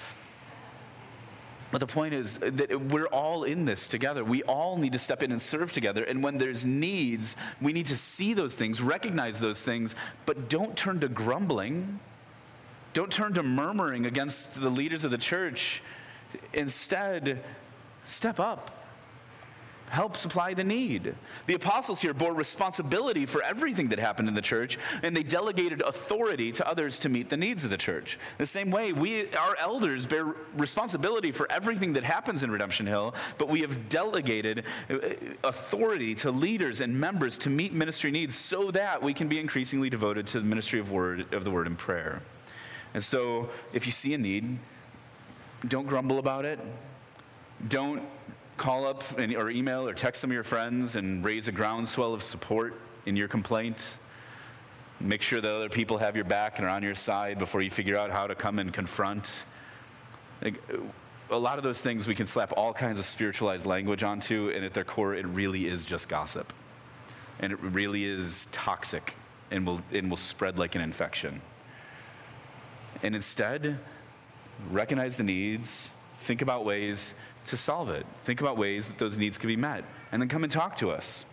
But 1.71 1.79
the 1.79 1.87
point 1.87 2.13
is 2.13 2.37
that 2.37 2.79
we're 2.89 3.07
all 3.07 3.43
in 3.43 3.65
this 3.65 3.87
together. 3.87 4.23
We 4.23 4.43
all 4.43 4.77
need 4.77 4.93
to 4.93 4.99
step 4.99 5.23
in 5.23 5.31
and 5.31 5.41
serve 5.41 5.73
together. 5.73 6.03
And 6.03 6.23
when 6.23 6.37
there's 6.37 6.65
needs, 6.65 7.35
we 7.59 7.73
need 7.73 7.87
to 7.87 7.97
see 7.97 8.33
those 8.33 8.55
things, 8.55 8.81
recognize 8.81 9.39
those 9.39 9.61
things, 9.61 9.95
but 10.25 10.47
don't 10.47 10.77
turn 10.77 10.99
to 11.01 11.09
grumbling. 11.09 11.99
Don't 12.93 13.11
turn 13.11 13.33
to 13.33 13.43
murmuring 13.43 14.05
against 14.05 14.61
the 14.61 14.69
leaders 14.69 15.03
of 15.03 15.11
the 15.11 15.17
church. 15.17 15.81
Instead, 16.53 17.43
step 18.05 18.39
up. 18.39 18.71
Help 19.89 20.17
supply 20.17 20.53
the 20.55 20.63
need. 20.63 21.13
The 21.45 21.53
apostles 21.53 22.01
here 22.01 22.13
bore 22.13 22.33
responsibility 22.33 23.27
for 23.27 23.43
everything 23.43 23.89
that 23.89 23.99
happened 23.99 24.27
in 24.27 24.33
the 24.33 24.41
church, 24.41 24.79
and 25.03 25.15
they 25.15 25.21
delegated 25.21 25.81
authority 25.81 26.51
to 26.53 26.67
others 26.67 26.97
to 26.99 27.09
meet 27.09 27.29
the 27.29 27.37
needs 27.37 27.63
of 27.63 27.69
the 27.69 27.77
church. 27.77 28.17
The 28.39 28.47
same 28.47 28.71
way, 28.71 28.93
we, 28.93 29.31
our 29.35 29.55
elders, 29.59 30.07
bear 30.07 30.25
responsibility 30.57 31.31
for 31.31 31.49
everything 31.51 31.93
that 31.93 32.03
happens 32.03 32.41
in 32.41 32.49
Redemption 32.49 32.87
Hill, 32.87 33.13
but 33.37 33.47
we 33.47 33.61
have 33.61 33.87
delegated 33.87 34.63
uh, 34.89 34.97
authority 35.43 36.15
to 36.15 36.31
leaders 36.31 36.81
and 36.81 36.99
members 36.99 37.37
to 37.39 37.51
meet 37.51 37.71
ministry 37.71 38.09
needs 38.09 38.35
so 38.35 38.71
that 38.71 39.03
we 39.03 39.13
can 39.13 39.27
be 39.27 39.39
increasingly 39.39 39.91
devoted 39.91 40.25
to 40.27 40.39
the 40.39 40.45
ministry 40.45 40.79
of, 40.79 40.91
word, 40.91 41.31
of 41.31 41.43
the 41.43 41.51
word 41.51 41.67
and 41.67 41.77
prayer. 41.77 42.23
And 42.95 43.03
so, 43.03 43.49
if 43.71 43.85
you 43.85 43.91
see 43.91 44.15
a 44.15 44.17
need, 44.17 44.57
don't 45.67 45.87
grumble 45.87 46.17
about 46.17 46.43
it. 46.43 46.59
Don't 47.67 48.03
call 48.57 48.85
up 48.85 49.03
or 49.19 49.49
email 49.49 49.87
or 49.87 49.93
text 49.93 50.21
some 50.21 50.29
of 50.29 50.33
your 50.33 50.43
friends 50.43 50.95
and 50.95 51.23
raise 51.23 51.47
a 51.47 51.51
groundswell 51.51 52.13
of 52.13 52.23
support 52.23 52.79
in 53.05 53.15
your 53.15 53.27
complaint. 53.27 53.97
Make 54.99 55.21
sure 55.21 55.41
that 55.41 55.51
other 55.51 55.69
people 55.69 55.97
have 55.97 56.15
your 56.15 56.25
back 56.25 56.57
and 56.57 56.67
are 56.67 56.69
on 56.69 56.83
your 56.83 56.95
side 56.95 57.37
before 57.37 57.61
you 57.61 57.69
figure 57.69 57.97
out 57.97 58.11
how 58.11 58.27
to 58.27 58.35
come 58.35 58.59
and 58.59 58.73
confront. 58.73 59.43
Like, 60.41 60.61
a 61.29 61.37
lot 61.37 61.57
of 61.57 61.63
those 61.63 61.81
things 61.81 62.07
we 62.07 62.15
can 62.15 62.27
slap 62.27 62.53
all 62.55 62.71
kinds 62.71 62.99
of 62.99 63.05
spiritualized 63.05 63.65
language 63.65 64.03
onto, 64.03 64.51
and 64.55 64.63
at 64.63 64.73
their 64.73 64.83
core, 64.83 65.15
it 65.15 65.25
really 65.25 65.67
is 65.67 65.83
just 65.83 66.07
gossip. 66.07 66.53
And 67.39 67.51
it 67.51 67.59
really 67.61 68.05
is 68.05 68.47
toxic 68.51 69.15
and 69.51 69.65
will, 69.65 69.81
and 69.91 70.09
will 70.09 70.17
spread 70.17 70.59
like 70.59 70.75
an 70.75 70.81
infection. 70.81 71.41
And 73.01 73.15
instead, 73.15 73.79
recognize 74.71 75.17
the 75.17 75.23
needs, 75.23 75.89
think 76.19 76.41
about 76.41 76.63
ways 76.63 77.15
to 77.45 77.57
solve 77.57 77.89
it. 77.89 78.05
Think 78.23 78.41
about 78.41 78.57
ways 78.57 78.87
that 78.87 78.97
those 78.97 79.17
needs 79.17 79.37
can 79.37 79.47
be 79.47 79.55
met, 79.55 79.83
and 80.11 80.21
then 80.21 80.29
come 80.29 80.43
and 80.43 80.51
talk 80.51 80.77
to 80.77 80.91
us. 80.91 81.25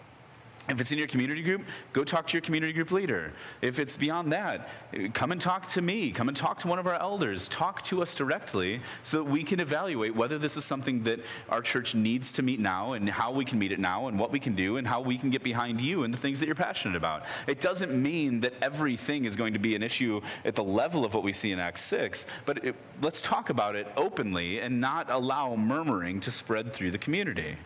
If 0.69 0.81
it's 0.81 0.93
in 0.93 0.99
your 0.99 1.09
community 1.09 1.43
group, 1.43 1.63
go 1.93 2.05
talk 2.05 2.29
to 2.29 2.35
your 2.35 2.41
community 2.41 2.73
group 2.73 2.93
leader. 2.93 3.33
If 3.63 3.81
it's 3.81 3.97
beyond 3.97 4.33
that, 4.33 4.69
come 5.13 5.33
and 5.33 5.41
talk 5.41 5.69
to 5.71 5.83
me. 5.83 6.13
Come 6.13 6.29
and 6.29 6.37
talk 6.37 6.61
to 6.61 6.69
one 6.69 6.79
of 6.79 6.87
our 6.87 6.95
elders. 6.95 7.49
Talk 7.49 7.83
to 7.85 8.01
us 8.01 8.15
directly 8.15 8.81
so 9.03 9.19
that 9.19 9.25
we 9.25 9.43
can 9.43 9.59
evaluate 9.59 10.15
whether 10.15 10.39
this 10.39 10.57
is 10.57 10.65
something 10.65 11.03
that 11.03 11.19
our 11.49 11.63
church 11.63 11.97
needs 11.97 12.31
to 12.33 12.43
meet 12.43 12.61
now 12.61 12.93
and 12.93 13.11
how 13.11 13.33
we 13.33 13.45
can 13.45 13.59
meet 13.59 13.73
it 13.73 13.81
now 13.81 14.07
and 14.07 14.17
what 14.17 14.31
we 14.31 14.39
can 14.39 14.55
do 14.55 14.77
and 14.77 14.87
how 14.87 15.01
we 15.01 15.19
can 15.19 15.31
get 15.31 15.43
behind 15.43 15.81
you 15.81 16.05
and 16.05 16.15
the 16.15 16.19
things 16.19 16.39
that 16.39 16.47
you're 16.47 16.55
passionate 16.55 16.97
about. 16.97 17.25
It 17.49 17.61
doesn't 17.61 17.93
mean 18.01 18.41
that 18.41 18.55
everything 18.63 19.25
is 19.25 19.35
going 19.35 19.55
to 19.55 19.59
be 19.59 19.75
an 19.75 19.83
issue 19.83 20.21
at 20.45 20.55
the 20.55 20.65
level 20.65 21.05
of 21.05 21.13
what 21.13 21.25
we 21.25 21.33
see 21.33 21.51
in 21.51 21.59
Acts 21.59 21.83
6, 21.83 22.25
but 22.47 22.65
it, 22.65 22.77
let's 23.01 23.21
talk 23.21 23.51
about 23.51 23.75
it 23.75 23.89
openly 23.97 24.61
and 24.61 24.81
not 24.81 25.11
allow 25.11 25.57
murmuring 25.57 26.21
to 26.21 26.31
spread 26.31 26.73
through 26.73 26.93
the 26.93 26.99
community. 26.99 27.57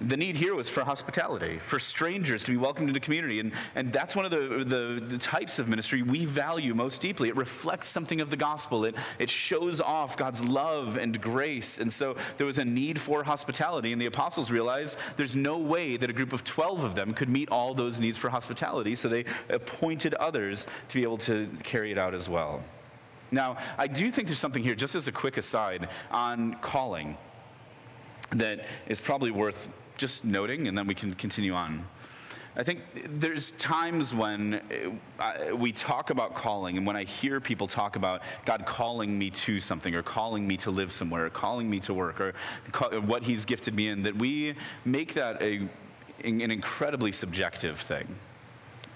The 0.00 0.16
need 0.16 0.34
here 0.34 0.56
was 0.56 0.68
for 0.68 0.82
hospitality, 0.82 1.58
for 1.58 1.78
strangers 1.78 2.42
to 2.44 2.50
be 2.50 2.56
welcomed 2.56 2.88
into 2.88 2.98
community. 2.98 3.38
And, 3.38 3.52
and 3.76 3.92
that's 3.92 4.16
one 4.16 4.24
of 4.24 4.32
the, 4.32 4.64
the, 4.64 5.00
the, 5.00 5.18
types 5.18 5.60
of 5.60 5.68
ministry 5.68 6.02
we 6.02 6.24
value 6.24 6.74
most 6.74 7.00
deeply. 7.00 7.28
It 7.28 7.36
reflects 7.36 7.86
something 7.88 8.20
of 8.20 8.28
the 8.28 8.36
gospel, 8.36 8.84
it, 8.86 8.96
it 9.20 9.30
shows 9.30 9.80
off 9.80 10.16
God's 10.16 10.44
love 10.44 10.96
and 10.96 11.20
grace. 11.20 11.78
And 11.78 11.92
so 11.92 12.16
there 12.38 12.46
was 12.46 12.58
a 12.58 12.64
need 12.64 13.00
for 13.00 13.22
hospitality. 13.22 13.92
And 13.92 14.02
the 14.02 14.06
apostles 14.06 14.50
realized 14.50 14.98
there's 15.16 15.36
no 15.36 15.58
way 15.58 15.96
that 15.96 16.10
a 16.10 16.12
group 16.12 16.32
of 16.32 16.42
12 16.42 16.82
of 16.82 16.96
them 16.96 17.14
could 17.14 17.28
meet 17.28 17.48
all 17.50 17.72
those 17.72 18.00
needs 18.00 18.18
for 18.18 18.30
hospitality. 18.30 18.96
So 18.96 19.08
they 19.08 19.24
appointed 19.48 20.14
others 20.14 20.66
to 20.88 20.94
be 20.96 21.04
able 21.04 21.18
to 21.18 21.48
carry 21.62 21.92
it 21.92 21.98
out 21.98 22.14
as 22.14 22.28
well. 22.28 22.64
Now, 23.30 23.58
I 23.78 23.86
do 23.86 24.10
think 24.10 24.26
there's 24.26 24.40
something 24.40 24.62
here, 24.62 24.74
just 24.74 24.96
as 24.96 25.06
a 25.06 25.12
quick 25.12 25.36
aside, 25.36 25.88
on 26.10 26.54
calling 26.62 27.16
that 28.30 28.66
is 28.88 29.00
probably 29.00 29.30
worth 29.30 29.68
just 29.96 30.24
noting, 30.24 30.68
and 30.68 30.76
then 30.76 30.86
we 30.86 30.94
can 30.94 31.14
continue 31.14 31.54
on. 31.54 31.86
I 32.56 32.62
think 32.62 32.82
there's 33.18 33.50
times 33.52 34.14
when 34.14 34.60
uh, 35.18 35.56
we 35.56 35.72
talk 35.72 36.10
about 36.10 36.36
calling, 36.36 36.76
and 36.76 36.86
when 36.86 36.94
I 36.94 37.02
hear 37.02 37.40
people 37.40 37.66
talk 37.66 37.96
about 37.96 38.22
God 38.44 38.64
calling 38.64 39.18
me 39.18 39.30
to 39.30 39.58
something, 39.58 39.92
or 39.92 40.04
calling 40.04 40.46
me 40.46 40.56
to 40.58 40.70
live 40.70 40.92
somewhere, 40.92 41.26
or 41.26 41.30
calling 41.30 41.68
me 41.68 41.80
to 41.80 41.94
work, 41.94 42.20
or 42.20 42.32
what 43.00 43.24
He's 43.24 43.44
gifted 43.44 43.74
me 43.74 43.88
in, 43.88 44.04
that 44.04 44.14
we 44.14 44.54
make 44.84 45.14
that 45.14 45.42
a, 45.42 45.68
an 46.22 46.50
incredibly 46.50 47.10
subjective 47.10 47.80
thing. 47.80 48.06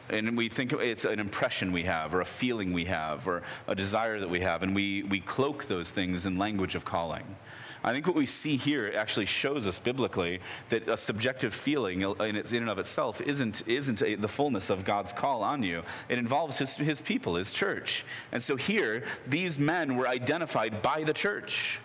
And 0.09 0.37
we 0.37 0.49
think 0.49 0.73
it's 0.73 1.05
an 1.05 1.19
impression 1.19 1.73
we 1.73 1.83
have, 1.83 2.15
or 2.15 2.21
a 2.21 2.27
feeling 2.27 2.73
we 2.73 2.85
have, 2.85 3.27
or 3.27 3.43
a 3.67 3.75
desire 3.75 4.21
that 4.21 4.31
we 4.31 4.41
have, 4.41 4.63
and 4.63 4.73
we, 4.73 5.03
we 5.03 5.19
cloak 5.19 5.67
those 5.67 5.91
things 5.91 6.25
in 6.27 6.39
language 6.39 6.77
of 6.77 6.85
calling. 6.85 7.25
I 7.85 7.93
think 7.93 8.07
what 8.07 8.17
we 8.17 8.27
see 8.27 8.57
here 8.57 8.93
actually 8.97 9.27
shows 9.27 9.67
us 9.67 9.79
biblically 9.79 10.41
that 10.71 10.89
a 10.89 10.97
subjective 10.97 11.55
feeling 11.55 12.03
in, 12.03 12.37
and 12.37 12.71
of 12.71 12.79
itself 12.79 13.21
isn't, 13.21 13.67
isn't 13.67 14.03
a, 14.03 14.17
the 14.17 14.29
fullness 14.29 14.71
of 14.71 14.85
God's 14.85 15.13
call 15.13 15.43
on 15.43 15.63
you. 15.63 15.83
It 16.09 16.19
involves 16.19 16.59
his, 16.59 16.77
his 16.77 17.01
people, 17.01 17.37
his 17.37 17.53
church. 17.53 18.05
And 18.33 18.43
so 18.43 18.57
here, 18.57 19.05
these 19.27 19.59
men 19.59 19.97
were 19.97 20.09
identified 20.09 20.83
by 20.83 21.05
the 21.05 21.13
church. 21.13 21.81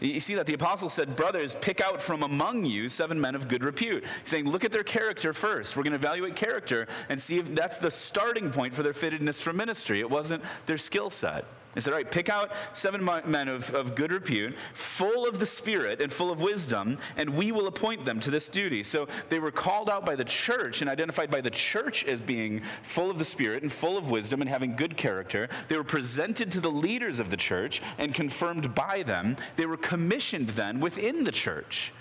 You 0.00 0.20
see 0.20 0.36
that 0.36 0.46
the 0.46 0.54
apostle 0.54 0.88
said, 0.88 1.16
Brothers, 1.16 1.56
pick 1.56 1.80
out 1.80 2.00
from 2.00 2.22
among 2.22 2.64
you 2.64 2.88
seven 2.88 3.20
men 3.20 3.34
of 3.34 3.48
good 3.48 3.64
repute. 3.64 4.04
He's 4.22 4.30
saying, 4.30 4.48
Look 4.48 4.64
at 4.64 4.70
their 4.70 4.84
character 4.84 5.32
first. 5.32 5.76
We're 5.76 5.82
going 5.82 5.92
to 5.92 5.98
evaluate 5.98 6.36
character 6.36 6.86
and 7.08 7.20
see 7.20 7.38
if 7.38 7.52
that's 7.54 7.78
the 7.78 7.90
starting 7.90 8.50
point 8.50 8.74
for 8.74 8.84
their 8.84 8.92
fittedness 8.92 9.40
for 9.40 9.52
ministry. 9.52 9.98
It 9.98 10.08
wasn't 10.08 10.44
their 10.66 10.78
skill 10.78 11.10
set. 11.10 11.46
He 11.78 11.82
said, 11.82 11.92
All 11.92 11.98
right, 11.98 12.10
pick 12.10 12.28
out 12.28 12.50
seven 12.72 13.04
men 13.04 13.46
of, 13.46 13.72
of 13.72 13.94
good 13.94 14.10
repute, 14.10 14.56
full 14.74 15.28
of 15.28 15.38
the 15.38 15.46
Spirit 15.46 16.00
and 16.00 16.12
full 16.12 16.32
of 16.32 16.42
wisdom, 16.42 16.98
and 17.16 17.30
we 17.30 17.52
will 17.52 17.68
appoint 17.68 18.04
them 18.04 18.18
to 18.18 18.32
this 18.32 18.48
duty. 18.48 18.82
So 18.82 19.06
they 19.28 19.38
were 19.38 19.52
called 19.52 19.88
out 19.88 20.04
by 20.04 20.16
the 20.16 20.24
church 20.24 20.80
and 20.80 20.90
identified 20.90 21.30
by 21.30 21.40
the 21.40 21.52
church 21.52 22.04
as 22.04 22.20
being 22.20 22.62
full 22.82 23.12
of 23.12 23.20
the 23.20 23.24
Spirit 23.24 23.62
and 23.62 23.72
full 23.72 23.96
of 23.96 24.10
wisdom 24.10 24.40
and 24.40 24.50
having 24.50 24.74
good 24.74 24.96
character. 24.96 25.48
They 25.68 25.76
were 25.76 25.84
presented 25.84 26.50
to 26.50 26.60
the 26.60 26.68
leaders 26.68 27.20
of 27.20 27.30
the 27.30 27.36
church 27.36 27.80
and 27.96 28.12
confirmed 28.12 28.74
by 28.74 29.04
them. 29.04 29.36
They 29.54 29.66
were 29.66 29.76
commissioned 29.76 30.48
then 30.48 30.80
within 30.80 31.22
the 31.22 31.30
church 31.30 31.92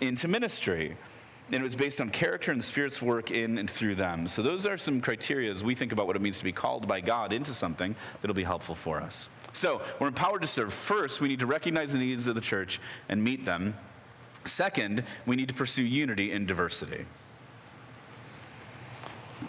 into 0.00 0.26
ministry 0.26 0.96
and 1.52 1.60
it 1.60 1.64
was 1.64 1.76
based 1.76 2.00
on 2.00 2.08
character 2.08 2.50
and 2.50 2.58
the 2.58 2.64
Spirit's 2.64 3.02
work 3.02 3.30
in 3.30 3.58
and 3.58 3.68
through 3.68 3.94
them. 3.94 4.26
So 4.26 4.40
those 4.40 4.64
are 4.64 4.78
some 4.78 5.02
criteria 5.02 5.50
as 5.50 5.62
we 5.62 5.74
think 5.74 5.92
about 5.92 6.06
what 6.06 6.16
it 6.16 6.22
means 6.22 6.38
to 6.38 6.44
be 6.44 6.52
called 6.52 6.88
by 6.88 7.02
God 7.02 7.32
into 7.32 7.52
something 7.52 7.94
that'll 8.20 8.34
be 8.34 8.42
helpful 8.42 8.74
for 8.74 9.00
us. 9.00 9.28
So 9.52 9.82
we're 10.00 10.08
empowered 10.08 10.40
to 10.42 10.48
serve. 10.48 10.72
First, 10.72 11.20
we 11.20 11.28
need 11.28 11.40
to 11.40 11.46
recognize 11.46 11.92
the 11.92 11.98
needs 11.98 12.26
of 12.26 12.34
the 12.34 12.40
church 12.40 12.80
and 13.10 13.22
meet 13.22 13.44
them. 13.44 13.76
Second, 14.46 15.04
we 15.26 15.36
need 15.36 15.48
to 15.48 15.54
pursue 15.54 15.84
unity 15.84 16.32
in 16.32 16.46
diversity. 16.46 17.04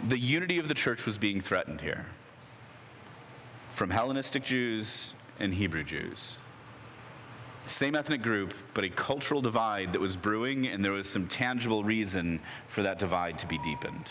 The 0.07 0.19
unity 0.19 0.59
of 0.59 0.67
the 0.67 0.73
church 0.73 1.05
was 1.05 1.17
being 1.17 1.39
threatened 1.39 1.81
here 1.81 2.07
from 3.69 3.91
Hellenistic 3.91 4.43
Jews 4.43 5.13
and 5.39 5.53
Hebrew 5.53 5.83
Jews 5.83 6.35
same 7.67 7.95
ethnic 7.95 8.21
group, 8.21 8.53
but 8.73 8.83
a 8.83 8.89
cultural 8.89 9.41
divide 9.41 9.93
that 9.93 10.01
was 10.01 10.15
brewing, 10.15 10.67
and 10.67 10.83
there 10.83 10.91
was 10.91 11.09
some 11.09 11.27
tangible 11.27 11.83
reason 11.83 12.39
for 12.67 12.83
that 12.83 12.99
divide 12.99 13.39
to 13.39 13.47
be 13.47 13.57
deepened. 13.59 14.09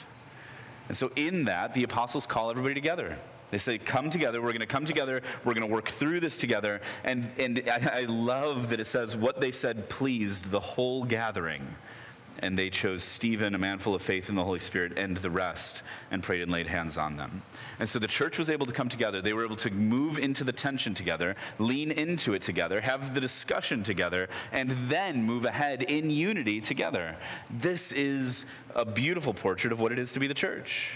And 0.88 0.96
so, 0.96 1.10
in 1.16 1.44
that, 1.44 1.74
the 1.74 1.84
apostles 1.84 2.26
call 2.26 2.50
everybody 2.50 2.74
together. 2.74 3.18
They 3.50 3.58
say, 3.58 3.78
Come 3.78 4.10
together, 4.10 4.40
we're 4.40 4.48
going 4.48 4.60
to 4.60 4.66
come 4.66 4.86
together, 4.86 5.22
we're 5.44 5.54
going 5.54 5.66
to 5.66 5.72
work 5.72 5.88
through 5.88 6.20
this 6.20 6.38
together. 6.38 6.80
And, 7.04 7.30
and 7.38 7.62
I, 7.70 8.00
I 8.00 8.04
love 8.04 8.70
that 8.70 8.80
it 8.80 8.86
says, 8.86 9.14
What 9.14 9.40
they 9.40 9.52
said 9.52 9.88
pleased 9.88 10.50
the 10.50 10.60
whole 10.60 11.04
gathering 11.04 11.66
and 12.38 12.58
they 12.58 12.70
chose 12.70 13.02
Stephen, 13.02 13.54
a 13.54 13.58
man 13.58 13.78
full 13.78 13.94
of 13.94 14.02
faith 14.02 14.28
in 14.28 14.34
the 14.34 14.44
Holy 14.44 14.58
Spirit, 14.58 14.96
and 14.96 15.16
the 15.16 15.30
rest, 15.30 15.82
and 16.10 16.22
prayed 16.22 16.42
and 16.42 16.50
laid 16.50 16.66
hands 16.66 16.96
on 16.96 17.16
them. 17.16 17.42
And 17.78 17.88
so 17.88 17.98
the 17.98 18.08
church 18.08 18.38
was 18.38 18.50
able 18.50 18.66
to 18.66 18.72
come 18.72 18.88
together. 18.88 19.22
They 19.22 19.32
were 19.32 19.44
able 19.44 19.56
to 19.56 19.70
move 19.70 20.18
into 20.18 20.44
the 20.44 20.52
tension 20.52 20.94
together, 20.94 21.36
lean 21.58 21.90
into 21.90 22.34
it 22.34 22.42
together, 22.42 22.80
have 22.80 23.14
the 23.14 23.20
discussion 23.20 23.82
together, 23.82 24.28
and 24.52 24.70
then 24.88 25.22
move 25.22 25.44
ahead 25.44 25.82
in 25.82 26.10
unity 26.10 26.60
together. 26.60 27.16
This 27.50 27.92
is 27.92 28.44
a 28.74 28.84
beautiful 28.84 29.34
portrait 29.34 29.72
of 29.72 29.80
what 29.80 29.92
it 29.92 29.98
is 29.98 30.12
to 30.12 30.20
be 30.20 30.26
the 30.26 30.34
church. 30.34 30.90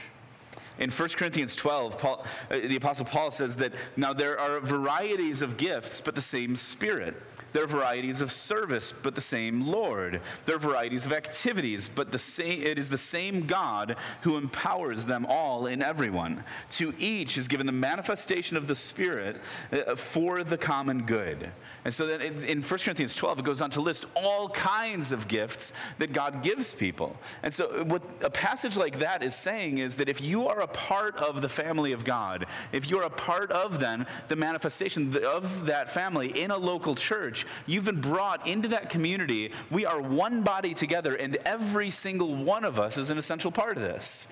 In 0.78 0.90
1 0.90 1.08
Corinthians 1.10 1.56
12, 1.56 1.98
Paul, 1.98 2.26
uh, 2.50 2.54
the 2.58 2.76
Apostle 2.76 3.06
Paul 3.06 3.30
says 3.30 3.56
that 3.56 3.72
now 3.96 4.12
there 4.12 4.38
are 4.38 4.60
varieties 4.60 5.40
of 5.40 5.56
gifts, 5.56 6.02
but 6.02 6.14
the 6.14 6.20
same 6.20 6.54
Spirit. 6.54 7.14
There 7.56 7.64
are 7.64 7.68
varieties 7.68 8.20
of 8.20 8.32
service, 8.32 8.92
but 8.92 9.14
the 9.14 9.22
same 9.22 9.66
Lord. 9.66 10.20
There 10.44 10.56
are 10.56 10.58
varieties 10.58 11.06
of 11.06 11.12
activities, 11.14 11.88
but 11.88 12.12
the 12.12 12.18
same, 12.18 12.60
it 12.60 12.78
is 12.78 12.90
the 12.90 12.98
same 12.98 13.46
God 13.46 13.96
who 14.20 14.36
empowers 14.36 15.06
them 15.06 15.24
all 15.24 15.64
in 15.64 15.80
everyone. 15.80 16.44
To 16.72 16.92
each 16.98 17.38
is 17.38 17.48
given 17.48 17.64
the 17.64 17.72
manifestation 17.72 18.58
of 18.58 18.66
the 18.66 18.74
Spirit 18.74 19.40
uh, 19.72 19.94
for 19.94 20.44
the 20.44 20.58
common 20.58 21.06
good. 21.06 21.50
And 21.86 21.94
so 21.94 22.06
then 22.06 22.20
in 22.20 22.60
1 22.60 22.80
Corinthians 22.80 23.16
12, 23.16 23.38
it 23.38 23.44
goes 23.46 23.62
on 23.62 23.70
to 23.70 23.80
list 23.80 24.04
all 24.14 24.50
kinds 24.50 25.10
of 25.10 25.26
gifts 25.26 25.72
that 25.96 26.12
God 26.12 26.42
gives 26.42 26.74
people. 26.74 27.16
And 27.42 27.54
so 27.54 27.84
what 27.84 28.02
a 28.20 28.28
passage 28.28 28.76
like 28.76 28.98
that 28.98 29.22
is 29.22 29.34
saying 29.34 29.78
is 29.78 29.96
that 29.96 30.10
if 30.10 30.20
you 30.20 30.46
are 30.46 30.60
a 30.60 30.66
part 30.66 31.16
of 31.16 31.40
the 31.40 31.48
family 31.48 31.92
of 31.92 32.04
God, 32.04 32.44
if 32.72 32.90
you're 32.90 33.04
a 33.04 33.08
part 33.08 33.50
of 33.50 33.80
then 33.80 34.06
the 34.28 34.36
manifestation 34.36 35.16
of 35.24 35.64
that 35.64 35.88
family 35.88 36.38
in 36.38 36.50
a 36.50 36.58
local 36.58 36.94
church, 36.94 37.45
you've 37.66 37.84
been 37.84 38.00
brought 38.00 38.46
into 38.46 38.68
that 38.68 38.90
community. 38.90 39.52
We 39.70 39.86
are 39.86 40.00
one 40.00 40.42
body 40.42 40.74
together, 40.74 41.14
and 41.14 41.36
every 41.44 41.90
single 41.90 42.34
one 42.34 42.64
of 42.64 42.78
us 42.78 42.96
is 42.96 43.10
an 43.10 43.18
essential 43.18 43.50
part 43.50 43.76
of 43.76 43.82
this. 43.82 44.28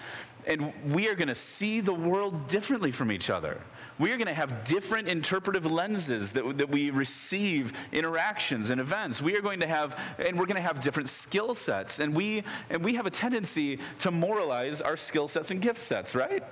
And 0.47 0.73
we 0.93 1.09
are 1.09 1.15
going 1.15 1.29
to 1.29 1.35
see 1.35 1.81
the 1.81 1.95
world 1.95 2.49
differently 2.49 2.91
from 2.91 3.11
each 3.11 3.31
other. 3.31 3.61
We 3.99 4.13
are 4.13 4.17
going 4.17 4.27
to 4.27 4.35
have 4.35 4.67
different 4.67 5.09
interpretive 5.09 5.71
lenses 5.71 6.33
that, 6.33 6.59
that 6.59 6.69
we 6.69 6.91
receive 6.91 7.73
interactions 7.93 8.71
and 8.71 8.81
events. 8.81 9.23
We 9.23 9.37
are 9.37 9.41
going 9.41 9.61
to 9.61 9.67
have, 9.67 9.99
and 10.19 10.39
we're 10.39 10.47
going 10.47 10.57
to 10.57 10.63
have 10.63 10.81
different 10.81 11.09
skill 11.09 11.55
sets. 11.55 12.01
And 12.01 12.15
we, 12.15 12.43
and 12.71 12.85
we 12.85 12.95
have 12.95 13.07
a 13.07 13.11
tendency 13.11 13.79
to 14.01 14.11
moralize 14.11 14.81
our 14.81 14.97
skill 14.97 15.29
sets 15.29 15.51
and 15.51 15.61
gift 15.61 15.81
sets, 15.81 16.15
right? 16.15 16.43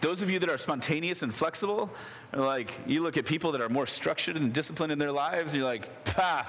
Those 0.00 0.22
of 0.22 0.30
you 0.30 0.38
that 0.40 0.50
are 0.50 0.58
spontaneous 0.58 1.22
and 1.22 1.34
flexible, 1.34 1.90
like 2.32 2.72
you 2.86 3.02
look 3.02 3.16
at 3.16 3.24
people 3.24 3.52
that 3.52 3.60
are 3.60 3.68
more 3.68 3.86
structured 3.86 4.36
and 4.36 4.52
disciplined 4.52 4.92
in 4.92 4.98
their 4.98 5.12
lives, 5.12 5.52
and 5.52 5.60
you're 5.60 5.70
like, 5.70 6.04
pah, 6.04 6.44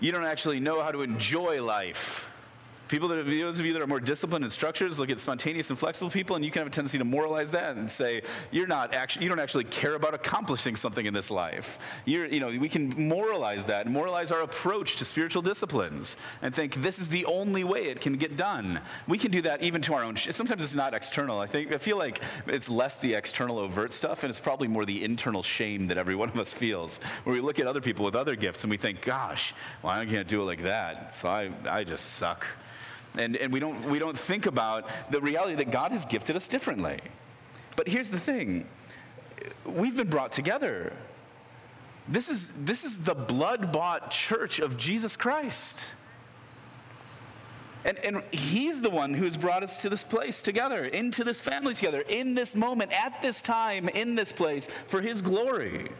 you 0.00 0.12
don't 0.12 0.24
actually 0.24 0.60
know 0.60 0.82
how 0.82 0.90
to 0.90 1.02
enjoy 1.02 1.62
life. 1.62 2.28
People 2.94 3.08
that, 3.08 3.26
those 3.26 3.58
of 3.58 3.66
you 3.66 3.72
that 3.72 3.82
are 3.82 3.88
more 3.88 3.98
disciplined 3.98 4.44
and 4.44 4.52
structured, 4.52 4.96
look 4.98 5.10
at 5.10 5.18
spontaneous 5.18 5.68
and 5.68 5.76
flexible 5.76 6.10
people, 6.10 6.36
and 6.36 6.44
you 6.44 6.52
can 6.52 6.60
have 6.60 6.68
a 6.68 6.70
tendency 6.70 6.96
to 6.96 7.04
moralize 7.04 7.50
that 7.50 7.74
and 7.74 7.90
say, 7.90 8.22
you're 8.52 8.68
not 8.68 8.94
actually, 8.94 9.24
you 9.24 9.28
don't 9.28 9.40
actually 9.40 9.64
care 9.64 9.96
about 9.96 10.14
accomplishing 10.14 10.76
something 10.76 11.04
in 11.04 11.12
this 11.12 11.28
life. 11.28 11.80
You're, 12.04 12.26
you 12.26 12.38
know, 12.38 12.56
we 12.56 12.68
can 12.68 12.90
moralize 13.08 13.64
that 13.64 13.86
and 13.86 13.92
moralize 13.92 14.30
our 14.30 14.42
approach 14.42 14.94
to 14.98 15.04
spiritual 15.04 15.42
disciplines 15.42 16.16
and 16.40 16.54
think 16.54 16.76
this 16.76 17.00
is 17.00 17.08
the 17.08 17.26
only 17.26 17.64
way 17.64 17.86
it 17.86 18.00
can 18.00 18.16
get 18.16 18.36
done. 18.36 18.80
We 19.08 19.18
can 19.18 19.32
do 19.32 19.42
that 19.42 19.60
even 19.60 19.82
to 19.82 19.94
our 19.94 20.04
own, 20.04 20.16
sometimes 20.16 20.62
it's 20.62 20.76
not 20.76 20.94
external. 20.94 21.40
I 21.40 21.48
think, 21.48 21.72
I 21.72 21.78
feel 21.78 21.98
like 21.98 22.22
it's 22.46 22.68
less 22.68 22.94
the 22.94 23.14
external 23.14 23.58
overt 23.58 23.92
stuff, 23.92 24.22
and 24.22 24.30
it's 24.30 24.38
probably 24.38 24.68
more 24.68 24.84
the 24.84 25.02
internal 25.02 25.42
shame 25.42 25.88
that 25.88 25.98
every 25.98 26.14
one 26.14 26.28
of 26.28 26.38
us 26.38 26.52
feels, 26.52 26.98
where 27.24 27.34
we 27.34 27.40
look 27.40 27.58
at 27.58 27.66
other 27.66 27.80
people 27.80 28.04
with 28.04 28.14
other 28.14 28.36
gifts 28.36 28.62
and 28.62 28.70
we 28.70 28.76
think, 28.76 29.02
gosh, 29.02 29.52
well, 29.82 29.92
I 29.92 30.06
can't 30.06 30.28
do 30.28 30.42
it 30.42 30.44
like 30.44 30.62
that, 30.62 31.12
so 31.12 31.28
I, 31.28 31.50
I 31.68 31.82
just 31.82 32.12
suck. 32.12 32.46
And, 33.16 33.36
and 33.36 33.52
we, 33.52 33.60
don't, 33.60 33.88
we 33.88 33.98
don't 33.98 34.18
think 34.18 34.46
about 34.46 34.88
the 35.10 35.20
reality 35.20 35.54
that 35.56 35.70
God 35.70 35.92
has 35.92 36.04
gifted 36.04 36.36
us 36.36 36.48
differently. 36.48 37.00
But 37.76 37.88
here's 37.88 38.10
the 38.10 38.18
thing 38.18 38.66
we've 39.64 39.96
been 39.96 40.08
brought 40.08 40.32
together. 40.32 40.92
This 42.08 42.28
is, 42.28 42.48
this 42.64 42.84
is 42.84 42.98
the 42.98 43.14
blood 43.14 43.72
bought 43.72 44.10
church 44.10 44.58
of 44.58 44.76
Jesus 44.76 45.16
Christ. 45.16 45.86
And, 47.84 47.98
and 47.98 48.22
he's 48.30 48.80
the 48.80 48.90
one 48.90 49.14
who's 49.14 49.36
brought 49.36 49.62
us 49.62 49.82
to 49.82 49.90
this 49.90 50.02
place 50.02 50.40
together, 50.40 50.84
into 50.84 51.22
this 51.22 51.40
family 51.40 51.74
together, 51.74 52.02
in 52.08 52.34
this 52.34 52.54
moment, 52.54 52.92
at 52.92 53.20
this 53.20 53.42
time, 53.42 53.88
in 53.90 54.14
this 54.14 54.32
place, 54.32 54.68
for 54.86 55.02
his 55.02 55.20
glory. 55.20 55.90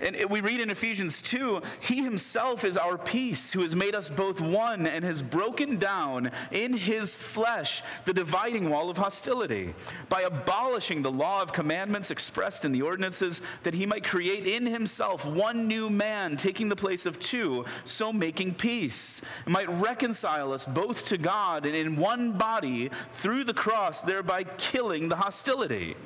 And 0.00 0.16
we 0.30 0.40
read 0.40 0.60
in 0.60 0.70
Ephesians 0.70 1.20
2 1.20 1.60
He 1.80 2.02
himself 2.02 2.64
is 2.64 2.76
our 2.76 2.96
peace, 2.96 3.52
who 3.52 3.60
has 3.60 3.76
made 3.76 3.94
us 3.94 4.08
both 4.08 4.40
one 4.40 4.86
and 4.86 5.04
has 5.04 5.22
broken 5.22 5.78
down 5.78 6.30
in 6.50 6.72
his 6.72 7.14
flesh 7.14 7.82
the 8.04 8.14
dividing 8.14 8.70
wall 8.70 8.88
of 8.88 8.96
hostility 8.96 9.74
by 10.08 10.22
abolishing 10.22 11.02
the 11.02 11.12
law 11.12 11.42
of 11.42 11.52
commandments 11.52 12.10
expressed 12.10 12.64
in 12.64 12.72
the 12.72 12.82
ordinances, 12.82 13.42
that 13.62 13.74
he 13.74 13.86
might 13.86 14.04
create 14.04 14.46
in 14.46 14.66
himself 14.66 15.26
one 15.26 15.68
new 15.68 15.90
man, 15.90 16.36
taking 16.36 16.68
the 16.68 16.76
place 16.76 17.04
of 17.04 17.20
two, 17.20 17.64
so 17.84 18.12
making 18.12 18.54
peace, 18.54 19.20
and 19.44 19.52
might 19.52 19.68
reconcile 19.68 20.52
us 20.52 20.64
both 20.64 21.04
to 21.06 21.18
God 21.18 21.66
and 21.66 21.74
in 21.74 21.96
one 21.96 22.32
body 22.32 22.90
through 23.12 23.44
the 23.44 23.54
cross, 23.54 24.00
thereby 24.00 24.44
killing 24.44 25.08
the 25.08 25.16
hostility. 25.16 25.96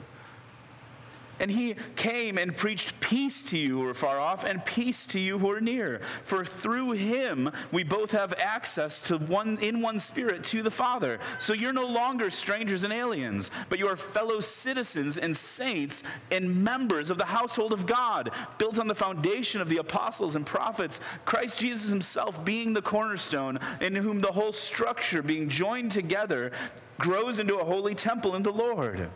And 1.41 1.51
he 1.51 1.77
came 1.97 2.39
and 2.39 2.57
preached 2.57 2.99
peace 3.01 3.43
to 3.45 3.59
you 3.59 3.81
who 3.81 3.89
are 3.89 3.95
far 3.95 4.21
off 4.21 4.45
and 4.45 4.65
peace 4.65 5.07
to 5.07 5.21
you 5.21 5.39
who 5.39 5.51
are 5.51 5.61
near. 5.61 6.01
For 6.25 6.45
through 6.45 6.93
him 6.93 7.51
we 7.73 7.83
both 7.83 8.13
have 8.13 8.35
access 8.39 9.03
to 9.09 9.19
one 9.19 9.59
in 9.59 9.81
one 9.81 9.99
spirit 9.99 10.45
to 10.45 10.63
the 10.63 10.71
Father. 10.71 11.19
So 11.39 11.53
you're 11.53 11.73
no 11.73 11.87
longer 11.87 12.31
strangers 12.31 12.85
and 12.85 12.93
aliens, 12.93 13.51
but 13.69 13.79
you 13.79 13.89
are 13.89 13.97
fellow 13.97 14.41
citizens 14.41 15.19
and 15.19 15.37
saints 15.37 16.05
and 16.31 16.63
members 16.63 17.11
of 17.11 17.19
the 17.19 17.25
household 17.25 17.73
of 17.73 17.87
God, 17.87 18.31
built 18.59 18.79
on 18.79 18.89
the 18.89 18.95
foundation 18.95 19.61
of 19.61 19.69
the 19.69 19.79
apostles 19.79 20.37
and 20.37 20.47
prophets, 20.47 21.01
Christ 21.25 21.61
Jesus 21.61 21.91
himself 21.91 22.45
being 22.45 22.73
the 22.73 22.83
cornerstone, 22.83 23.59
in 23.81 23.95
whom 23.95 24.21
the 24.21 24.33
whole 24.33 24.53
structure 24.53 25.23
being 25.23 25.49
joined 25.49 25.93
together 25.93 26.53
grows 26.99 27.39
into 27.39 27.59
a 27.59 27.65
holy 27.65 27.95
temple 27.95 28.35
in 28.35 28.43
the 28.43 28.53
Lord. 28.53 29.11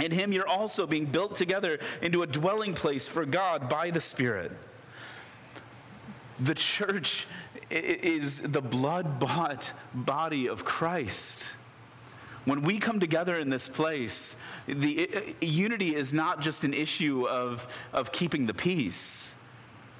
In 0.00 0.12
him, 0.12 0.32
you're 0.32 0.48
also 0.48 0.86
being 0.86 1.06
built 1.06 1.36
together 1.36 1.78
into 2.02 2.22
a 2.22 2.26
dwelling 2.26 2.74
place 2.74 3.08
for 3.08 3.24
God 3.24 3.68
by 3.68 3.90
the 3.90 4.00
Spirit. 4.00 4.52
The 6.38 6.54
church 6.54 7.26
is 7.70 8.40
the 8.40 8.62
blood 8.62 9.18
bought 9.18 9.72
body 9.92 10.46
of 10.46 10.64
Christ. 10.64 11.48
When 12.44 12.62
we 12.62 12.78
come 12.78 13.00
together 13.00 13.36
in 13.36 13.50
this 13.50 13.68
place, 13.68 14.36
the 14.66 15.34
unity 15.40 15.94
is 15.94 16.12
not 16.12 16.40
just 16.40 16.64
an 16.64 16.72
issue 16.72 17.26
of, 17.28 17.66
of 17.92 18.12
keeping 18.12 18.46
the 18.46 18.54
peace. 18.54 19.34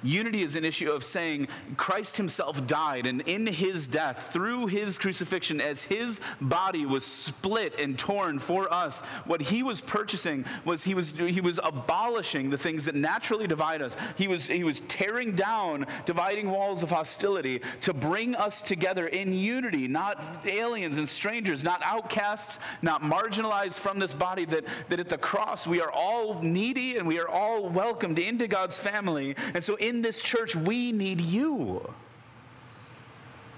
Unity 0.03 0.43
is 0.43 0.55
an 0.55 0.63
issue 0.63 0.91
of 0.91 1.03
saying 1.03 1.47
Christ 1.75 2.17
himself 2.17 2.65
died, 2.65 3.05
and 3.05 3.21
in 3.21 3.47
his 3.47 3.87
death, 3.87 4.29
through 4.31 4.67
his 4.67 4.97
crucifixion, 4.97 5.59
as 5.59 5.81
his 5.81 6.21
body 6.39 6.85
was 6.85 7.05
split 7.05 7.77
and 7.79 7.97
torn 7.99 8.39
for 8.39 8.71
us, 8.73 9.01
what 9.25 9.41
he 9.41 9.61
was 9.63 9.81
purchasing 9.81 10.45
was 10.63 10.83
he 10.83 10.93
was, 10.93 11.17
he 11.17 11.41
was 11.41 11.59
abolishing 11.63 12.49
the 12.49 12.57
things 12.57 12.85
that 12.85 12.95
naturally 12.95 13.47
divide 13.47 13.81
us. 13.81 13.97
He 14.15 14.27
was, 14.27 14.47
he 14.47 14.63
was 14.63 14.79
tearing 14.81 15.35
down 15.35 15.85
dividing 16.05 16.49
walls 16.49 16.81
of 16.83 16.91
hostility 16.91 17.61
to 17.81 17.93
bring 17.93 18.35
us 18.35 18.61
together 18.61 19.07
in 19.07 19.33
unity, 19.33 19.87
not 19.87 20.45
aliens 20.45 20.97
and 20.97 21.09
strangers, 21.09 21.63
not 21.63 21.81
outcasts, 21.83 22.59
not 22.81 23.01
marginalized 23.01 23.79
from 23.79 23.99
this 23.99 24.13
body, 24.13 24.45
that, 24.45 24.63
that 24.87 24.99
at 24.99 25.09
the 25.09 25.17
cross 25.17 25.67
we 25.67 25.81
are 25.81 25.91
all 25.91 26.41
needy 26.41 26.97
and 26.97 27.07
we 27.07 27.19
are 27.19 27.27
all 27.27 27.67
welcomed 27.67 28.19
into 28.19 28.47
God's 28.47 28.79
family. 28.79 29.35
And 29.53 29.63
so, 29.63 29.75
in 29.75 29.88
this 30.01 30.21
church, 30.21 30.55
we 30.55 30.91
need 30.91 31.21
you. 31.21 31.93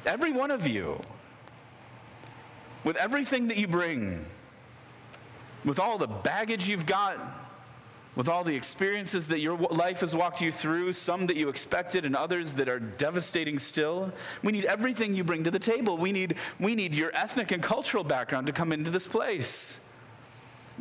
Every 0.06 0.32
one 0.32 0.52
of 0.52 0.68
you. 0.68 1.00
With 2.84 2.96
everything 2.98 3.48
that 3.50 3.58
you 3.58 3.68
bring, 3.68 4.26
with 5.64 5.80
all 5.80 5.98
the 5.98 6.08
baggage 6.08 6.68
you've 6.68 6.88
got, 6.88 7.20
with 8.16 8.28
all 8.28 8.44
the 8.44 8.56
experiences 8.56 9.28
that 9.30 9.40
your 9.40 9.58
life 9.58 10.02
has 10.02 10.16
walked 10.16 10.42
you 10.42 10.52
through, 10.52 10.94
some 10.94 11.28
that 11.28 11.38
you 11.38 11.48
expected 11.48 12.06
and 12.06 12.16
others 12.16 12.56
that 12.56 12.68
are 12.68 12.80
devastating 12.80 13.58
still. 13.58 14.12
We 14.44 14.52
need 14.52 14.66
everything 14.66 15.14
you 15.14 15.24
bring 15.24 15.44
to 15.46 15.52
the 15.52 15.60
table. 15.60 15.98
We 15.98 16.12
need, 16.12 16.36
we 16.60 16.76
need 16.76 16.94
your 16.94 17.12
ethnic 17.16 17.52
and 17.52 17.64
cultural 17.64 18.04
background 18.04 18.48
to 18.48 18.54
come 18.54 18.74
into 18.74 18.90
this 18.90 19.08
place. 19.08 19.80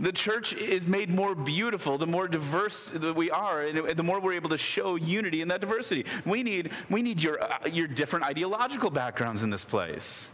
The 0.01 0.13
church 0.13 0.55
is 0.55 0.87
made 0.87 1.11
more 1.11 1.35
beautiful 1.35 1.99
the 1.99 2.07
more 2.07 2.27
diverse 2.27 2.89
that 2.89 3.15
we 3.15 3.31
are, 3.31 3.61
and 3.61 3.97
the 3.97 4.03
more 4.03 4.19
we're 4.19 4.33
able 4.33 4.49
to 4.49 4.59
show 4.59 4.97
unity 4.97 5.43
in 5.43 5.49
that 5.49 5.61
diversity. 5.61 6.07
We 6.25 6.43
need, 6.43 6.71
we 6.89 7.03
need 7.03 7.23
your, 7.23 7.43
uh, 7.43 7.69
your 7.71 7.87
different 7.87 8.25
ideological 8.25 8.91
backgrounds 8.91 9.43
in 9.43 9.51
this 9.51 9.65
place 9.65 10.31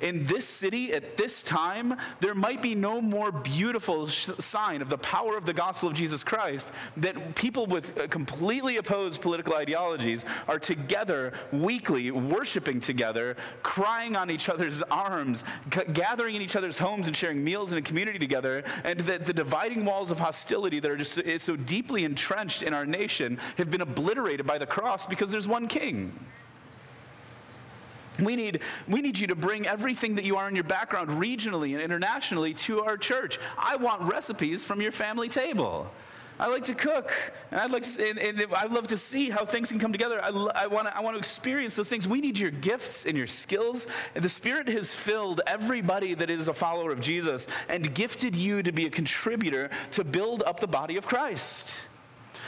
in 0.00 0.26
this 0.26 0.46
city 0.46 0.92
at 0.92 1.16
this 1.16 1.42
time, 1.42 1.96
there 2.20 2.34
might 2.34 2.62
be 2.62 2.74
no 2.74 3.00
more 3.00 3.32
beautiful 3.32 4.08
sh- 4.08 4.30
sign 4.38 4.82
of 4.82 4.88
the 4.88 4.98
power 4.98 5.36
of 5.36 5.46
the 5.46 5.52
gospel 5.52 5.88
of 5.88 5.94
Jesus 5.94 6.22
Christ 6.22 6.72
that 6.96 7.34
people 7.34 7.66
with 7.66 7.98
uh, 7.98 8.06
completely 8.08 8.76
opposed 8.76 9.20
political 9.20 9.54
ideologies 9.54 10.24
are 10.48 10.58
together 10.58 11.32
weekly, 11.52 12.10
worshiping 12.10 12.80
together, 12.80 13.36
crying 13.62 14.16
on 14.16 14.30
each 14.30 14.48
other's 14.48 14.82
arms, 14.82 15.44
c- 15.72 15.80
gathering 15.92 16.34
in 16.34 16.42
each 16.42 16.56
other's 16.56 16.78
homes 16.78 17.06
and 17.06 17.16
sharing 17.16 17.42
meals 17.42 17.72
in 17.72 17.78
a 17.78 17.82
community 17.82 18.18
together, 18.18 18.64
and 18.84 19.00
that 19.00 19.26
the 19.26 19.32
dividing 19.32 19.84
walls 19.84 20.10
of 20.10 20.18
hostility 20.18 20.80
that 20.80 20.90
are 20.90 20.96
just 20.96 21.14
so, 21.14 21.36
so 21.38 21.56
deeply 21.56 22.04
entrenched 22.04 22.62
in 22.62 22.74
our 22.74 22.86
nation 22.86 23.38
have 23.56 23.70
been 23.70 23.80
obliterated 23.80 24.46
by 24.46 24.58
the 24.58 24.66
cross 24.66 25.06
because 25.06 25.30
there's 25.30 25.48
one 25.48 25.68
king. 25.68 26.12
We 28.20 28.36
need, 28.36 28.60
we 28.88 29.00
need 29.00 29.18
you 29.18 29.26
to 29.28 29.34
bring 29.34 29.66
everything 29.66 30.14
that 30.16 30.24
you 30.24 30.36
are 30.36 30.48
in 30.48 30.54
your 30.54 30.64
background 30.64 31.10
regionally 31.10 31.74
and 31.74 31.82
internationally 31.82 32.54
to 32.54 32.82
our 32.82 32.96
church. 32.96 33.38
I 33.58 33.76
want 33.76 34.02
recipes 34.02 34.64
from 34.64 34.80
your 34.80 34.92
family 34.92 35.28
table. 35.28 35.90
I 36.38 36.48
like 36.48 36.64
to 36.64 36.74
cook, 36.74 37.14
and 37.50 37.58
I'd 37.58 37.70
like 37.70 37.82
to, 37.84 38.08
and, 38.10 38.18
and 38.18 38.46
I'd 38.54 38.70
love 38.70 38.88
to 38.88 38.98
see 38.98 39.30
how 39.30 39.46
things 39.46 39.70
can 39.70 39.80
come 39.80 39.90
together. 39.90 40.22
I, 40.22 40.28
I 40.28 40.66
want 40.66 40.86
to, 40.86 40.94
I 40.94 41.00
want 41.00 41.14
to 41.14 41.18
experience 41.18 41.74
those 41.74 41.88
things. 41.88 42.06
We 42.06 42.20
need 42.20 42.36
your 42.36 42.50
gifts 42.50 43.06
and 43.06 43.16
your 43.16 43.26
skills. 43.26 43.86
The 44.12 44.28
Spirit 44.28 44.68
has 44.68 44.94
filled 44.94 45.40
everybody 45.46 46.12
that 46.12 46.28
is 46.28 46.48
a 46.48 46.54
follower 46.54 46.92
of 46.92 47.00
Jesus 47.00 47.46
and 47.70 47.94
gifted 47.94 48.36
you 48.36 48.62
to 48.62 48.70
be 48.70 48.84
a 48.84 48.90
contributor 48.90 49.70
to 49.92 50.04
build 50.04 50.42
up 50.42 50.60
the 50.60 50.66
body 50.66 50.98
of 50.98 51.06
Christ. 51.06 51.72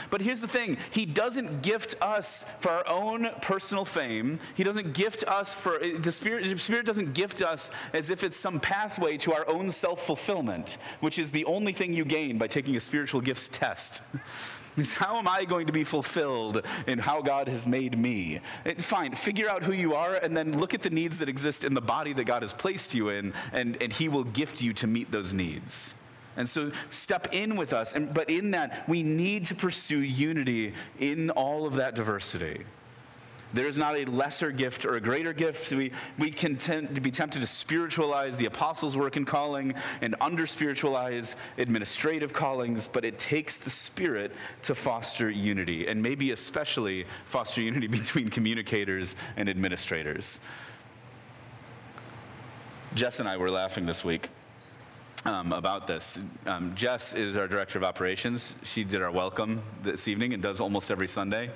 But 0.09 0.21
here's 0.21 0.41
the 0.41 0.47
thing 0.47 0.77
He 0.91 1.05
doesn't 1.05 1.61
gift 1.61 1.95
us 2.01 2.43
for 2.59 2.69
our 2.69 2.87
own 2.87 3.29
personal 3.41 3.85
fame. 3.85 4.39
He 4.55 4.63
doesn't 4.63 4.93
gift 4.93 5.23
us 5.27 5.53
for, 5.53 5.79
the 5.79 6.11
Spirit, 6.11 6.49
the 6.49 6.57
Spirit 6.57 6.85
doesn't 6.85 7.13
gift 7.13 7.41
us 7.41 7.69
as 7.93 8.09
if 8.09 8.23
it's 8.23 8.37
some 8.37 8.59
pathway 8.59 9.17
to 9.17 9.33
our 9.33 9.47
own 9.47 9.71
self 9.71 10.05
fulfillment, 10.05 10.77
which 10.99 11.19
is 11.19 11.31
the 11.31 11.45
only 11.45 11.73
thing 11.73 11.93
you 11.93 12.05
gain 12.05 12.37
by 12.37 12.47
taking 12.47 12.75
a 12.75 12.79
spiritual 12.79 13.21
gifts 13.21 13.47
test. 13.47 14.01
Is 14.77 14.93
how 14.93 15.17
am 15.17 15.27
I 15.27 15.43
going 15.43 15.67
to 15.67 15.73
be 15.73 15.83
fulfilled 15.83 16.65
in 16.87 16.99
how 16.99 17.21
God 17.21 17.49
has 17.49 17.67
made 17.67 17.97
me? 17.97 18.39
Fine, 18.77 19.15
figure 19.15 19.49
out 19.49 19.63
who 19.63 19.73
you 19.73 19.93
are 19.93 20.15
and 20.15 20.37
then 20.37 20.57
look 20.57 20.73
at 20.73 20.81
the 20.81 20.89
needs 20.89 21.17
that 21.19 21.27
exist 21.27 21.65
in 21.65 21.73
the 21.73 21.81
body 21.81 22.13
that 22.13 22.23
God 22.23 22.43
has 22.43 22.53
placed 22.53 22.93
you 22.93 23.09
in, 23.09 23.33
and, 23.51 23.81
and 23.81 23.91
He 23.91 24.07
will 24.07 24.23
gift 24.23 24.61
you 24.61 24.73
to 24.75 24.87
meet 24.87 25.11
those 25.11 25.33
needs. 25.33 25.95
And 26.37 26.47
so 26.47 26.71
step 26.89 27.33
in 27.33 27.55
with 27.55 27.73
us. 27.73 27.93
And, 27.93 28.13
but 28.13 28.29
in 28.29 28.51
that, 28.51 28.87
we 28.87 29.03
need 29.03 29.45
to 29.45 29.55
pursue 29.55 29.99
unity 29.99 30.73
in 30.99 31.29
all 31.31 31.65
of 31.65 31.75
that 31.75 31.95
diversity. 31.95 32.63
There 33.51 33.65
is 33.65 33.79
not 33.79 33.97
a 33.97 34.05
lesser 34.05 34.51
gift 34.51 34.85
or 34.85 34.95
a 34.95 35.01
greater 35.01 35.33
gift. 35.33 35.71
We, 35.71 35.91
we 36.19 36.29
can 36.29 36.55
tend 36.55 36.93
to 36.93 37.01
be 37.01 37.09
tempted 37.09 37.41
to 37.41 37.47
spiritualize 37.47 38.37
the 38.37 38.45
apostles' 38.45 38.95
work 38.95 39.15
and 39.15 39.25
calling 39.25 39.73
and 40.01 40.15
under 40.21 40.45
spiritualize 40.45 41.35
administrative 41.57 42.31
callings, 42.31 42.87
but 42.87 43.03
it 43.03 43.17
takes 43.17 43.57
the 43.57 43.71
Spirit 43.71 44.35
to 44.63 44.75
foster 44.75 45.31
unity, 45.31 45.87
and 45.87 45.99
maybe 45.99 46.29
especially 46.31 47.05
foster 47.25 47.61
unity 47.61 47.87
between 47.87 48.29
communicators 48.29 49.15
and 49.35 49.49
administrators. 49.49 50.39
Jess 52.93 53.19
and 53.19 53.27
I 53.27 53.37
were 53.37 53.49
laughing 53.49 53.87
this 53.87 54.03
week 54.03 54.29
um, 55.25 55.53
about 55.53 55.87
this. 55.87 56.19
Um, 56.45 56.73
Jess 56.75 57.13
is 57.13 57.37
our 57.37 57.47
director 57.47 57.77
of 57.77 57.83
operations. 57.83 58.55
She 58.63 58.83
did 58.83 59.01
our 59.01 59.11
welcome 59.11 59.61
this 59.83 60.07
evening 60.07 60.33
and 60.33 60.41
does 60.41 60.59
almost 60.59 60.91
every 60.91 61.07
Sunday. 61.07 61.51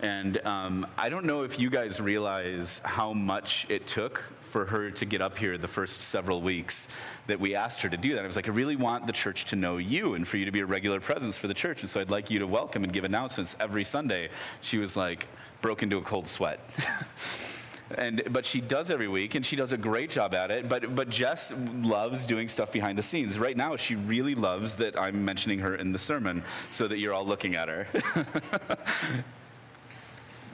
And 0.00 0.44
um, 0.46 0.86
I 0.98 1.08
don't 1.08 1.24
know 1.24 1.42
if 1.42 1.58
you 1.58 1.70
guys 1.70 2.00
realize 2.00 2.80
how 2.84 3.12
much 3.12 3.66
it 3.68 3.86
took 3.86 4.22
for 4.40 4.66
her 4.66 4.90
to 4.90 5.04
get 5.04 5.20
up 5.20 5.38
here 5.38 5.58
the 5.58 5.68
first 5.68 6.00
several 6.00 6.40
weeks 6.40 6.88
that 7.26 7.40
we 7.40 7.54
asked 7.54 7.82
her 7.82 7.88
to 7.88 7.96
do 7.96 8.14
that. 8.14 8.24
I 8.24 8.26
was 8.26 8.36
like, 8.36 8.48
I 8.48 8.52
really 8.52 8.76
want 8.76 9.06
the 9.06 9.12
church 9.12 9.46
to 9.46 9.56
know 9.56 9.78
you 9.78 10.14
and 10.14 10.26
for 10.26 10.36
you 10.36 10.44
to 10.44 10.52
be 10.52 10.60
a 10.60 10.66
regular 10.66 11.00
presence 11.00 11.36
for 11.36 11.48
the 11.48 11.54
church. 11.54 11.80
And 11.80 11.90
so 11.90 12.00
I'd 12.00 12.10
like 12.10 12.30
you 12.30 12.38
to 12.40 12.46
welcome 12.46 12.84
and 12.84 12.92
give 12.92 13.04
announcements 13.04 13.56
every 13.58 13.84
Sunday. 13.84 14.28
She 14.60 14.78
was 14.78 14.96
like, 14.96 15.26
broke 15.60 15.82
into 15.82 15.96
a 15.96 16.02
cold 16.02 16.28
sweat. 16.28 16.60
and 17.96 18.22
but 18.30 18.46
she 18.46 18.60
does 18.60 18.90
every 18.90 19.08
week 19.08 19.34
and 19.34 19.44
she 19.44 19.56
does 19.56 19.72
a 19.72 19.76
great 19.76 20.10
job 20.10 20.34
at 20.34 20.50
it. 20.50 20.68
But 20.68 20.94
but 20.94 21.08
jess 21.08 21.52
loves 21.82 22.26
doing 22.26 22.48
stuff 22.48 22.72
behind 22.72 22.98
the 22.98 23.02
scenes. 23.02 23.38
Right 23.38 23.56
now 23.56 23.76
she 23.76 23.94
really 23.94 24.34
loves 24.34 24.76
that 24.76 24.98
i'm 25.00 25.24
mentioning 25.24 25.58
her 25.60 25.74
in 25.74 25.92
the 25.92 25.98
sermon 25.98 26.42
so 26.70 26.88
that 26.88 26.98
you're 26.98 27.12
all 27.12 27.26
looking 27.26 27.56
at 27.56 27.68
her 27.68 27.86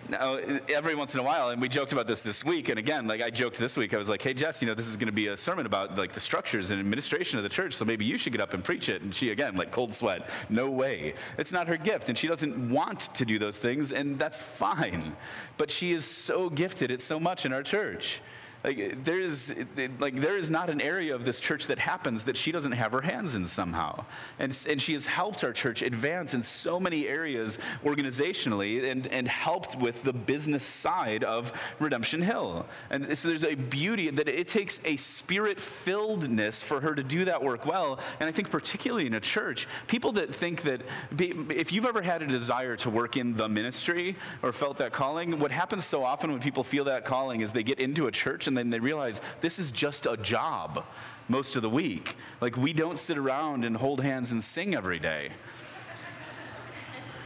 now 0.08 0.36
every 0.68 0.94
once 0.94 1.14
in 1.14 1.20
a 1.20 1.22
while 1.22 1.50
and 1.50 1.60
we 1.60 1.68
joked 1.68 1.92
about 1.92 2.06
this 2.06 2.22
this 2.22 2.44
week 2.44 2.68
and 2.68 2.78
again 2.78 3.06
like 3.06 3.22
i 3.22 3.30
joked 3.30 3.58
this 3.58 3.76
week 3.76 3.94
i 3.94 3.96
was 3.96 4.08
like 4.08 4.22
hey 4.22 4.34
jess 4.34 4.60
you 4.60 4.66
know 4.66 4.74
this 4.74 4.86
is 4.86 4.96
going 4.96 5.06
to 5.06 5.12
be 5.12 5.28
a 5.28 5.36
sermon 5.36 5.66
about 5.66 5.96
like 5.96 6.12
the 6.12 6.20
structures 6.20 6.70
and 6.70 6.80
administration 6.80 7.38
of 7.38 7.42
the 7.42 7.48
church 7.48 7.74
so 7.74 7.84
maybe 7.84 8.04
you 8.04 8.18
should 8.18 8.32
get 8.32 8.40
up 8.40 8.54
and 8.54 8.62
preach 8.62 8.88
it. 8.88 9.02
And 9.02 9.14
she 9.14 9.30
again 9.30 9.56
like 9.56 9.72
cold 9.72 9.94
sweat 9.94 10.28
no 10.48 10.70
way. 10.70 11.14
It's 11.38 11.52
not 11.52 11.68
her 11.68 11.76
gift 11.76 12.08
and 12.08 12.18
she 12.18 12.28
doesn't 12.28 12.70
want 12.70 13.00
to 13.14 13.24
do 13.24 13.38
those 13.38 13.58
things 13.58 13.92
and 13.92 14.18
that's 14.18 14.40
fine 14.40 15.16
but 15.56 15.70
she 15.70 15.92
is 15.92 16.04
so 16.04 16.50
gifted 16.50 16.90
at 16.90 17.00
so 17.00 17.18
much 17.18 17.44
in 17.44 17.52
our 17.52 17.62
church 17.62 18.20
like 18.62 19.04
there 19.04 19.20
is 19.20 19.54
like 19.98 20.20
there 20.20 20.36
is 20.36 20.50
not 20.50 20.68
an 20.68 20.80
area 20.80 21.14
of 21.14 21.24
this 21.24 21.40
church 21.40 21.66
that 21.68 21.78
happens 21.78 22.24
that 22.24 22.36
she 22.36 22.52
doesn't 22.52 22.72
have 22.72 22.92
her 22.92 23.00
hands 23.00 23.34
in 23.34 23.46
somehow. 23.46 24.04
And, 24.38 24.56
and 24.68 24.82
she 24.82 24.92
has 24.92 25.06
helped 25.06 25.42
our 25.44 25.52
church 25.52 25.82
advance 25.82 26.34
in 26.34 26.42
so 26.42 26.78
many 26.78 27.08
areas 27.08 27.58
organizationally 27.84 28.90
and, 28.90 29.06
and 29.06 29.26
helped 29.26 29.76
with 29.76 30.02
the 30.02 30.12
business 30.12 30.64
side 30.64 31.24
of 31.24 31.52
Redemption 31.78 32.20
Hill. 32.20 32.66
And 32.90 33.16
so 33.16 33.28
there's 33.28 33.44
a 33.44 33.54
beauty 33.54 34.10
that 34.10 34.28
it 34.28 34.48
takes 34.48 34.80
a 34.84 34.96
spirit-filledness 34.96 36.62
for 36.62 36.80
her 36.80 36.94
to 36.94 37.02
do 37.02 37.24
that 37.24 37.42
work 37.42 37.64
well. 37.64 37.98
And 38.18 38.28
I 38.28 38.32
think 38.32 38.50
particularly 38.50 39.06
in 39.06 39.14
a 39.14 39.20
church, 39.20 39.66
people 39.86 40.12
that 40.12 40.34
think 40.34 40.62
that 40.62 40.82
if 41.18 41.72
you've 41.72 41.86
ever 41.86 42.02
had 42.02 42.22
a 42.22 42.26
desire 42.26 42.76
to 42.76 42.90
work 42.90 43.16
in 43.16 43.36
the 43.36 43.48
ministry 43.48 44.16
or 44.42 44.52
felt 44.52 44.76
that 44.78 44.92
calling, 44.92 45.38
what 45.38 45.50
happens 45.50 45.84
so 45.84 46.04
often 46.04 46.30
when 46.30 46.40
people 46.40 46.64
feel 46.64 46.84
that 46.84 47.04
calling 47.04 47.40
is 47.40 47.52
they 47.52 47.62
get 47.62 47.80
into 47.80 48.06
a 48.06 48.10
church 48.10 48.49
and 48.50 48.58
then 48.58 48.70
they 48.70 48.80
realize 48.80 49.20
this 49.40 49.58
is 49.58 49.70
just 49.70 50.06
a 50.06 50.16
job 50.16 50.84
most 51.28 51.56
of 51.56 51.62
the 51.62 51.70
week. 51.70 52.16
Like, 52.40 52.56
we 52.56 52.72
don't 52.72 52.98
sit 52.98 53.16
around 53.16 53.64
and 53.64 53.76
hold 53.76 54.00
hands 54.00 54.32
and 54.32 54.42
sing 54.42 54.74
every 54.74 54.98
day. 54.98 55.30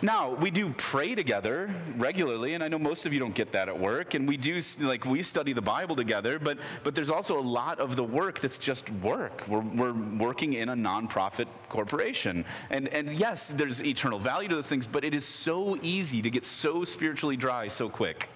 Now, 0.02 0.34
we 0.34 0.50
do 0.50 0.68
pray 0.76 1.14
together 1.14 1.74
regularly, 1.96 2.52
and 2.52 2.62
I 2.62 2.68
know 2.68 2.78
most 2.78 3.06
of 3.06 3.14
you 3.14 3.20
don't 3.20 3.34
get 3.34 3.52
that 3.52 3.70
at 3.70 3.78
work, 3.78 4.12
and 4.12 4.28
we 4.28 4.36
do, 4.36 4.60
like, 4.80 5.06
we 5.06 5.22
study 5.22 5.54
the 5.54 5.62
Bible 5.62 5.96
together, 5.96 6.38
but, 6.38 6.58
but 6.82 6.94
there's 6.94 7.08
also 7.08 7.38
a 7.38 7.40
lot 7.40 7.78
of 7.78 7.96
the 7.96 8.04
work 8.04 8.40
that's 8.40 8.58
just 8.58 8.90
work. 8.90 9.42
We're, 9.48 9.60
we're 9.60 9.94
working 9.94 10.52
in 10.52 10.68
a 10.68 10.74
nonprofit 10.74 11.46
corporation. 11.70 12.44
And, 12.68 12.88
and 12.88 13.14
yes, 13.14 13.48
there's 13.48 13.82
eternal 13.82 14.18
value 14.18 14.50
to 14.50 14.56
those 14.56 14.68
things, 14.68 14.86
but 14.86 15.04
it 15.04 15.14
is 15.14 15.24
so 15.24 15.78
easy 15.80 16.20
to 16.20 16.28
get 16.28 16.44
so 16.44 16.84
spiritually 16.84 17.38
dry 17.38 17.68
so 17.68 17.88
quick 17.88 18.28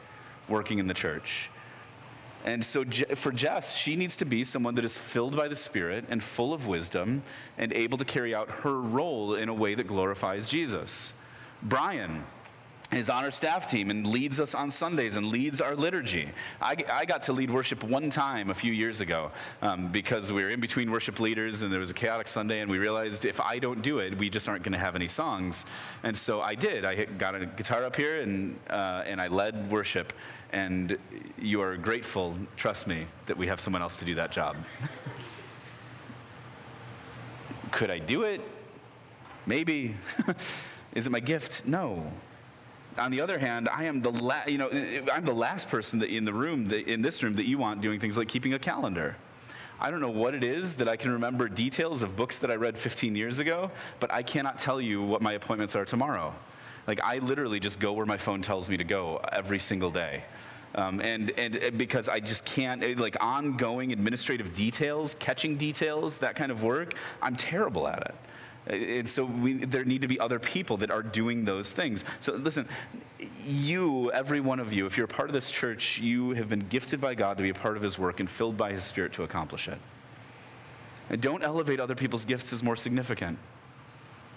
working 0.49 0.79
in 0.79 0.87
the 0.87 0.95
church. 0.95 1.51
And 2.49 2.65
so 2.65 2.83
for 3.15 3.31
Jess, 3.31 3.77
she 3.77 3.95
needs 3.95 4.17
to 4.17 4.25
be 4.25 4.43
someone 4.43 4.75
that 4.77 4.85
is 4.85 4.97
filled 4.97 5.37
by 5.37 5.49
the 5.49 5.57
Spirit 5.57 6.07
and 6.09 6.23
full 6.23 6.55
of 6.55 6.67
wisdom 6.67 7.23
and 7.59 7.75
able 7.75 7.99
to 7.99 8.07
carry 8.07 8.35
out 8.35 8.51
her 8.51 8.81
role 8.81 9.35
in 9.35 9.51
a 9.51 9.55
way 9.55 9.75
that 9.75 9.87
glorifies 9.87 10.49
Jesus. 10.49 11.13
Brian 11.63 12.25
is 12.91 13.11
on 13.11 13.23
our 13.23 13.31
staff 13.31 13.67
team 13.67 13.91
and 13.91 14.07
leads 14.07 14.41
us 14.41 14.55
on 14.55 14.71
Sundays 14.71 15.17
and 15.17 15.27
leads 15.27 15.61
our 15.61 15.77
liturgy. 15.77 16.31
I, 16.61 16.75
I 16.91 17.05
got 17.05 17.23
to 17.23 17.35
lead 17.35 17.51
worship 17.51 17.85
one 17.85 18.09
time 18.09 18.49
a 18.49 18.55
few 18.55 18.73
years 18.73 19.03
ago 19.03 19.31
um, 19.61 19.93
because 19.93 20.33
we 20.33 20.43
were 20.43 20.49
in 20.49 20.61
between 20.61 20.91
worship 20.91 21.21
leaders 21.21 21.61
and 21.61 21.71
there 21.71 21.81
was 21.81 21.91
a 21.91 21.95
chaotic 21.95 22.29
Sunday 22.29 22.61
and 22.61 22.71
we 22.71 22.79
realized 22.79 23.27
if 23.27 23.41
I 23.41 23.59
don't 23.59 23.83
do 23.83 23.99
it, 23.99 24.17
we 24.17 24.31
just 24.31 24.49
aren't 24.49 24.63
going 24.63 24.73
to 24.73 24.79
have 24.79 24.97
any 24.97 25.09
songs. 25.09 25.67
And 26.03 26.17
so 26.17 26.41
I 26.41 26.55
did. 26.55 26.87
I 26.87 27.05
got 27.05 27.35
a 27.35 27.45
guitar 27.45 27.85
up 27.85 27.95
here 27.95 28.21
and, 28.21 28.59
uh, 28.71 29.03
and 29.05 29.21
I 29.21 29.29
led 29.29 29.71
worship. 29.71 30.15
And 30.53 30.97
you 31.39 31.61
are 31.61 31.77
grateful, 31.77 32.39
trust 32.57 32.87
me, 32.87 33.07
that 33.27 33.37
we 33.37 33.49
have 33.49 33.61
someone 33.61 33.83
else 33.83 33.99
to 33.99 34.07
do 34.07 34.15
that 34.15 34.33
job. 34.33 34.57
Could 37.71 37.91
I 37.91 37.99
do 37.99 38.23
it? 38.23 38.41
Maybe. 39.45 39.95
Is 40.95 41.07
it 41.07 41.11
my 41.11 41.21
gift? 41.21 41.67
No. 41.67 42.11
On 42.97 43.11
the 43.11 43.21
other 43.21 43.39
hand, 43.39 43.69
I 43.69 43.85
am 43.85 44.01
the 44.01 44.11
la- 44.11 44.47
you 44.47 44.59
know 44.59 44.69
eh, 44.69 45.01
eh, 45.01 45.13
I'm 45.13 45.25
the 45.25 45.35
last 45.35 45.69
person 45.69 46.03
in 46.03 46.25
the 46.25 46.33
room 46.33 46.69
that, 46.69 46.91
in 46.91 47.03
this 47.03 47.23
room 47.23 47.37
that 47.37 47.47
you 47.47 47.59
want 47.59 47.81
doing 47.81 48.01
things 48.01 48.17
like 48.17 48.29
keeping 48.29 48.55
a 48.55 48.59
calendar. 48.59 49.17
I 49.81 49.91
don't 49.91 50.01
know 50.01 50.11
what 50.11 50.35
it 50.35 50.43
is 50.43 50.75
that 50.77 50.89
I 50.89 50.97
can 50.97 51.13
remember 51.13 51.49
details 51.49 52.03
of 52.03 52.17
books 52.17 52.41
that 52.41 52.51
I 52.51 52.57
read 52.57 52.77
15 52.77 53.15
years 53.15 53.39
ago, 53.39 53.71
but 54.01 54.13
I 54.13 54.23
cannot 54.23 54.59
tell 54.59 54.81
you 54.81 55.03
what 55.03 55.23
my 55.23 55.35
appointments 55.35 55.77
are 55.77 55.85
tomorrow. 55.85 56.35
Like 56.89 57.01
I 57.05 57.19
literally 57.19 57.61
just 57.61 57.79
go 57.79 57.93
where 57.93 58.07
my 58.07 58.17
phone 58.17 58.43
tells 58.43 58.69
me 58.69 58.77
to 58.77 58.85
go 58.85 59.21
every 59.31 59.61
single 59.61 59.91
day. 59.91 60.25
Um, 60.75 61.01
and, 61.01 61.31
and 61.33 61.57
eh, 61.57 61.71
because 61.71 62.09
I 62.09 62.19
just 62.19 62.45
can't, 62.45 62.99
like 62.99 63.17
ongoing 63.21 63.93
administrative 63.93 64.53
details, 64.53 65.15
catching 65.15 65.57
details, 65.57 66.19
that 66.19 66.35
kind 66.35 66.51
of 66.51 66.63
work, 66.63 66.95
I'm 67.23 67.37
terrible 67.37 67.87
at 67.87 68.01
it. 68.01 68.15
And 68.69 69.09
so 69.09 69.25
we, 69.25 69.65
there 69.65 69.85
need 69.85 70.03
to 70.03 70.09
be 70.09 70.21
other 70.21 70.39
people 70.39 70.77
that 70.79 70.91
are 70.91 71.03
doing 71.03 71.45
those 71.45 71.73
things. 71.73 72.05
So 72.21 72.35
listen, 72.35 72.69
you, 73.45 74.13
every 74.13 74.41
one 74.41 74.61
of 74.61 74.73
you, 74.73 74.85
if 74.87 74.97
you're 74.97 75.07
a 75.07 75.09
part 75.09 75.31
of 75.31 75.33
this 75.33 75.51
church, 75.51 75.99
you 75.99 76.33
have 76.33 76.49
been 76.49 76.69
gifted 76.69 77.01
by 77.01 77.15
God 77.15 77.39
to 77.39 77.43
be 77.43 77.49
a 77.49 77.55
part 77.55 77.77
of 77.77 77.83
His 77.83 77.99
work 77.99 78.21
and 78.21 78.29
filled 78.29 78.57
by 78.57 78.73
His 78.73 78.85
Spirit 78.85 79.13
to 79.15 79.23
accomplish 79.23 79.69
it. 79.69 79.79
And 81.09 81.21
don't 81.23 81.43
elevate 81.43 81.81
other 81.81 81.95
people's 81.95 82.27
gifts 82.27 82.53
as 82.53 82.63
more 82.63 82.77
significant. 82.77 83.39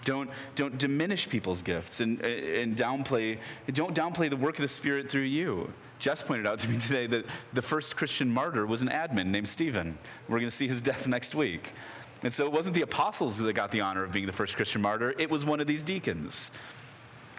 Don't, 0.04 0.30
don't 0.56 0.78
diminish 0.78 1.28
people's 1.28 1.62
gifts 1.62 2.00
and, 2.00 2.20
and 2.22 2.76
downplay, 2.76 3.38
don't 3.72 3.94
downplay 3.94 4.30
the 4.30 4.36
work 4.36 4.56
of 4.58 4.62
the 4.62 4.68
Spirit 4.68 5.10
through 5.10 5.22
you. 5.22 5.72
Jess 5.98 6.22
pointed 6.22 6.46
out 6.46 6.58
to 6.60 6.68
me 6.68 6.80
today 6.80 7.06
that 7.06 7.26
the 7.52 7.62
first 7.62 7.96
Christian 7.96 8.28
martyr 8.28 8.66
was 8.66 8.82
an 8.82 8.88
admin 8.88 9.26
named 9.26 9.48
Stephen. 9.48 9.98
We're 10.28 10.38
going 10.38 10.50
to 10.50 10.56
see 10.56 10.66
his 10.66 10.82
death 10.82 11.06
next 11.06 11.34
week. 11.34 11.74
And 12.22 12.32
so 12.32 12.46
it 12.46 12.52
wasn't 12.52 12.74
the 12.74 12.82
apostles 12.82 13.38
that 13.38 13.52
got 13.54 13.70
the 13.70 13.80
honor 13.80 14.04
of 14.04 14.12
being 14.12 14.26
the 14.26 14.32
first 14.32 14.56
Christian 14.56 14.80
martyr, 14.80 15.14
it 15.18 15.28
was 15.30 15.44
one 15.44 15.60
of 15.60 15.66
these 15.66 15.82
deacons. 15.82 16.50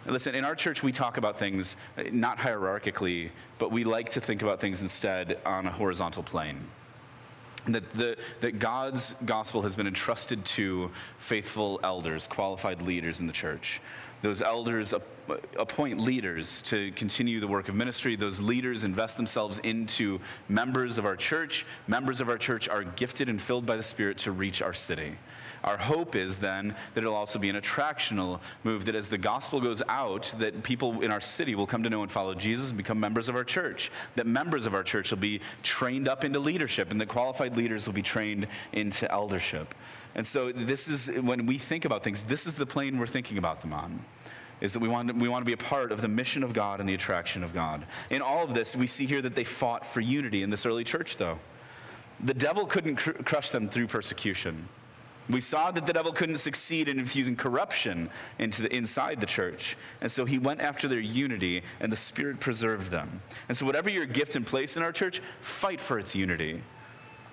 Listen, 0.05 0.35
in 0.35 0.43
our 0.43 0.55
church, 0.55 0.83
we 0.83 0.91
talk 0.91 1.15
about 1.15 1.39
things 1.39 1.77
not 2.11 2.37
hierarchically, 2.37 3.29
but 3.57 3.71
we 3.71 3.85
like 3.85 4.09
to 4.09 4.21
think 4.21 4.41
about 4.41 4.59
things 4.59 4.81
instead 4.81 5.39
on 5.45 5.65
a 5.65 5.71
horizontal 5.71 6.23
plane. 6.23 6.59
That, 7.67 7.87
the, 7.91 8.17
that 8.41 8.59
God's 8.59 9.15
gospel 9.25 9.61
has 9.61 9.73
been 9.73 9.87
entrusted 9.87 10.43
to 10.43 10.91
faithful 11.17 11.79
elders, 11.81 12.27
qualified 12.27 12.81
leaders 12.81 13.21
in 13.21 13.27
the 13.27 13.31
church. 13.31 13.79
Those 14.23 14.41
elders 14.41 14.93
appoint 15.59 15.99
leaders 15.99 16.61
to 16.63 16.93
continue 16.93 17.41
the 17.41 17.47
work 17.47 17.67
of 17.67 17.75
ministry. 17.75 18.15
Those 18.15 18.39
leaders 18.39 18.85
invest 18.85 19.17
themselves 19.17 19.59
into 19.59 20.21
members 20.47 20.97
of 20.97 21.05
our 21.05 21.17
church. 21.17 21.65
Members 21.87 22.21
of 22.21 22.29
our 22.29 22.37
church 22.37 22.69
are 22.69 22.85
gifted 22.85 23.27
and 23.27 23.41
filled 23.41 23.65
by 23.65 23.75
the 23.75 23.83
Spirit 23.83 24.17
to 24.19 24.31
reach 24.31 24.61
our 24.61 24.71
city. 24.71 25.15
Our 25.65 25.75
hope 25.75 26.15
is 26.15 26.39
then 26.39 26.73
that 26.93 27.03
it'll 27.03 27.15
also 27.15 27.37
be 27.37 27.49
an 27.49 27.57
attractional 27.57 28.39
move 28.63 28.85
that 28.85 28.95
as 28.95 29.09
the 29.09 29.17
gospel 29.17 29.59
goes 29.59 29.81
out, 29.89 30.33
that 30.39 30.63
people 30.63 31.01
in 31.01 31.11
our 31.11 31.21
city 31.21 31.53
will 31.53 31.67
come 31.67 31.83
to 31.83 31.89
know 31.89 32.01
and 32.01 32.11
follow 32.11 32.33
Jesus 32.33 32.69
and 32.69 32.77
become 32.77 33.01
members 33.01 33.27
of 33.27 33.35
our 33.35 33.43
church. 33.43 33.91
That 34.15 34.25
members 34.25 34.65
of 34.65 34.73
our 34.73 34.83
church 34.83 35.11
will 35.11 35.19
be 35.19 35.41
trained 35.63 36.07
up 36.07 36.23
into 36.23 36.39
leadership 36.39 36.91
and 36.91 37.01
that 37.01 37.09
qualified 37.09 37.57
leaders 37.57 37.87
will 37.87 37.93
be 37.93 38.01
trained 38.01 38.47
into 38.71 39.11
eldership. 39.11 39.75
And 40.15 40.25
so 40.25 40.51
this 40.51 40.87
is 40.87 41.07
when 41.21 41.45
we 41.45 41.57
think 41.57 41.85
about 41.85 42.03
things, 42.03 42.23
this 42.23 42.45
is 42.45 42.53
the 42.53 42.65
plane 42.65 42.99
we're 42.99 43.07
thinking 43.07 43.37
about 43.37 43.61
them 43.61 43.73
on. 43.73 43.99
Is 44.61 44.73
that 44.73 44.79
we 44.79 44.87
want, 44.87 45.09
to, 45.09 45.13
we 45.13 45.27
want 45.27 45.41
to 45.41 45.45
be 45.45 45.53
a 45.53 45.57
part 45.57 45.91
of 45.91 46.01
the 46.01 46.07
mission 46.07 46.43
of 46.43 46.53
God 46.53 46.79
and 46.79 46.87
the 46.87 46.93
attraction 46.93 47.43
of 47.43 47.53
God. 47.53 47.85
In 48.09 48.21
all 48.21 48.43
of 48.43 48.53
this, 48.53 48.75
we 48.75 48.87
see 48.87 49.05
here 49.05 49.21
that 49.21 49.35
they 49.35 49.43
fought 49.43 49.85
for 49.85 49.99
unity 49.99 50.41
in 50.41 50.49
this 50.49 50.65
early 50.65 50.83
church, 50.83 51.17
though. 51.17 51.39
The 52.23 52.33
devil 52.33 52.65
couldn't 52.65 52.95
cr- 52.95 53.11
crush 53.11 53.49
them 53.49 53.67
through 53.67 53.87
persecution. 53.87 54.69
We 55.29 55.41
saw 55.41 55.71
that 55.71 55.85
the 55.85 55.93
devil 55.93 56.11
couldn't 56.11 56.37
succeed 56.37 56.87
in 56.87 56.99
infusing 56.99 57.35
corruption 57.35 58.09
into 58.39 58.61
the 58.61 58.73
inside 58.75 59.19
the 59.19 59.25
church. 59.25 59.77
And 60.01 60.11
so 60.11 60.25
he 60.25 60.37
went 60.37 60.61
after 60.61 60.87
their 60.87 60.99
unity 60.99 61.63
and 61.79 61.91
the 61.91 61.97
spirit 61.97 62.39
preserved 62.39 62.91
them. 62.91 63.21
And 63.47 63.57
so 63.57 63.65
whatever 63.65 63.89
your 63.89 64.05
gift 64.05 64.35
and 64.35 64.45
place 64.45 64.75
in 64.75 64.83
our 64.83 64.91
church, 64.91 65.21
fight 65.39 65.79
for 65.79 65.97
its 65.97 66.13
unity. 66.13 66.61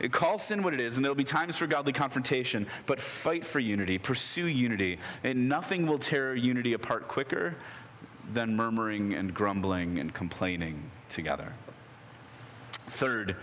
Call 0.09 0.39
sin 0.39 0.63
what 0.63 0.73
it 0.73 0.81
is, 0.81 0.97
and 0.97 1.05
there'll 1.05 1.15
be 1.15 1.25
times 1.25 1.57
for 1.57 1.67
godly 1.67 1.93
confrontation, 1.93 2.67
but 2.87 2.99
fight 2.99 3.45
for 3.45 3.59
unity, 3.59 3.99
pursue 3.99 4.47
unity, 4.47 4.99
and 5.25 5.49
nothing 5.49 5.87
will 5.87 5.99
tear 5.99 6.35
unity 6.35 6.73
apart 6.73 7.07
quicker 7.07 7.55
than 8.33 8.57
murmuring 8.57 9.15
and 9.15 9.35
grumbling 9.35 9.99
and 9.99 10.15
complaining 10.15 10.91
together. 11.09 11.53
Third, 12.89 13.37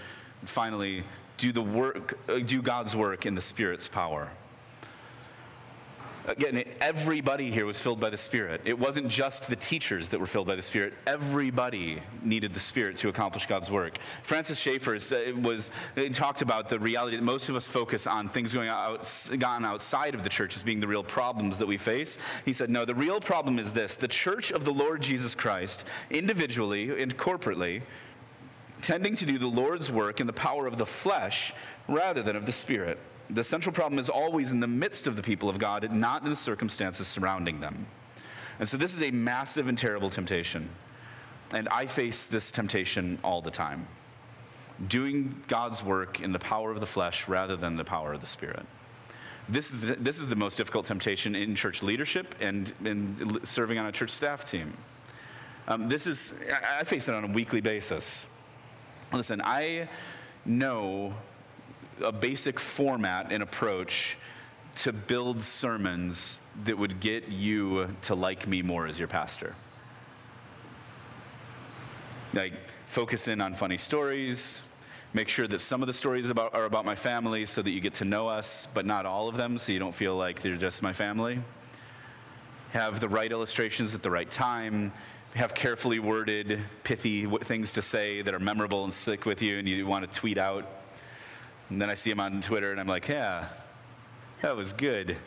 finally, 0.46 1.04
do 1.38 1.52
the 1.52 1.62
work, 1.62 2.18
uh, 2.28 2.40
do 2.40 2.62
God's 2.62 2.96
work 2.96 3.26
in 3.26 3.36
the 3.36 3.42
Spirit's 3.42 3.88
power. 3.88 4.30
Again, 6.28 6.62
everybody 6.82 7.50
here 7.52 7.66
was 7.66 7.80
filled 7.80 8.02
by 8.02 8.10
the 8.10 8.18
Spirit. 8.18 8.60
It 8.66 8.78
wasn't 8.78 9.08
just 9.08 9.48
the 9.48 9.56
teachers 9.56 10.10
that 10.10 10.20
were 10.20 10.28
filled 10.28 10.48
by 10.48 10.56
the 10.56 10.62
Spirit. 10.62 10.94
Everybody 11.08 12.02
needed 12.22 12.54
the 12.54 12.60
Spirit 12.60 12.98
to 12.98 13.08
accomplish 13.08 13.46
God's 13.46 13.72
work. 13.72 13.98
Francis 14.24 14.60
Schaeffer 14.60 14.92
was 14.92 15.70
talked 16.12 16.42
about 16.42 16.68
the 16.68 16.80
reality 16.80 17.16
that 17.16 17.24
most 17.24 17.48
of 17.48 17.56
us 17.56 17.66
focus 17.66 18.06
on 18.06 18.28
things 18.28 18.54
going 18.54 18.68
out, 18.68 19.10
gone 19.40 19.64
outside 19.64 20.16
of 20.16 20.24
the 20.24 20.30
church 20.30 20.58
as 20.58 20.64
being 20.64 20.82
the 20.82 20.88
real 20.88 21.02
problems 21.02 21.60
that 21.60 21.66
we 21.66 21.78
face. 21.78 22.18
He 22.44 22.52
said, 22.52 22.70
no, 22.70 22.84
the 22.84 22.94
real 22.94 23.22
problem 23.22 23.58
is 23.58 23.72
this: 23.72 23.96
the 23.96 24.10
church 24.10 24.52
of 24.52 24.66
the 24.66 24.74
Lord 24.74 25.02
Jesus 25.02 25.34
Christ, 25.34 25.86
individually 26.10 27.02
and 27.02 27.16
corporately, 27.18 27.84
tending 28.82 29.16
to 29.16 29.26
do 29.26 29.38
the 29.38 29.48
Lord's 29.48 29.90
work 29.90 30.20
in 30.20 30.28
the 30.28 30.34
power 30.34 30.68
of 30.68 30.78
the 30.78 30.86
flesh 30.86 31.54
rather 31.88 32.22
than 32.22 32.36
of 32.36 32.46
the 32.46 32.52
Spirit. 32.52 33.00
The 33.30 33.44
central 33.44 33.74
problem 33.74 34.00
is 34.00 34.10
always 34.10 34.52
in 34.52 34.60
the 34.60 34.68
midst 34.68 35.08
of 35.08 35.16
the 35.16 35.22
people 35.22 35.50
of 35.50 35.60
God, 35.60 35.92
not 35.92 36.24
in 36.24 36.30
the 36.30 36.36
circumstances 36.36 37.08
surrounding 37.08 37.60
them. 37.60 37.88
And 38.60 38.68
so 38.68 38.78
this 38.78 38.94
is 38.94 39.04
a 39.04 39.12
massive 39.12 39.68
and 39.68 39.78
terrible 39.78 40.10
temptation. 40.10 40.70
And 41.54 41.68
I 41.70 41.88
face 41.88 42.26
this 42.26 42.52
temptation 42.52 43.20
all 43.24 43.42
the 43.42 43.52
time. 43.52 43.88
Doing 44.88 45.44
God's 45.48 45.84
work 45.84 46.22
in 46.22 46.32
the 46.32 46.40
power 46.40 46.72
of 46.72 46.80
the 46.80 46.88
flesh 46.88 47.28
rather 47.28 47.56
than 47.56 47.76
the 47.76 47.84
power 47.84 48.14
of 48.14 48.22
the 48.22 48.28
Spirit. 48.28 48.66
This 49.50 49.72
is 49.72 49.82
the, 49.82 49.96
this 49.96 50.20
is 50.20 50.28
the 50.28 50.36
most 50.36 50.58
difficult 50.58 50.86
temptation 50.86 51.34
in 51.36 51.56
church 51.56 51.82
leadership 51.82 52.36
and 52.42 52.74
in 52.84 53.40
serving 53.46 53.78
on 53.78 53.86
a 53.86 53.92
church 53.92 54.10
staff 54.10 54.44
team. 54.44 54.74
Um, 55.68 55.90
this 55.90 56.06
is, 56.06 56.34
I 56.80 56.84
face 56.84 57.08
it 57.08 57.14
on 57.14 57.24
a 57.24 57.28
weekly 57.28 57.62
basis. 57.62 58.28
Listen, 59.12 59.42
I 59.44 59.88
know 60.46 61.14
a 62.04 62.12
basic 62.12 62.60
format 62.60 63.32
and 63.32 63.42
approach 63.42 64.18
to 64.78 64.94
build 64.94 65.44
sermons 65.44 66.40
that 66.66 66.78
would 66.78 67.00
get 67.00 67.30
you 67.30 67.96
to 68.04 68.16
like 68.16 68.48
me 68.48 68.62
more 68.62 68.86
as 68.86 69.00
your 69.00 69.08
pastor. 69.08 69.56
Like, 72.34 72.54
focus 72.86 73.28
in 73.28 73.42
on 73.42 73.54
funny 73.56 73.78
stories, 73.78 74.62
make 75.14 75.30
sure 75.30 75.48
that 75.48 75.60
some 75.60 75.82
of 75.82 75.88
the 75.88 75.94
stories 75.94 76.30
about, 76.30 76.54
are 76.54 76.66
about 76.66 76.86
my 76.86 76.96
family 76.96 77.46
so 77.46 77.62
that 77.62 77.72
you 77.72 77.80
get 77.80 77.96
to 77.96 78.06
know 78.06 78.28
us, 78.28 78.68
but 78.74 78.86
not 78.86 79.06
all 79.06 79.28
of 79.28 79.36
them 79.36 79.58
so 79.58 79.72
you 79.72 79.80
don't 79.80 79.96
feel 79.96 80.16
like 80.16 80.42
they're 80.42 80.58
just 80.58 80.84
my 80.84 80.94
family. 80.94 81.40
Have 82.72 83.00
the 83.00 83.10
right 83.10 83.32
illustrations 83.32 83.96
at 83.96 84.04
the 84.04 84.12
right 84.12 84.30
time. 84.30 84.92
Have 85.36 85.56
carefully 85.56 86.00
worded, 86.00 86.60
pithy 86.84 87.26
things 87.44 87.72
to 87.74 87.82
say 87.82 88.22
that 88.22 88.34
are 88.34 88.40
memorable 88.40 88.84
and 88.84 88.94
stick 88.94 89.26
with 89.26 89.42
you 89.42 89.58
and 89.58 89.68
you 89.68 89.88
want 89.88 90.12
to 90.12 90.20
tweet 90.20 90.38
out 90.38 90.77
and 91.70 91.82
then 91.82 91.90
I 91.90 91.96
see 91.96 92.12
him 92.12 92.20
on 92.20 92.42
Twitter 92.42 92.72
and 92.72 92.80
I'm 92.80 92.88
like, 92.88 93.08
yeah, 93.08 93.50
that 94.42 94.56
was 94.56 94.74
good. 94.74 95.18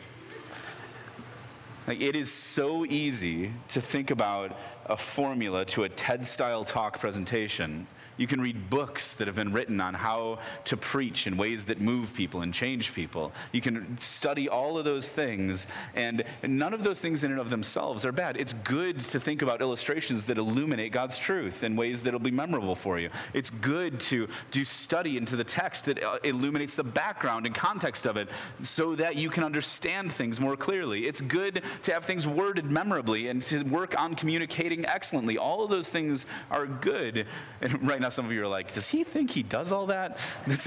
Like, 1.87 1.99
it 1.99 2.15
is 2.15 2.31
so 2.31 2.85
easy 2.85 3.51
to 3.69 3.81
think 3.81 4.11
about 4.11 4.57
a 4.85 4.97
formula 4.97 5.65
to 5.65 5.83
a 5.83 5.89
TED 5.89 6.25
style 6.25 6.63
talk 6.63 6.99
presentation 6.99 7.87
you 8.21 8.27
can 8.27 8.39
read 8.39 8.69
books 8.69 9.15
that 9.15 9.25
have 9.25 9.35
been 9.35 9.51
written 9.51 9.81
on 9.81 9.95
how 9.95 10.37
to 10.65 10.77
preach 10.77 11.25
in 11.25 11.37
ways 11.37 11.65
that 11.65 11.81
move 11.81 12.13
people 12.13 12.41
and 12.41 12.53
change 12.53 12.93
people. 12.93 13.31
You 13.51 13.61
can 13.61 13.99
study 13.99 14.47
all 14.47 14.77
of 14.77 14.85
those 14.85 15.11
things, 15.11 15.65
and 15.95 16.23
none 16.43 16.75
of 16.75 16.83
those 16.83 17.01
things 17.01 17.23
in 17.23 17.31
and 17.31 17.39
of 17.39 17.49
themselves 17.49 18.05
are 18.05 18.11
bad. 18.11 18.37
It's 18.37 18.53
good 18.53 18.99
to 18.99 19.19
think 19.19 19.41
about 19.41 19.59
illustrations 19.59 20.25
that 20.27 20.37
illuminate 20.37 20.91
God's 20.91 21.17
truth 21.17 21.63
in 21.63 21.75
ways 21.75 22.03
that 22.03 22.13
will 22.13 22.19
be 22.19 22.29
memorable 22.29 22.75
for 22.75 22.99
you. 22.99 23.09
It's 23.33 23.49
good 23.49 23.99
to 24.01 24.27
do 24.51 24.65
study 24.65 25.17
into 25.17 25.35
the 25.35 25.43
text 25.43 25.85
that 25.85 26.03
uh, 26.03 26.19
illuminates 26.23 26.75
the 26.75 26.83
background 26.83 27.47
and 27.47 27.55
context 27.55 28.05
of 28.05 28.17
it 28.17 28.29
so 28.61 28.93
that 28.95 29.15
you 29.15 29.31
can 29.31 29.43
understand 29.43 30.13
things 30.13 30.39
more 30.39 30.55
clearly. 30.55 31.07
It's 31.07 31.21
good 31.21 31.63
to 31.83 31.91
have 31.91 32.05
things 32.05 32.27
worded 32.27 32.65
memorably 32.65 33.29
and 33.29 33.41
to 33.43 33.63
work 33.63 33.99
on 33.99 34.13
communicating 34.13 34.85
excellently. 34.85 35.39
All 35.39 35.63
of 35.63 35.71
those 35.71 35.89
things 35.89 36.27
are 36.51 36.67
good. 36.67 37.25
And 37.61 37.87
right 37.87 37.99
now, 37.99 38.10
some 38.13 38.25
of 38.25 38.31
you 38.31 38.41
are 38.43 38.47
like, 38.47 38.73
does 38.73 38.87
he 38.87 39.03
think 39.03 39.31
he 39.31 39.43
does 39.43 39.71
all 39.71 39.87
that? 39.87 40.17
That's, 40.47 40.65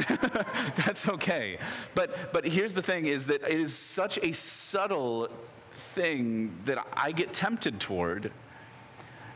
that's 0.76 1.08
okay. 1.08 1.58
But, 1.94 2.32
but 2.32 2.44
here's 2.44 2.74
the 2.74 2.82
thing 2.82 3.06
is 3.06 3.26
that 3.26 3.42
it 3.42 3.60
is 3.60 3.74
such 3.74 4.18
a 4.22 4.32
subtle 4.32 5.28
thing 5.72 6.56
that 6.64 6.84
I 6.92 7.12
get 7.12 7.32
tempted 7.32 7.80
toward 7.80 8.32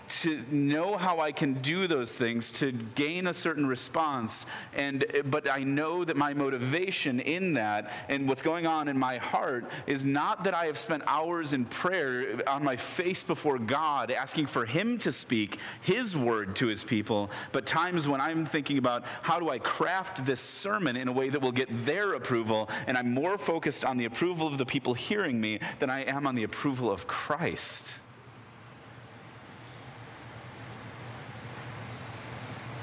to 0.08 0.44
know 0.50 0.96
how 0.96 1.20
I 1.20 1.32
can 1.32 1.54
do 1.54 1.86
those 1.86 2.14
things 2.14 2.52
to 2.52 2.72
gain 2.72 3.26
a 3.26 3.34
certain 3.34 3.66
response. 3.66 4.46
And, 4.74 5.04
but 5.26 5.50
I 5.50 5.64
know 5.64 6.04
that 6.04 6.16
my 6.16 6.34
motivation 6.34 7.20
in 7.20 7.54
that 7.54 7.92
and 8.08 8.28
what's 8.28 8.42
going 8.42 8.66
on 8.66 8.88
in 8.88 8.98
my 8.98 9.18
heart 9.18 9.70
is 9.86 10.04
not 10.04 10.44
that 10.44 10.54
I 10.54 10.66
have 10.66 10.78
spent 10.78 11.02
hours 11.06 11.52
in 11.52 11.64
prayer 11.64 12.42
on 12.48 12.64
my 12.64 12.76
face 12.76 13.22
before 13.22 13.58
God 13.58 14.10
asking 14.10 14.46
for 14.46 14.64
Him 14.64 14.98
to 14.98 15.12
speak 15.12 15.58
His 15.82 16.16
word 16.16 16.56
to 16.56 16.66
His 16.66 16.82
people, 16.82 17.30
but 17.52 17.66
times 17.66 18.08
when 18.08 18.20
I'm 18.20 18.46
thinking 18.46 18.78
about 18.78 19.04
how 19.22 19.38
do 19.38 19.50
I 19.50 19.58
craft 19.58 20.24
this 20.24 20.40
sermon 20.40 20.96
in 20.96 21.08
a 21.08 21.12
way 21.12 21.28
that 21.28 21.40
will 21.40 21.52
get 21.52 21.68
their 21.84 22.14
approval, 22.14 22.68
and 22.86 22.96
I'm 22.96 23.12
more 23.12 23.38
focused 23.38 23.84
on 23.84 23.96
the 23.96 24.06
approval 24.06 24.46
of 24.46 24.58
the 24.58 24.66
people 24.66 24.94
hearing 24.94 25.40
me 25.40 25.60
than 25.78 25.90
I 25.90 26.02
am 26.04 26.26
on 26.26 26.34
the 26.34 26.44
approval 26.44 26.90
of 26.90 27.06
Christ. 27.06 27.98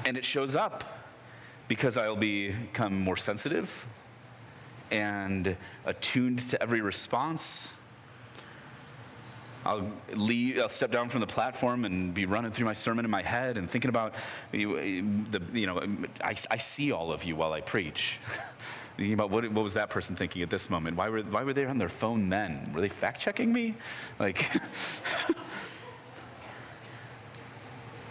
And 0.06 0.16
it 0.16 0.24
shows 0.24 0.54
up 0.54 0.84
because 1.66 1.96
I'll 1.96 2.14
become 2.14 2.98
more 2.98 3.16
sensitive 3.16 3.86
and 4.92 5.56
attuned 5.84 6.48
to 6.50 6.62
every 6.62 6.80
response. 6.80 7.74
I'll, 9.64 9.90
leave, 10.12 10.60
I'll 10.60 10.68
step 10.68 10.92
down 10.92 11.08
from 11.08 11.22
the 11.22 11.26
platform 11.26 11.84
and 11.84 12.14
be 12.14 12.24
running 12.24 12.52
through 12.52 12.66
my 12.66 12.72
sermon 12.72 13.04
in 13.04 13.10
my 13.10 13.22
head 13.22 13.56
and 13.56 13.68
thinking 13.68 13.88
about, 13.88 14.14
you, 14.52 15.04
the, 15.32 15.42
you 15.52 15.66
know, 15.66 15.84
I, 16.22 16.36
I 16.52 16.56
see 16.56 16.92
all 16.92 17.10
of 17.10 17.24
you 17.24 17.34
while 17.34 17.52
I 17.52 17.60
preach. 17.60 18.20
thinking 18.96 19.14
about 19.14 19.30
what, 19.30 19.42
what 19.50 19.64
was 19.64 19.74
that 19.74 19.90
person 19.90 20.14
thinking 20.14 20.42
at 20.42 20.50
this 20.50 20.70
moment? 20.70 20.96
Why 20.96 21.08
were, 21.08 21.22
why 21.22 21.42
were 21.42 21.52
they 21.52 21.66
on 21.66 21.78
their 21.78 21.88
phone 21.88 22.28
then? 22.28 22.70
Were 22.72 22.80
they 22.80 22.88
fact 22.88 23.20
checking 23.20 23.52
me? 23.52 23.74
Like, 24.20 24.48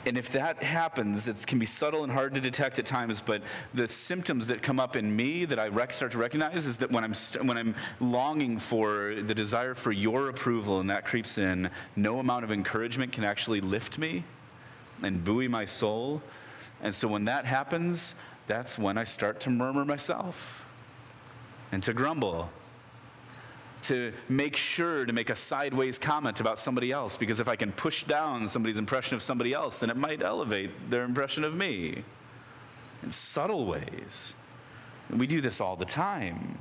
And 0.05 0.19
if 0.19 0.31
that 0.33 0.61
happens, 0.61 1.27
it 1.27 1.47
can 1.47 1.57
be 1.57 1.65
subtle 1.65 2.03
and 2.03 2.11
hard 2.11 2.35
to 2.35 2.41
detect 2.41 2.77
at 2.77 2.85
times, 2.85 3.21
but 3.21 3.41
the 3.73 3.87
symptoms 3.87 4.45
that 4.47 4.61
come 4.61 4.79
up 4.79 4.95
in 4.95 5.15
me 5.15 5.45
that 5.45 5.57
I 5.57 5.67
rec- 5.67 5.93
start 5.93 6.11
to 6.11 6.19
recognize 6.19 6.67
is 6.67 6.77
that 6.77 6.91
when 6.91 7.03
I'm, 7.03 7.15
st- 7.15 7.43
when 7.43 7.57
I'm 7.57 7.75
longing 7.99 8.59
for 8.59 9.15
the 9.15 9.33
desire 9.33 9.73
for 9.73 9.91
your 9.91 10.29
approval 10.29 10.79
and 10.79 10.89
that 10.91 11.05
creeps 11.05 11.39
in, 11.39 11.71
no 11.95 12.19
amount 12.19 12.43
of 12.43 12.51
encouragement 12.51 13.13
can 13.13 13.23
actually 13.23 13.61
lift 13.61 13.97
me 13.97 14.23
and 15.01 15.23
buoy 15.23 15.47
my 15.47 15.65
soul. 15.65 16.21
And 16.83 16.93
so 16.93 17.07
when 17.07 17.25
that 17.25 17.45
happens, 17.45 18.13
that's 18.45 18.77
when 18.77 18.99
I 18.99 19.05
start 19.05 19.39
to 19.41 19.49
murmur 19.49 19.85
myself 19.85 20.67
and 21.71 21.81
to 21.81 21.93
grumble 21.93 22.51
to 23.87 24.13
make 24.29 24.55
sure 24.55 25.05
to 25.05 25.13
make 25.13 25.29
a 25.29 25.35
sideways 25.35 25.97
comment 25.97 26.39
about 26.39 26.57
somebody 26.57 26.91
else 26.91 27.15
because 27.15 27.39
if 27.39 27.47
I 27.47 27.55
can 27.55 27.71
push 27.71 28.03
down 28.03 28.47
somebody's 28.47 28.77
impression 28.77 29.15
of 29.15 29.21
somebody 29.21 29.53
else, 29.53 29.79
then 29.79 29.89
it 29.89 29.97
might 29.97 30.21
elevate 30.21 30.89
their 30.89 31.03
impression 31.03 31.43
of 31.43 31.55
me 31.55 32.03
in 33.03 33.11
subtle 33.11 33.65
ways. 33.65 34.33
And 35.09 35.19
we 35.19 35.27
do 35.27 35.41
this 35.41 35.61
all 35.61 35.75
the 35.75 35.85
time. 35.85 36.57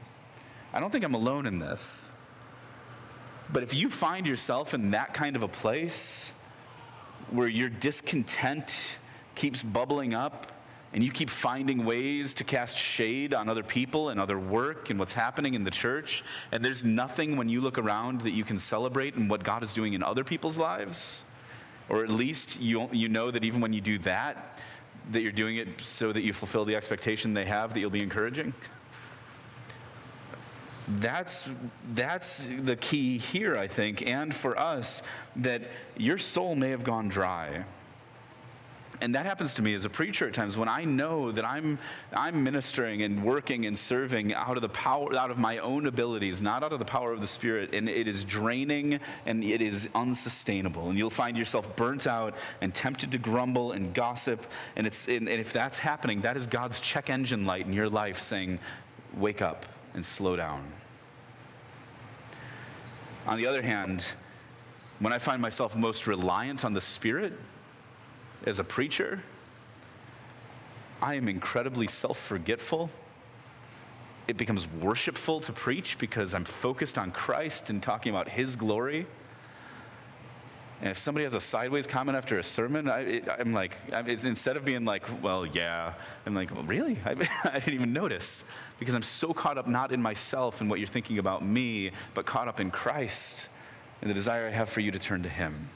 I 0.73 0.81
don't 0.81 0.91
think 0.91 1.05
I'm 1.05 1.15
alone 1.15 1.47
in 1.47 1.59
this. 1.59 2.13
But 3.53 3.63
if 3.63 3.75
you 3.75 3.89
find 3.89 4.27
yourself 4.27 4.75
in 4.75 4.91
that 4.91 5.15
kind 5.15 5.37
of 5.37 5.43
a 5.43 5.49
place 5.49 6.33
where 7.31 7.49
your 7.49 7.69
discontent 7.69 8.99
keeps 9.35 9.63
bubbling 9.63 10.15
up, 10.15 10.53
and 10.95 11.03
you 11.03 11.11
keep 11.11 11.29
finding 11.29 11.85
ways 11.85 12.35
to 12.35 12.45
cast 12.45 12.79
shade 12.79 13.35
on 13.35 13.49
other 13.49 13.65
people 13.65 14.11
and 14.11 14.21
other 14.21 14.39
work 14.39 14.91
and 14.91 14.99
what's 14.99 15.13
happening 15.13 15.55
in 15.55 15.65
the 15.65 15.71
church, 15.71 16.23
and 16.53 16.65
there's 16.65 16.85
nothing 16.85 17.37
when 17.37 17.49
you 17.49 17.61
look 17.61 17.79
around 17.79 18.21
that 18.21 18.31
you 18.31 18.45
can 18.45 18.61
celebrate 18.61 19.17
in 19.17 19.27
what 19.27 19.43
God 19.43 19.65
is 19.65 19.75
doing 19.75 19.95
in 19.95 20.05
other 20.05 20.23
people's 20.23 20.57
lives, 20.57 21.25
or 21.89 22.05
at 22.05 22.11
least 22.11 22.61
you, 22.61 22.89
you 22.93 23.09
know 23.09 23.33
that 23.33 23.43
even 23.45 23.61
when 23.61 23.73
you 23.73 23.81
do 23.81 23.99
that, 23.99 24.63
that 25.11 25.21
you're 25.21 25.33
doing 25.33 25.57
it 25.57 25.81
so 25.81 26.13
that 26.13 26.23
you 26.23 26.33
fulfill 26.33 26.65
the 26.65 26.77
expectation 26.77 27.35
they 27.35 27.45
have 27.45 27.75
that 27.75 27.81
you'll 27.81 27.91
be 27.91 28.03
encouraging. 28.03 28.55
That's, 30.87 31.49
that's 31.93 32.47
the 32.61 32.77
key 32.77 33.19
here, 33.19 33.57
I 33.57 33.67
think, 33.67 34.07
and 34.07 34.33
for 34.33 34.59
us, 34.59 35.03
that 35.37 35.63
your 35.97 36.19
soul 36.19 36.55
may 36.55 36.71
have 36.71 36.85
gone 36.85 37.09
dry 37.09 37.65
and 39.05 39.15
that 39.15 39.27
happens 39.27 39.53
to 39.53 39.63
me 39.63 39.75
as 39.75 39.85
a 39.85 39.91
preacher 39.91 40.29
at 40.29 40.33
times 40.33 40.57
when 40.57 40.67
I 40.67 40.85
know 40.85 41.31
that 41.31 41.45
I'm, 41.45 41.79
I'm 42.15 42.43
ministering 42.43 43.03
and 43.03 43.23
working 43.23 43.67
and 43.67 43.79
serving 43.79 44.33
out 44.33 44.57
of 44.57 44.63
the 44.63 44.71
power, 44.71 45.15
out 45.15 45.31
of 45.31 45.37
my 45.37 45.59
own 45.59 45.85
abilities, 45.85 46.41
not 46.41 46.63
out 46.63 46.73
of 46.73 46.79
the 46.79 46.87
power 46.87 47.13
of 47.13 47.21
the 47.21 47.27
Spirit, 47.27 47.75
and 47.75 47.87
it 47.87 48.09
is 48.09 48.25
draining 48.25 49.01
and 49.27 49.45
it 49.45 49.61
is 49.61 49.91
unsustainable. 49.95 50.89
And 50.89 50.97
you'll 50.97 51.11
find 51.11 51.37
yourself 51.37 51.77
burnt 51.77 52.07
out 52.07 52.35
and 52.63 52.75
tempted 52.75 53.13
to 53.13 53.19
grumble 53.19 53.73
and 53.73 53.93
gossip. 53.93 54.47
And, 54.75 54.87
it's, 54.87 55.07
and 55.07 55.29
if 55.29 55.53
that's 55.53 55.77
happening, 55.77 56.23
that 56.23 56.39
is 56.39 56.47
God's 56.47 56.81
check 56.81 57.11
engine 57.11 57.45
light 57.45 57.67
in 57.67 57.75
your 57.75 57.91
life 57.91 58.19
saying, 58.19 58.59
wake 59.19 59.43
up 59.43 59.67
and 59.93 60.03
slow 60.03 60.35
down. 60.35 60.73
On 63.27 63.37
the 63.37 63.47
other 63.47 63.61
hand, 63.61 64.07
when 64.99 65.13
I 65.13 65.19
find 65.19 65.43
myself 65.43 65.77
most 65.77 66.07
reliant 66.07 66.65
on 66.65 66.73
the 66.73 66.81
Spirit, 66.81 67.35
as 68.47 68.59
a 68.59 68.65
preacher, 68.65 69.23
I 71.03 71.15
am 71.15 71.29
incredibly 71.29 71.87
self 71.87 72.19
forgetful. 72.19 72.91
It 74.27 74.37
becomes 74.37 74.67
worshipful 74.81 75.41
to 75.41 75.53
preach 75.53 75.99
because 75.99 76.35
I'm 76.35 76.45
focused 76.45 76.97
on 76.97 77.11
Christ 77.11 77.69
and 77.69 77.83
talking 77.83 78.11
about 78.11 78.29
His 78.29 78.57
glory. 78.57 79.07
And 80.81 80.91
if 80.91 80.99
somebody 80.99 81.25
has 81.25 81.35
a 81.35 81.41
sideways 81.41 81.87
comment 81.87 82.17
after 82.17 82.39
a 82.39 82.43
sermon, 82.43 82.89
I, 82.89 83.21
am 83.39 83.53
like, 83.53 83.77
instead 84.07 84.57
of 84.57 84.65
being 84.65 84.85
like, 84.85 85.03
well, 85.23 85.47
yeah, 85.47 85.95
I'm 86.27 86.35
like, 86.35 86.55
well, 86.55 86.65
really? 86.65 86.99
I, 87.05 87.11
I 87.45 87.59
didn't 87.59 87.75
even 87.75 87.93
notice 87.93 88.45
because 88.79 88.95
I'm 88.95 89.03
so 89.03 89.33
caught 89.33 89.57
up 89.57 89.67
not 89.67 89.93
in 89.93 90.03
myself 90.03 90.61
and 90.61 90.69
what 90.69 90.79
you're 90.79 90.89
thinking 90.89 91.19
about 91.19 91.45
me, 91.45 91.93
but 92.13 92.27
caught 92.27 92.49
up 92.49 92.61
in 92.61 92.71
Christ 92.71 93.49
and 94.01 94.11
the 94.11 94.15
desire 94.15 94.47
I 94.47 94.51
have 94.51 94.69
for 94.69 94.81
you 94.81 94.91
to 94.91 94.99
turn 94.99 95.23
to 95.23 95.29
Him 95.29 95.69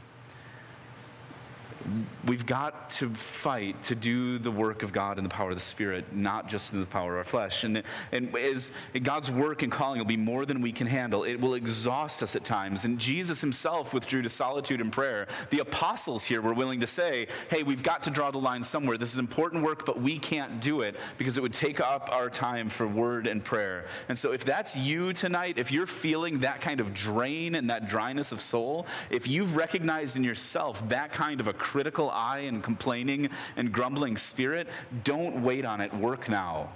we've 2.27 2.47
got 2.47 2.91
to 2.91 3.11
fight 3.11 3.83
to 3.85 3.95
do 3.95 4.39
the 4.39 4.51
work 4.51 4.83
of 4.83 4.93
God 4.93 5.19
in 5.19 5.25
the 5.25 5.31
power 5.31 5.51
of 5.51 5.57
the 5.57 5.63
Spirit, 5.63 6.15
not 6.15 6.49
just 6.49 6.73
in 6.73 6.81
the 6.81 6.87
power 6.87 7.13
of 7.13 7.19
our 7.19 7.25
flesh. 7.25 7.65
And, 7.65 7.83
and 8.13 8.35
as 8.37 8.71
God's 9.03 9.31
work 9.31 9.63
and 9.63 9.73
calling 9.73 9.99
will 9.99 10.07
be 10.07 10.17
more 10.17 10.47
than 10.47 10.61
we 10.61 10.73
can 10.73 10.87
handle, 10.87 11.25
it 11.25 11.41
will 11.41 11.55
exhaust 11.55 12.23
us 12.23 12.37
at 12.37 12.45
times. 12.45 12.85
And 12.85 12.99
Jesus 12.99 13.41
himself 13.41 13.95
withdrew 13.95 14.23
to 14.23 14.31
solitude 14.31 14.81
and 14.81 14.93
prayer. 14.93 15.27
The 15.51 15.61
apostles 15.61 16.25
here 16.25 16.41
were 16.41 16.55
willing 16.55 16.81
to 16.81 16.87
say, 16.87 17.29
hey, 17.51 17.63
we've 17.63 17.83
got 17.83 18.03
to 18.05 18.11
draw 18.11 18.31
the 18.31 18.39
line 18.39 18.63
somewhere. 18.63 18.99
This 18.99 19.13
is 19.13 19.19
important 19.19 19.63
work, 19.63 19.85
but 19.85 20.01
we 20.01 20.19
can't 20.19 20.61
do 20.61 20.83
it 20.83 20.97
because 21.17 21.37
it 21.37 21.41
would 21.41 21.53
take 21.53 21.81
up 21.81 22.09
our 22.13 22.31
time 22.31 22.69
for 22.69 22.87
word 22.87 23.27
and 23.27 23.45
prayer. 23.45 23.87
And 24.09 24.19
so 24.19 24.33
if 24.33 24.45
that's 24.45 24.77
you 24.77 25.13
tonight, 25.13 25.59
if 25.59 25.73
you're 25.73 25.87
feeling 25.87 26.41
that 26.41 26.61
kind 26.61 26.81
of 26.81 26.95
drain 26.95 27.55
and 27.55 27.71
that 27.71 27.89
dryness 27.89 28.33
of 28.33 28.41
soul, 28.41 28.87
if 29.11 29.27
you've 29.27 29.57
recognized 29.57 30.17
in 30.17 30.25
yourself 30.25 30.89
that 30.89 31.13
kind 31.13 31.41
of 31.41 31.49
a 31.49 31.53
critical 31.79 32.11
eye 32.11 32.41
and 32.41 32.61
complaining 32.61 33.31
and 33.55 33.71
grumbling 33.71 34.17
spirit, 34.17 34.67
don't 35.05 35.45
wait 35.45 35.65
on 35.65 35.81
it. 35.81 35.95
Work 35.95 36.29
now. 36.29 36.69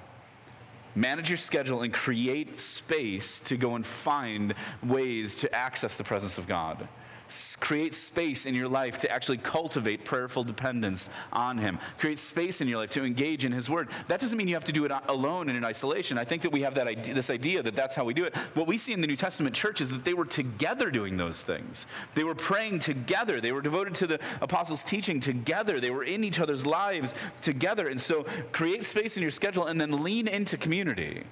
Manage 0.94 1.28
your 1.28 1.38
schedule 1.38 1.82
and 1.82 1.92
create 1.92 2.60
space 2.60 3.40
to 3.40 3.56
go 3.56 3.74
and 3.74 3.84
find 3.84 4.54
ways 4.80 5.34
to 5.34 5.52
access 5.52 5.96
the 5.96 6.04
presence 6.04 6.38
of 6.38 6.46
God. 6.46 6.86
Create 7.60 7.94
space 7.94 8.46
in 8.46 8.54
your 8.54 8.68
life 8.68 8.98
to 8.98 9.10
actually 9.10 9.38
cultivate 9.38 10.04
prayerful 10.04 10.44
dependence 10.44 11.08
on 11.32 11.58
Him. 11.58 11.78
Create 11.98 12.18
space 12.18 12.60
in 12.60 12.68
your 12.68 12.78
life 12.78 12.90
to 12.90 13.04
engage 13.04 13.44
in 13.44 13.52
His 13.52 13.68
Word. 13.68 13.88
That 14.08 14.20
doesn't 14.20 14.36
mean 14.36 14.48
you 14.48 14.54
have 14.54 14.64
to 14.64 14.72
do 14.72 14.84
it 14.84 14.92
alone 15.08 15.48
and 15.48 15.56
in 15.56 15.64
isolation. 15.64 16.18
I 16.18 16.24
think 16.24 16.42
that 16.42 16.52
we 16.52 16.62
have 16.62 16.74
that 16.74 16.86
idea, 16.86 17.14
this 17.14 17.30
idea 17.30 17.62
that 17.62 17.76
that's 17.76 17.94
how 17.94 18.04
we 18.04 18.14
do 18.14 18.24
it. 18.24 18.36
What 18.54 18.66
we 18.66 18.78
see 18.78 18.92
in 18.92 19.00
the 19.00 19.06
New 19.06 19.16
Testament 19.16 19.54
church 19.54 19.80
is 19.80 19.90
that 19.90 20.04
they 20.04 20.14
were 20.14 20.24
together 20.24 20.90
doing 20.90 21.16
those 21.16 21.42
things. 21.42 21.86
They 22.14 22.24
were 22.24 22.34
praying 22.34 22.80
together. 22.80 23.40
They 23.40 23.52
were 23.52 23.62
devoted 23.62 23.94
to 23.96 24.06
the 24.06 24.20
apostles' 24.40 24.82
teaching 24.82 25.20
together. 25.20 25.80
They 25.80 25.90
were 25.90 26.04
in 26.04 26.24
each 26.24 26.40
other's 26.40 26.66
lives 26.66 27.14
together. 27.40 27.88
And 27.88 28.00
so 28.00 28.26
create 28.52 28.84
space 28.84 29.16
in 29.16 29.22
your 29.22 29.30
schedule 29.30 29.66
and 29.66 29.80
then 29.80 30.02
lean 30.02 30.28
into 30.28 30.56
community. 30.56 31.24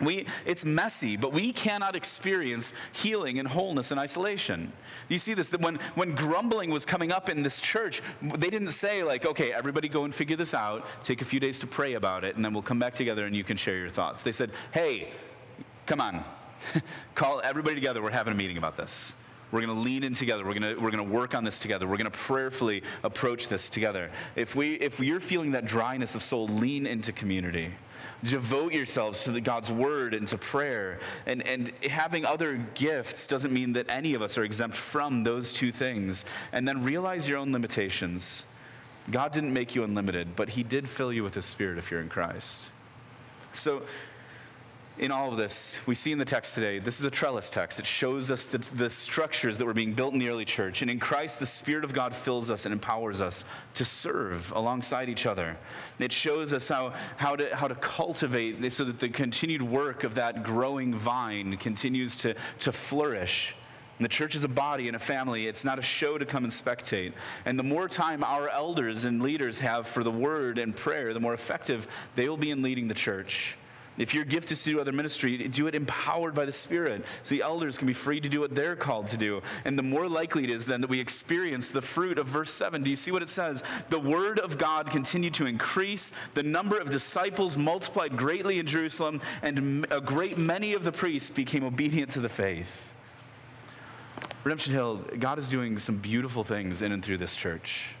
We, 0.00 0.26
it's 0.44 0.64
messy, 0.64 1.16
but 1.16 1.32
we 1.32 1.52
cannot 1.52 1.94
experience 1.94 2.72
healing 2.92 3.38
and 3.38 3.46
wholeness 3.46 3.92
in 3.92 3.98
isolation. 3.98 4.72
You 5.08 5.18
see 5.18 5.34
this 5.34 5.50
that 5.50 5.60
when, 5.60 5.76
when 5.94 6.14
grumbling 6.14 6.70
was 6.70 6.84
coming 6.84 7.12
up 7.12 7.28
in 7.28 7.42
this 7.42 7.60
church, 7.60 8.02
they 8.20 8.50
didn't 8.50 8.70
say, 8.70 9.04
like, 9.04 9.24
okay, 9.24 9.52
everybody 9.52 9.88
go 9.88 10.04
and 10.04 10.12
figure 10.12 10.36
this 10.36 10.52
out, 10.52 10.84
take 11.04 11.22
a 11.22 11.24
few 11.24 11.38
days 11.38 11.60
to 11.60 11.66
pray 11.66 11.94
about 11.94 12.24
it, 12.24 12.34
and 12.34 12.44
then 12.44 12.52
we'll 12.52 12.62
come 12.62 12.80
back 12.80 12.94
together 12.94 13.24
and 13.24 13.36
you 13.36 13.44
can 13.44 13.56
share 13.56 13.76
your 13.76 13.88
thoughts. 13.88 14.22
They 14.22 14.32
said, 14.32 14.50
hey, 14.72 15.10
come 15.86 16.00
on, 16.00 16.24
call 17.14 17.40
everybody 17.44 17.76
together, 17.76 18.02
we're 18.02 18.10
having 18.10 18.32
a 18.32 18.36
meeting 18.36 18.58
about 18.58 18.76
this. 18.76 19.14
We're 19.52 19.60
going 19.60 19.76
to 19.76 19.82
lean 19.82 20.02
in 20.02 20.14
together. 20.14 20.44
We're 20.44 20.58
going 20.58 20.74
to, 20.74 20.80
we're 20.80 20.90
going 20.90 21.06
to 21.06 21.14
work 21.14 21.36
on 21.36 21.44
this 21.44 21.60
together. 21.60 21.86
We're 21.86 21.98
going 21.98 22.10
to 22.10 22.18
prayerfully 22.18 22.82
approach 23.04 23.48
this 23.48 23.68
together. 23.68 24.10
If, 24.34 24.56
we, 24.56 24.72
if 24.74 24.98
you're 24.98 25.20
feeling 25.20 25.52
that 25.52 25.64
dryness 25.64 26.16
of 26.16 26.24
soul, 26.24 26.48
lean 26.48 26.86
into 26.86 27.12
community 27.12 27.70
devote 28.24 28.72
yourselves 28.72 29.24
to 29.24 29.30
the 29.30 29.40
God's 29.40 29.70
word 29.70 30.14
and 30.14 30.26
to 30.28 30.38
prayer. 30.38 30.98
And, 31.26 31.46
and 31.46 31.70
having 31.84 32.24
other 32.24 32.56
gifts 32.74 33.26
doesn't 33.26 33.52
mean 33.52 33.74
that 33.74 33.86
any 33.88 34.14
of 34.14 34.22
us 34.22 34.38
are 34.38 34.44
exempt 34.44 34.76
from 34.76 35.24
those 35.24 35.52
two 35.52 35.70
things. 35.70 36.24
And 36.52 36.66
then 36.66 36.82
realize 36.82 37.28
your 37.28 37.38
own 37.38 37.52
limitations. 37.52 38.44
God 39.10 39.32
didn't 39.32 39.52
make 39.52 39.74
you 39.74 39.84
unlimited, 39.84 40.34
but 40.34 40.50
He 40.50 40.62
did 40.62 40.88
fill 40.88 41.12
you 41.12 41.22
with 41.22 41.34
His 41.34 41.44
Spirit 41.44 41.78
if 41.78 41.90
you're 41.90 42.00
in 42.00 42.08
Christ. 42.08 42.70
So, 43.52 43.82
in 44.96 45.10
all 45.10 45.30
of 45.30 45.36
this, 45.36 45.76
we 45.86 45.94
see 45.94 46.12
in 46.12 46.18
the 46.18 46.24
text 46.24 46.54
today, 46.54 46.78
this 46.78 47.00
is 47.00 47.04
a 47.04 47.10
trellis 47.10 47.50
text. 47.50 47.80
It 47.80 47.86
shows 47.86 48.30
us 48.30 48.44
the, 48.44 48.58
the, 48.58 48.88
structures 48.88 49.58
that 49.58 49.64
were 49.64 49.74
being 49.74 49.92
built 49.92 50.12
in 50.12 50.20
the 50.20 50.28
early 50.28 50.44
church. 50.44 50.82
And 50.82 50.90
in 50.90 51.00
Christ, 51.00 51.40
the 51.40 51.46
Spirit 51.46 51.84
of 51.84 51.92
God 51.92 52.14
fills 52.14 52.48
us 52.48 52.64
and 52.64 52.72
empowers 52.72 53.20
us 53.20 53.44
to 53.74 53.84
serve 53.84 54.52
alongside 54.54 55.08
each 55.08 55.26
other. 55.26 55.56
It 55.98 56.12
shows 56.12 56.52
us 56.52 56.68
how, 56.68 56.94
how, 57.16 57.34
to, 57.34 57.56
how 57.56 57.66
to 57.66 57.74
cultivate 57.74 58.72
so 58.72 58.84
that 58.84 59.00
the 59.00 59.08
continued 59.08 59.62
work 59.62 60.04
of 60.04 60.14
that 60.14 60.44
growing 60.44 60.94
vine 60.94 61.56
continues 61.56 62.14
to, 62.16 62.36
to 62.60 62.70
flourish. 62.70 63.56
And 63.98 64.04
the 64.04 64.08
church 64.08 64.36
is 64.36 64.44
a 64.44 64.48
body 64.48 64.86
and 64.86 64.96
a 64.96 65.00
family. 65.00 65.48
It's 65.48 65.64
not 65.64 65.80
a 65.80 65.82
show 65.82 66.18
to 66.18 66.26
come 66.26 66.44
and 66.44 66.52
spectate. 66.52 67.14
And 67.44 67.58
the 67.58 67.64
more 67.64 67.88
time 67.88 68.22
our 68.22 68.48
elders 68.48 69.04
and 69.04 69.22
leaders 69.22 69.58
have 69.58 69.88
for 69.88 70.04
the 70.04 70.10
word 70.10 70.58
and 70.58 70.74
prayer, 70.74 71.12
the 71.12 71.20
more 71.20 71.34
effective 71.34 71.88
they 72.14 72.28
will 72.28 72.36
be 72.36 72.52
in 72.52 72.62
leading 72.62 72.86
the 72.86 72.94
church. 72.94 73.56
If 73.96 74.12
your 74.12 74.24
gift 74.24 74.50
is 74.50 74.62
to 74.64 74.70
do 74.70 74.80
other 74.80 74.92
ministry, 74.92 75.36
do 75.48 75.66
it 75.66 75.74
empowered 75.74 76.34
by 76.34 76.44
the 76.44 76.52
Spirit. 76.52 77.04
So 77.22 77.34
the 77.34 77.42
elders 77.42 77.78
can 77.78 77.86
be 77.86 77.92
free 77.92 78.20
to 78.20 78.28
do 78.28 78.40
what 78.40 78.54
they're 78.54 78.74
called 78.74 79.06
to 79.08 79.16
do. 79.16 79.42
And 79.64 79.78
the 79.78 79.82
more 79.84 80.08
likely 80.08 80.44
it 80.44 80.50
is 80.50 80.66
then 80.66 80.80
that 80.80 80.90
we 80.90 80.98
experience 80.98 81.70
the 81.70 81.82
fruit 81.82 82.18
of 82.18 82.26
verse 82.26 82.52
7. 82.52 82.82
Do 82.82 82.90
you 82.90 82.96
see 82.96 83.12
what 83.12 83.22
it 83.22 83.28
says? 83.28 83.62
The 83.90 84.00
word 84.00 84.40
of 84.40 84.58
God 84.58 84.90
continued 84.90 85.34
to 85.34 85.46
increase. 85.46 86.12
The 86.34 86.42
number 86.42 86.78
of 86.78 86.90
disciples 86.90 87.56
multiplied 87.56 88.16
greatly 88.16 88.58
in 88.58 88.66
Jerusalem, 88.66 89.20
and 89.42 89.86
a 89.90 90.00
great 90.00 90.38
many 90.38 90.74
of 90.74 90.82
the 90.82 90.92
priests 90.92 91.30
became 91.30 91.62
obedient 91.64 92.10
to 92.12 92.20
the 92.20 92.28
faith. 92.28 92.92
Redemption 94.42 94.72
Hill, 94.74 94.96
God 95.18 95.38
is 95.38 95.48
doing 95.48 95.78
some 95.78 95.98
beautiful 95.98 96.44
things 96.44 96.82
in 96.82 96.92
and 96.92 97.02
through 97.02 97.18
this 97.18 97.36
church. 97.36 97.94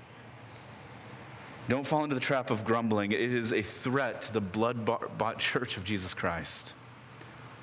Don't 1.68 1.86
fall 1.86 2.04
into 2.04 2.14
the 2.14 2.20
trap 2.20 2.50
of 2.50 2.64
grumbling. 2.64 3.12
It 3.12 3.20
is 3.20 3.52
a 3.52 3.62
threat 3.62 4.22
to 4.22 4.32
the 4.32 4.40
blood 4.40 4.84
bought 4.84 5.38
church 5.38 5.76
of 5.76 5.84
Jesus 5.84 6.12
Christ. 6.12 6.74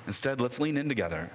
Instead, 0.06 0.40
let's 0.40 0.58
lean 0.58 0.76
in 0.76 0.88
together. 0.88 1.30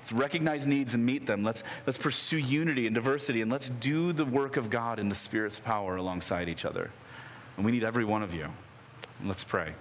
Let's 0.00 0.12
recognize 0.12 0.66
needs 0.66 0.94
and 0.94 1.04
meet 1.04 1.26
them. 1.26 1.42
Let's, 1.42 1.62
let's 1.86 1.98
pursue 1.98 2.38
unity 2.38 2.86
and 2.86 2.94
diversity, 2.94 3.42
and 3.42 3.50
let's 3.50 3.68
do 3.68 4.12
the 4.12 4.24
work 4.24 4.56
of 4.56 4.70
God 4.70 4.98
in 4.98 5.08
the 5.08 5.14
Spirit's 5.14 5.58
power 5.58 5.96
alongside 5.96 6.48
each 6.48 6.64
other. 6.64 6.90
And 7.56 7.66
we 7.66 7.72
need 7.72 7.84
every 7.84 8.04
one 8.04 8.22
of 8.22 8.32
you. 8.32 8.48
let's 9.24 9.44
pray. 9.44 9.72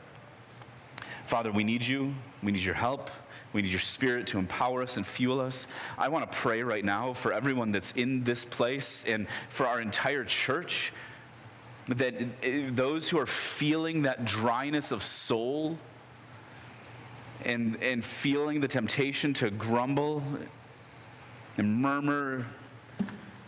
Father, 1.25 1.51
we 1.51 1.63
need 1.63 1.85
you. 1.85 2.13
We 2.43 2.51
need 2.51 2.63
your 2.63 2.75
help. 2.75 3.09
We 3.53 3.61
need 3.61 3.71
your 3.71 3.79
spirit 3.79 4.27
to 4.27 4.37
empower 4.37 4.81
us 4.81 4.97
and 4.97 5.07
fuel 5.07 5.39
us. 5.39 5.65
I 5.97 6.09
want 6.09 6.29
to 6.29 6.37
pray 6.37 6.61
right 6.61 6.83
now 6.83 7.13
for 7.13 7.31
everyone 7.31 7.71
that's 7.71 7.93
in 7.93 8.23
this 8.23 8.43
place 8.43 9.05
and 9.07 9.27
for 9.47 9.65
our 9.65 9.79
entire 9.79 10.25
church 10.25 10.91
that 11.87 12.15
eh, 12.43 12.69
those 12.71 13.09
who 13.09 13.19
are 13.19 13.25
feeling 13.27 14.03
that 14.03 14.25
dryness 14.25 14.91
of 14.91 15.03
soul 15.03 15.77
and, 17.43 17.81
and 17.81 18.03
feeling 18.03 18.59
the 18.59 18.67
temptation 18.67 19.33
to 19.35 19.51
grumble 19.51 20.23
and 21.57 21.81
murmur, 21.81 22.45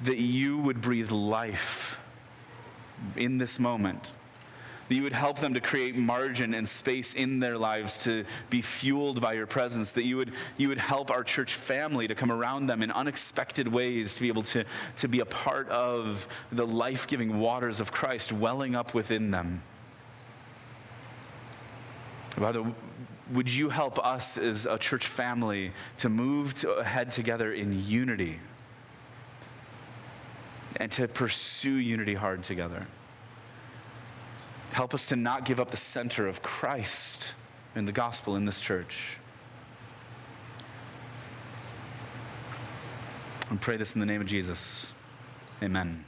that 0.03 0.17
you 0.17 0.57
would 0.57 0.81
breathe 0.81 1.11
life 1.11 1.99
in 3.15 3.37
this 3.37 3.59
moment 3.59 4.13
that 4.87 4.95
you 4.95 5.03
would 5.03 5.13
help 5.13 5.39
them 5.39 5.53
to 5.53 5.61
create 5.61 5.95
margin 5.95 6.53
and 6.53 6.67
space 6.67 7.13
in 7.13 7.39
their 7.39 7.57
lives 7.57 7.97
to 7.99 8.25
be 8.49 8.61
fueled 8.61 9.21
by 9.21 9.33
your 9.33 9.45
presence, 9.45 9.91
that 9.91 10.03
you 10.03 10.17
would, 10.17 10.31
you 10.57 10.69
would 10.69 10.77
help 10.77 11.11
our 11.11 11.23
church 11.23 11.55
family 11.55 12.07
to 12.07 12.15
come 12.15 12.31
around 12.31 12.67
them 12.67 12.81
in 12.81 12.91
unexpected 12.91 13.67
ways, 13.67 14.15
to 14.15 14.21
be 14.21 14.27
able 14.27 14.43
to, 14.43 14.63
to 14.97 15.07
be 15.07 15.19
a 15.19 15.25
part 15.25 15.67
of 15.69 16.27
the 16.51 16.65
life 16.65 17.07
giving 17.07 17.39
waters 17.39 17.79
of 17.79 17.91
Christ 17.91 18.31
welling 18.31 18.75
up 18.75 18.93
within 18.93 19.31
them. 19.31 19.61
Father, 22.31 22.63
would 23.31 23.51
you 23.51 23.69
help 23.69 24.03
us 24.05 24.37
as 24.37 24.65
a 24.65 24.77
church 24.77 25.07
family 25.07 25.71
to 25.97 26.07
move 26.07 26.53
to 26.55 26.71
ahead 26.73 27.11
together 27.11 27.51
in 27.51 27.87
unity 27.87 28.39
and 30.77 30.91
to 30.91 31.07
pursue 31.07 31.75
unity 31.75 32.13
hard 32.13 32.43
together? 32.43 32.87
Help 34.71 34.93
us 34.93 35.07
to 35.07 35.15
not 35.15 35.45
give 35.45 35.59
up 35.59 35.71
the 35.71 35.77
center 35.77 36.27
of 36.27 36.41
Christ 36.41 37.31
in 37.75 37.85
the 37.85 37.91
gospel 37.91 38.35
in 38.35 38.45
this 38.45 38.59
church. 38.59 39.17
And 43.49 43.61
pray 43.61 43.77
this 43.77 43.95
in 43.95 43.99
the 43.99 44.05
name 44.05 44.21
of 44.21 44.27
Jesus. 44.27 44.91
Amen. 45.63 46.06